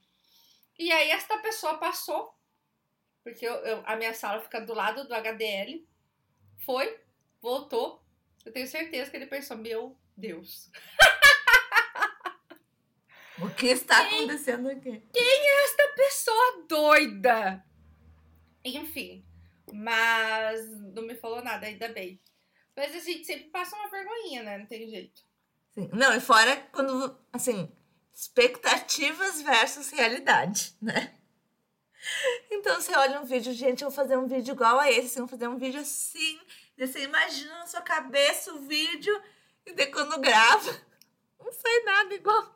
E 0.78 0.92
aí 0.92 1.12
esta 1.12 1.38
pessoa 1.38 1.78
passou 1.78 2.39
porque 3.30 3.48
eu, 3.48 3.54
eu, 3.54 3.84
a 3.86 3.96
minha 3.96 4.14
sala 4.14 4.42
fica 4.42 4.60
do 4.60 4.74
lado 4.74 5.08
do 5.08 5.14
HDL. 5.14 5.88
Foi, 6.58 7.00
voltou. 7.42 8.04
Eu 8.46 8.52
tenho 8.52 8.68
certeza 8.68 9.10
que 9.10 9.18
ele 9.18 9.28
pensou: 9.28 9.58
Meu 9.58 9.98
Deus. 10.16 10.70
O 13.42 13.50
que 13.52 13.68
está 13.68 14.06
quem, 14.06 14.18
acontecendo 14.20 14.70
aqui? 14.70 15.02
Quem 15.14 15.50
é 15.50 15.64
esta 15.64 15.88
pessoa 15.96 16.66
doida? 16.68 17.64
Enfim, 18.66 19.26
mas 19.72 20.70
não 20.94 21.04
me 21.04 21.16
falou 21.16 21.42
nada, 21.42 21.66
ainda 21.66 21.88
bem. 21.88 22.20
Mas 22.76 22.94
a 22.94 23.00
gente 23.00 23.24
sempre 23.24 23.46
passa 23.46 23.76
uma 23.78 23.90
vergonhinha, 23.90 24.44
né? 24.44 24.58
Não 24.58 24.66
tem 24.66 24.90
jeito. 24.90 25.22
Sim. 25.72 25.90
Não, 25.94 26.14
e 26.14 26.20
fora 26.20 26.58
quando, 26.74 27.18
assim, 27.32 27.72
expectativas 28.14 29.42
versus 29.42 29.90
realidade, 29.92 30.74
né? 30.82 31.14
Então 32.50 32.80
você 32.80 32.96
olha 32.96 33.20
um 33.20 33.26
vídeo, 33.26 33.54
gente, 33.54 33.84
eu 33.84 33.90
vou 33.90 33.96
fazer 33.96 34.18
um 34.18 34.28
vídeo 34.28 34.54
igual 34.54 34.80
a 34.80 34.92
esse, 34.92 35.20
vou 35.20 35.28
fazer 35.28 35.48
um 35.48 35.58
vídeo 35.58 35.82
assim. 35.82 36.40
E 36.78 36.88
você 36.88 37.04
imagina 37.04 37.60
na 37.60 37.68
sua 37.68 37.82
cabeça 37.82 38.54
o 38.54 38.60
vídeo, 38.62 39.22
e 39.66 39.74
daí 39.74 39.88
quando 39.88 40.20
grava, 40.20 40.72
não 41.40 41.52
sai 41.52 41.84
nada 41.84 42.14
igual. 42.14 42.54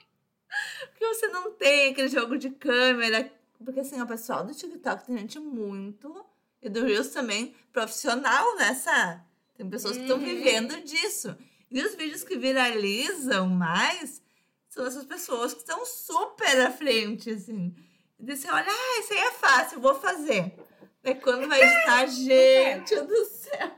Porque 0.89 1.05
você 1.05 1.27
não 1.27 1.51
tem 1.51 1.91
aquele 1.91 2.07
jogo 2.07 2.37
de 2.37 2.49
câmera. 2.51 3.31
Porque 3.63 3.79
assim, 3.79 4.01
o 4.01 4.07
pessoal 4.07 4.45
do 4.45 4.53
TikTok 4.53 5.05
tem 5.05 5.17
gente 5.17 5.39
muito, 5.39 6.25
e 6.61 6.69
do 6.69 6.83
Reels 6.83 7.09
também, 7.09 7.55
profissional 7.71 8.55
nessa. 8.55 9.23
Tem 9.55 9.69
pessoas 9.69 9.97
que 9.97 10.03
estão 10.03 10.17
uhum. 10.17 10.25
vivendo 10.25 10.81
disso. 10.81 11.35
E 11.69 11.81
os 11.81 11.95
vídeos 11.95 12.23
que 12.23 12.37
viralizam 12.37 13.47
mais 13.49 14.21
são 14.69 14.85
essas 14.85 15.05
pessoas 15.05 15.53
que 15.53 15.59
estão 15.59 15.85
super 15.85 16.61
à 16.61 16.71
frente, 16.71 17.29
assim. 17.29 17.75
E 18.23 18.35
você 18.35 18.49
olha, 18.49 18.65
ah, 18.65 18.99
isso 19.01 19.11
aí 19.11 19.19
é 19.19 19.31
fácil, 19.31 19.81
vou 19.81 19.95
fazer. 19.95 20.55
É 21.03 21.13
quando 21.13 21.45
vai 21.45 21.61
estar, 21.61 22.05
gente 22.07 22.95
do 23.01 23.25
céu. 23.25 23.71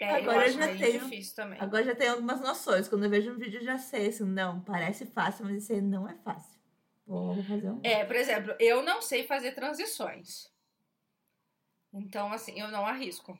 É, 0.00 0.16
agora 0.16 0.50
já 0.50 0.66
tenho, 0.76 1.00
difícil 1.00 1.36
também. 1.36 1.60
Agora 1.60 1.84
já 1.84 1.94
tenho 1.94 2.12
algumas 2.14 2.40
noções. 2.40 2.88
Quando 2.88 3.04
eu 3.04 3.10
vejo 3.10 3.32
um 3.32 3.38
vídeo, 3.38 3.62
já 3.62 3.78
sei 3.78 4.08
assim, 4.08 4.24
não, 4.24 4.60
parece 4.62 5.06
fácil, 5.06 5.44
mas 5.44 5.62
isso 5.62 5.72
aí 5.72 5.80
não 5.80 6.08
é 6.08 6.14
fácil. 6.24 6.58
Vou 7.06 7.40
fazer 7.44 7.70
um. 7.70 7.80
É, 7.84 8.04
por 8.04 8.16
exemplo, 8.16 8.52
eu 8.58 8.82
não 8.82 9.00
sei 9.00 9.24
fazer 9.24 9.52
transições. 9.52 10.50
Então, 11.92 12.32
assim, 12.32 12.58
eu 12.60 12.68
não 12.68 12.84
arrisco. 12.84 13.38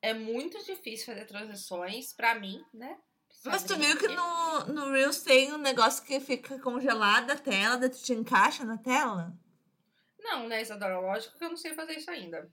É 0.00 0.14
muito 0.14 0.64
difícil 0.64 1.06
fazer 1.06 1.26
transições 1.26 2.12
pra 2.12 2.38
mim, 2.38 2.64
né? 2.72 2.96
Mas 3.44 3.64
tu 3.64 3.76
viu 3.76 3.96
que 3.96 4.08
no, 4.08 4.66
no 4.66 4.92
Reels 4.92 5.22
tem 5.22 5.52
um 5.52 5.58
negócio 5.58 6.04
que 6.04 6.20
fica 6.20 6.60
congelada 6.60 7.32
a 7.32 7.38
tela, 7.38 7.76
daí 7.76 7.88
tu 7.88 7.98
te 7.98 8.12
encaixa 8.12 8.64
na 8.64 8.78
tela? 8.78 9.36
Não, 10.20 10.48
né, 10.48 10.62
Isadora? 10.62 10.98
Lógico 10.98 11.38
que 11.38 11.44
eu 11.44 11.50
não 11.50 11.56
sei 11.56 11.74
fazer 11.74 11.94
isso 11.94 12.10
ainda. 12.10 12.50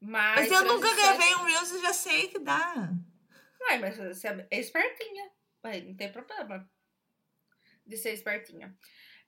Mas, 0.00 0.48
mas 0.48 0.50
eu 0.50 0.64
nunca 0.64 0.94
gravei 0.94 1.34
um 1.34 1.44
Reels 1.44 1.72
e 1.72 1.82
já 1.82 1.92
sei 1.92 2.28
que 2.28 2.38
dá. 2.38 2.90
Ué, 3.62 3.78
mas 3.78 3.96
você 3.96 4.28
é 4.50 4.58
espertinha. 4.58 5.30
Ué, 5.64 5.80
não 5.80 5.94
tem 5.94 6.10
problema 6.10 6.68
de 7.84 7.96
ser 7.96 8.12
espertinha. 8.12 8.76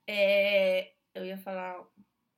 É, 0.07 0.93
eu 1.15 1.25
ia 1.25 1.39
falar. 1.39 1.85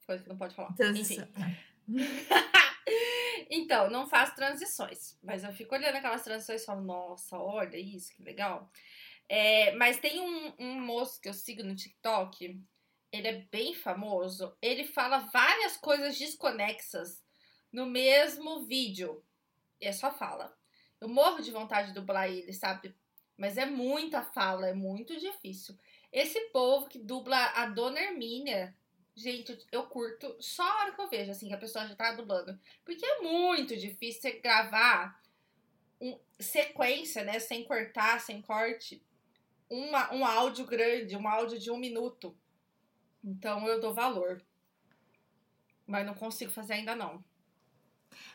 Coisa 0.06 0.22
que 0.22 0.28
não 0.28 0.38
pode 0.38 0.54
falar. 0.54 0.72
Transição. 0.74 1.28
Enfim. 1.28 1.62
então, 3.50 3.90
não 3.90 4.08
faço 4.08 4.34
transições. 4.34 5.18
Mas 5.22 5.44
eu 5.44 5.52
fico 5.52 5.74
olhando 5.74 5.96
aquelas 5.96 6.24
transições 6.24 6.62
e 6.62 6.66
falo, 6.66 6.82
nossa, 6.82 7.36
olha 7.36 7.76
isso, 7.76 8.14
que 8.14 8.22
legal. 8.22 8.70
É, 9.28 9.74
mas 9.76 9.98
tem 9.98 10.20
um, 10.20 10.54
um 10.58 10.80
moço 10.80 11.20
que 11.20 11.28
eu 11.28 11.34
sigo 11.34 11.62
no 11.62 11.76
TikTok, 11.76 12.60
ele 13.12 13.28
é 13.28 13.46
bem 13.52 13.74
famoso. 13.74 14.56
Ele 14.62 14.84
fala 14.84 15.18
várias 15.18 15.76
coisas 15.76 16.18
desconexas 16.18 17.22
no 17.70 17.84
mesmo 17.84 18.64
vídeo. 18.64 19.22
E 19.80 19.86
é 19.86 19.92
só 19.92 20.10
fala. 20.10 20.56
Eu 20.98 21.08
morro 21.08 21.42
de 21.42 21.50
vontade 21.50 21.88
de 21.88 21.94
dublar 21.94 22.30
ele, 22.30 22.52
sabe? 22.52 22.94
Mas 23.36 23.58
é 23.58 23.66
muita 23.66 24.22
fala, 24.22 24.68
é 24.68 24.72
muito 24.72 25.18
difícil. 25.18 25.76
Esse 26.10 26.40
povo 26.50 26.88
que 26.88 26.98
dubla 26.98 27.36
a 27.54 27.66
Dona 27.66 28.00
Hermínia, 28.00 28.74
gente, 29.14 29.58
eu 29.70 29.84
curto 29.86 30.36
só 30.40 30.62
a 30.62 30.78
hora 30.78 30.92
que 30.92 31.00
eu 31.00 31.08
vejo, 31.08 31.30
assim, 31.32 31.48
que 31.48 31.54
a 31.54 31.58
pessoa 31.58 31.86
já 31.86 31.94
tá 31.94 32.12
dublando. 32.12 32.58
Porque 32.84 33.04
é 33.04 33.20
muito 33.20 33.76
difícil 33.76 34.22
você 34.22 34.32
gravar 34.32 35.20
um, 36.00 36.18
sequência, 36.38 37.24
né? 37.24 37.38
Sem 37.38 37.64
cortar, 37.64 38.20
sem 38.20 38.40
corte. 38.40 39.04
Uma, 39.68 40.14
um 40.14 40.24
áudio 40.24 40.66
grande, 40.66 41.16
um 41.16 41.26
áudio 41.26 41.58
de 41.58 41.70
um 41.70 41.76
minuto. 41.76 42.36
Então 43.22 43.66
eu 43.66 43.80
dou 43.80 43.94
valor. 43.94 44.42
Mas 45.86 46.06
não 46.06 46.14
consigo 46.14 46.50
fazer 46.50 46.74
ainda 46.74 46.94
não. 46.94 47.22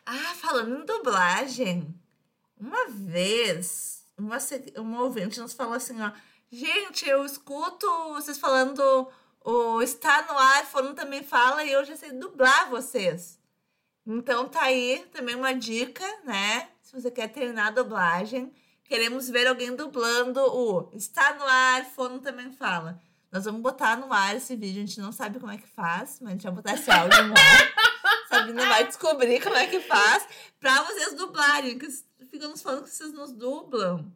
Ah, 0.06 0.34
falando 0.36 0.82
em 0.82 0.86
dublagem, 0.86 1.94
uma 2.60 2.88
vez, 2.88 4.06
uma, 4.18 4.38
uma 4.78 5.04
ouvinte 5.04 5.40
nos 5.40 5.54
falou 5.54 5.74
assim, 5.74 6.02
ó. 6.02 6.12
Gente, 6.50 7.08
eu 7.08 7.26
escuto 7.26 7.86
vocês 8.14 8.38
falando 8.38 8.82
o 9.44 9.82
Está 9.82 10.22
no 10.24 10.38
ar, 10.38 10.66
falando 10.66 10.96
também 10.96 11.24
fala, 11.24 11.64
e 11.64 11.72
eu 11.72 11.84
já 11.84 11.96
sei 11.96 12.12
dublar 12.12 12.70
vocês. 12.70 13.40
Então 14.06 14.48
tá 14.48 14.62
aí 14.64 15.06
também 15.12 15.36
uma 15.36 15.54
dica, 15.54 16.06
né? 16.24 16.70
Se 16.82 16.94
você 16.94 17.12
quer 17.12 17.28
treinar 17.28 17.68
a 17.68 17.72
dublagem, 17.72 18.54
queremos 18.86 19.30
ver 19.30 19.48
alguém 19.48 19.76
dublando 19.76 20.40
o 20.40 20.90
Está 20.94 21.34
no 21.34 21.44
ar, 21.44 21.86
Fono 21.86 22.20
também 22.20 22.52
fala. 22.52 23.02
Nós 23.32 23.46
vamos 23.46 23.62
botar 23.62 23.98
no 23.98 24.12
ar 24.12 24.36
esse 24.36 24.56
vídeo, 24.56 24.82
a 24.82 24.86
gente 24.86 25.00
não 25.02 25.12
sabe 25.12 25.40
como 25.40 25.52
é 25.52 25.58
que 25.58 25.68
faz, 25.68 26.20
mas 26.22 26.30
a 26.30 26.32
gente 26.34 26.44
vai 26.44 26.54
botar 26.54 26.74
esse 26.74 26.90
áudio 26.90 27.24
no 27.24 27.34
ar. 27.34 27.78
Sabina 28.30 28.66
vai 28.66 28.86
descobrir 28.86 29.42
como 29.42 29.56
é 29.56 29.68
que 29.68 29.80
faz 29.80 30.28
pra 30.60 30.84
vocês 30.84 31.14
dublarem, 31.14 31.78
que 31.78 31.88
ficam 32.26 32.50
nos 32.50 32.62
falando 32.62 32.84
que 32.84 32.90
vocês 32.90 33.14
nos 33.14 33.32
dublam. 33.32 34.12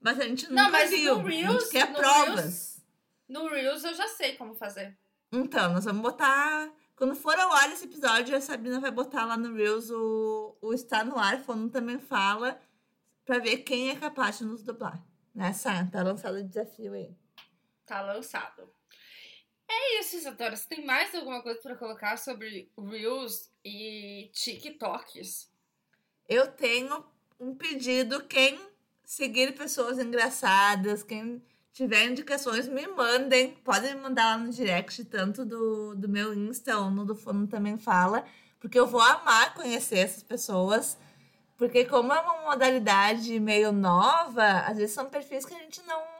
Mas 0.00 0.20
a 0.20 0.24
gente 0.24 0.50
não, 0.52 0.70
mas 0.70 0.90
viu. 0.90 1.16
No 1.16 1.24
Reels, 1.24 1.56
a 1.56 1.60
gente 1.60 1.70
quer 1.70 1.92
provas. 1.92 2.36
Reels, 2.36 2.82
no 3.28 3.48
Reels 3.48 3.84
eu 3.84 3.94
já 3.94 4.06
sei 4.08 4.36
como 4.36 4.54
fazer. 4.54 4.96
Então, 5.32 5.72
nós 5.72 5.84
vamos 5.84 6.02
botar. 6.02 6.70
Quando 6.94 7.16
for 7.16 7.36
ao 7.38 7.52
ar 7.52 7.72
esse 7.72 7.86
episódio, 7.86 8.36
a 8.36 8.40
Sabina 8.40 8.78
vai 8.78 8.90
botar 8.90 9.24
lá 9.24 9.36
no 9.36 9.54
Reels 9.54 9.90
o, 9.90 10.56
o 10.60 10.72
Está 10.72 11.02
no 11.02 11.18
Ar, 11.18 11.40
Fono 11.40 11.68
também 11.68 11.98
fala, 11.98 12.60
pra 13.24 13.38
ver 13.38 13.58
quem 13.58 13.90
é 13.90 13.96
capaz 13.96 14.38
de 14.38 14.44
nos 14.44 14.62
dublar. 14.62 15.02
Nessa, 15.34 15.72
né, 15.72 15.88
tá 15.90 16.02
lançado 16.02 16.36
o 16.36 16.44
desafio 16.44 16.92
aí. 16.92 17.16
Tá 17.86 18.00
lançado. 18.00 18.68
É 19.68 20.00
isso, 20.00 20.16
Isadora. 20.16 20.56
Você 20.56 20.68
tem 20.68 20.84
mais 20.84 21.14
alguma 21.14 21.42
coisa 21.42 21.60
para 21.60 21.76
colocar 21.76 22.16
sobre 22.16 22.70
Reels 22.78 23.50
e 23.64 24.30
TikToks? 24.32 25.50
Eu 26.28 26.50
tenho 26.52 27.04
um 27.38 27.54
pedido. 27.54 28.24
Quem 28.24 28.58
seguir 29.04 29.54
pessoas 29.54 29.98
engraçadas, 29.98 31.02
quem 31.02 31.42
tiver 31.72 32.06
indicações, 32.06 32.68
me 32.68 32.86
mandem. 32.86 33.54
Podem 33.56 33.94
me 33.94 34.00
mandar 34.02 34.36
lá 34.36 34.38
no 34.38 34.50
direct, 34.50 35.04
tanto 35.04 35.44
do, 35.44 35.94
do 35.94 36.08
meu 36.08 36.32
Insta 36.32 36.78
ou 36.78 36.90
no 36.90 37.04
do 37.04 37.14
Fono 37.14 37.46
também 37.46 37.78
fala. 37.78 38.24
Porque 38.60 38.78
eu 38.78 38.86
vou 38.86 39.02
amar 39.02 39.54
conhecer 39.54 39.98
essas 39.98 40.22
pessoas. 40.22 40.96
Porque 41.56 41.84
como 41.84 42.12
é 42.12 42.20
uma 42.20 42.42
modalidade 42.50 43.38
meio 43.38 43.72
nova, 43.72 44.60
às 44.60 44.76
vezes 44.76 44.94
são 44.94 45.08
perfis 45.08 45.44
que 45.44 45.54
a 45.54 45.58
gente 45.58 45.82
não 45.82 46.13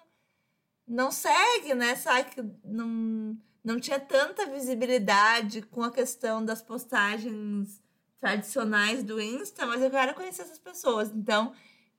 não 0.87 1.11
segue, 1.11 1.75
né? 1.75 1.95
Sabe 1.97 2.31
que 2.31 2.45
não, 2.65 3.37
não 3.63 3.81
tinha 3.81 3.99
tanta 3.99 4.47
visibilidade 4.47 5.63
com 5.63 5.83
a 5.83 5.91
questão 5.91 6.45
das 6.45 6.63
postagens 6.63 7.83
tradicionais 8.21 9.03
do 9.03 9.21
Insta, 9.21 9.67
mas 9.67 9.83
eu 9.83 9.91
quero 9.91 10.15
conhecer 10.15 10.43
essas 10.43 10.59
pessoas. 10.59 11.11
Então, 11.11 11.53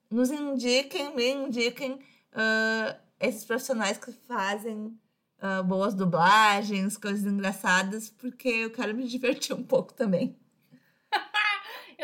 nos 0.09 0.31
indiquem, 0.31 1.15
me 1.15 1.31
indiquem 1.31 1.93
uh, 1.93 2.95
esses 3.19 3.45
profissionais 3.45 3.97
que 3.97 4.11
fazem 4.11 4.97
uh, 5.39 5.63
boas 5.63 5.93
dublagens, 5.93 6.97
coisas 6.97 7.25
engraçadas, 7.25 8.09
porque 8.09 8.47
eu 8.47 8.71
quero 8.71 8.95
me 8.95 9.05
divertir 9.07 9.55
um 9.55 9.63
pouco 9.63 9.93
também. 9.93 10.37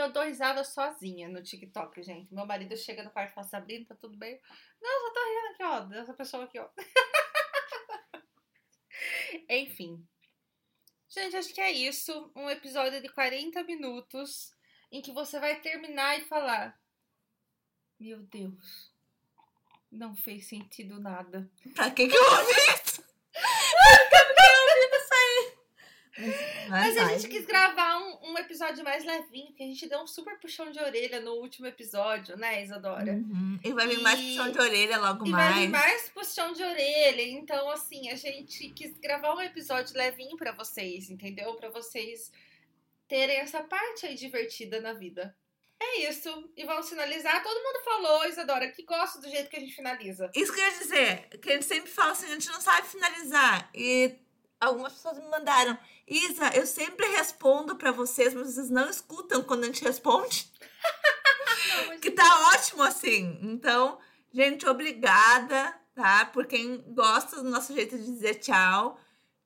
Eu 0.01 0.11
dou 0.11 0.23
risada 0.23 0.63
sozinha 0.63 1.29
no 1.29 1.43
TikTok, 1.43 2.01
gente. 2.01 2.33
Meu 2.33 2.45
marido 2.45 2.75
chega 2.75 3.03
no 3.03 3.11
quarto 3.11 3.31
e 3.31 3.33
fala, 3.33 3.47
Sabrina, 3.47 3.85
tá 3.85 3.95
tudo 3.95 4.17
bem? 4.17 4.39
Não, 4.81 5.01
só 5.01 5.13
tô 5.13 5.19
rindo 5.19 5.53
aqui, 5.53 5.63
ó, 5.63 5.79
dessa 5.81 6.13
pessoa 6.13 6.43
aqui, 6.45 6.59
ó. 6.59 6.67
Enfim. 9.47 10.03
Gente, 11.07 11.35
acho 11.35 11.53
que 11.53 11.61
é 11.61 11.71
isso. 11.71 12.31
Um 12.35 12.49
episódio 12.49 13.01
de 13.01 13.09
40 13.09 13.63
minutos 13.63 14.55
em 14.91 15.01
que 15.01 15.11
você 15.11 15.39
vai 15.39 15.59
terminar 15.59 16.17
e 16.17 16.25
falar: 16.25 16.79
Meu 17.99 18.19
Deus, 18.23 18.91
não 19.91 20.15
fez 20.15 20.47
sentido 20.47 20.99
nada. 20.99 21.49
Pra 21.75 21.91
que, 21.91 22.07
que 22.07 22.15
eu 22.15 22.23
ouvi 22.23 22.51
isso? 22.83 23.00
Mas, 26.67 26.97
a 26.97 27.07
gente 27.09 27.29
quis 27.29 27.45
gravar 27.45 27.97
um, 27.99 28.31
um, 28.31 28.37
episódio 28.37 28.83
mais 28.83 29.05
levinho, 29.05 29.47
porque 29.47 29.63
a 29.63 29.67
gente 29.67 29.87
deu 29.87 29.99
um 29.99 30.07
super 30.07 30.37
puxão 30.39 30.69
de 30.69 30.79
orelha 30.79 31.21
no 31.21 31.35
último 31.35 31.67
episódio, 31.67 32.35
né, 32.37 32.63
Isadora? 32.63 33.13
Uhum. 33.13 33.59
E 33.63 33.71
vai 33.71 33.87
vir 33.87 33.99
e... 33.99 34.01
mais 34.01 34.19
puxão 34.19 34.51
de 34.51 34.59
orelha 34.59 34.97
logo 34.97 35.25
e 35.25 35.29
mais. 35.29 35.49
E 35.49 35.53
vai 35.53 35.61
vir 35.61 35.69
mais 35.69 36.09
puxão 36.09 36.53
de 36.53 36.63
orelha. 36.63 37.21
Então, 37.21 37.69
assim, 37.69 38.09
a 38.09 38.15
gente 38.15 38.69
quis 38.71 38.97
gravar 38.97 39.33
um 39.35 39.41
episódio 39.41 39.95
levinho 39.95 40.35
para 40.35 40.51
vocês, 40.51 41.09
entendeu? 41.09 41.55
Para 41.55 41.69
vocês 41.69 42.31
terem 43.07 43.37
essa 43.37 43.63
parte 43.63 44.05
aí 44.05 44.15
divertida 44.15 44.81
na 44.81 44.93
vida. 44.93 45.35
É 45.81 46.09
isso. 46.09 46.51
E 46.55 46.63
vamos 46.63 46.87
finalizar. 46.87 47.41
Todo 47.41 47.63
mundo 47.63 47.83
falou, 47.83 48.25
Isadora, 48.27 48.69
que 48.69 48.83
gosta 48.83 49.19
do 49.19 49.29
jeito 49.29 49.49
que 49.49 49.57
a 49.57 49.59
gente 49.59 49.73
finaliza. 49.73 50.29
Isso 50.35 50.53
que 50.53 50.59
eu 50.59 50.63
ia 50.63 50.77
dizer. 50.77 51.39
Que 51.39 51.49
a 51.49 51.53
gente 51.53 51.65
sempre 51.65 51.89
fala 51.89 52.11
assim, 52.11 52.27
a 52.27 52.33
gente 52.33 52.49
não 52.49 52.61
sabe 52.61 52.87
finalizar. 52.87 53.69
E 53.73 54.15
algumas 54.61 54.93
pessoas 54.93 55.17
me 55.17 55.27
mandaram. 55.27 55.77
Isa, 56.07 56.49
eu 56.55 56.67
sempre 56.67 57.05
respondo 57.07 57.75
para 57.75 57.91
vocês, 57.91 58.33
mas 58.33 58.53
vocês 58.53 58.69
não 58.69 58.87
escutam 58.87 59.43
quando 59.43 59.63
a 59.63 59.67
gente 59.67 59.83
responde. 59.83 60.49
não, 61.89 61.99
que 61.99 62.11
tá 62.11 62.51
ótimo 62.53 62.83
assim. 62.83 63.39
Então, 63.41 63.97
gente, 64.31 64.67
obrigada, 64.67 65.73
tá? 65.95 66.25
Por 66.25 66.45
quem 66.45 66.77
gosta 66.93 67.37
do 67.37 67.49
nosso 67.49 67.73
jeito 67.73 67.97
de 67.97 68.05
dizer 68.05 68.35
tchau. 68.35 68.99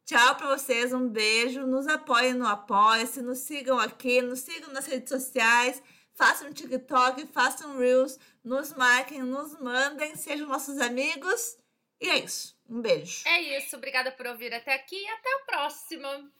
Tchau 0.05 0.35
para 0.35 0.55
vocês, 0.55 0.93
um 0.93 1.07
beijo. 1.07 1.65
Nos 1.65 1.87
apoiem 1.87 2.33
no 2.33 2.45
Apoia-se, 2.45 3.21
nos 3.21 3.39
sigam 3.39 3.79
aqui, 3.79 4.21
nos 4.21 4.41
sigam 4.41 4.71
nas 4.73 4.85
redes 4.85 5.09
sociais. 5.09 5.81
Façam 6.13 6.53
TikTok, 6.53 7.27
façam 7.27 7.77
Reels, 7.77 8.17
nos 8.43 8.73
marquem, 8.73 9.21
nos 9.21 9.59
mandem, 9.59 10.15
sejam 10.15 10.47
nossos 10.47 10.79
amigos. 10.79 11.57
E 11.99 12.09
é 12.09 12.19
isso. 12.19 12.55
Um 12.69 12.81
beijo. 12.81 13.27
É 13.27 13.41
isso. 13.57 13.75
Obrigada 13.75 14.11
por 14.11 14.27
ouvir 14.27 14.53
até 14.53 14.73
aqui 14.73 14.95
e 14.95 15.07
até 15.07 15.33
a 15.35 15.39
próxima. 15.45 16.31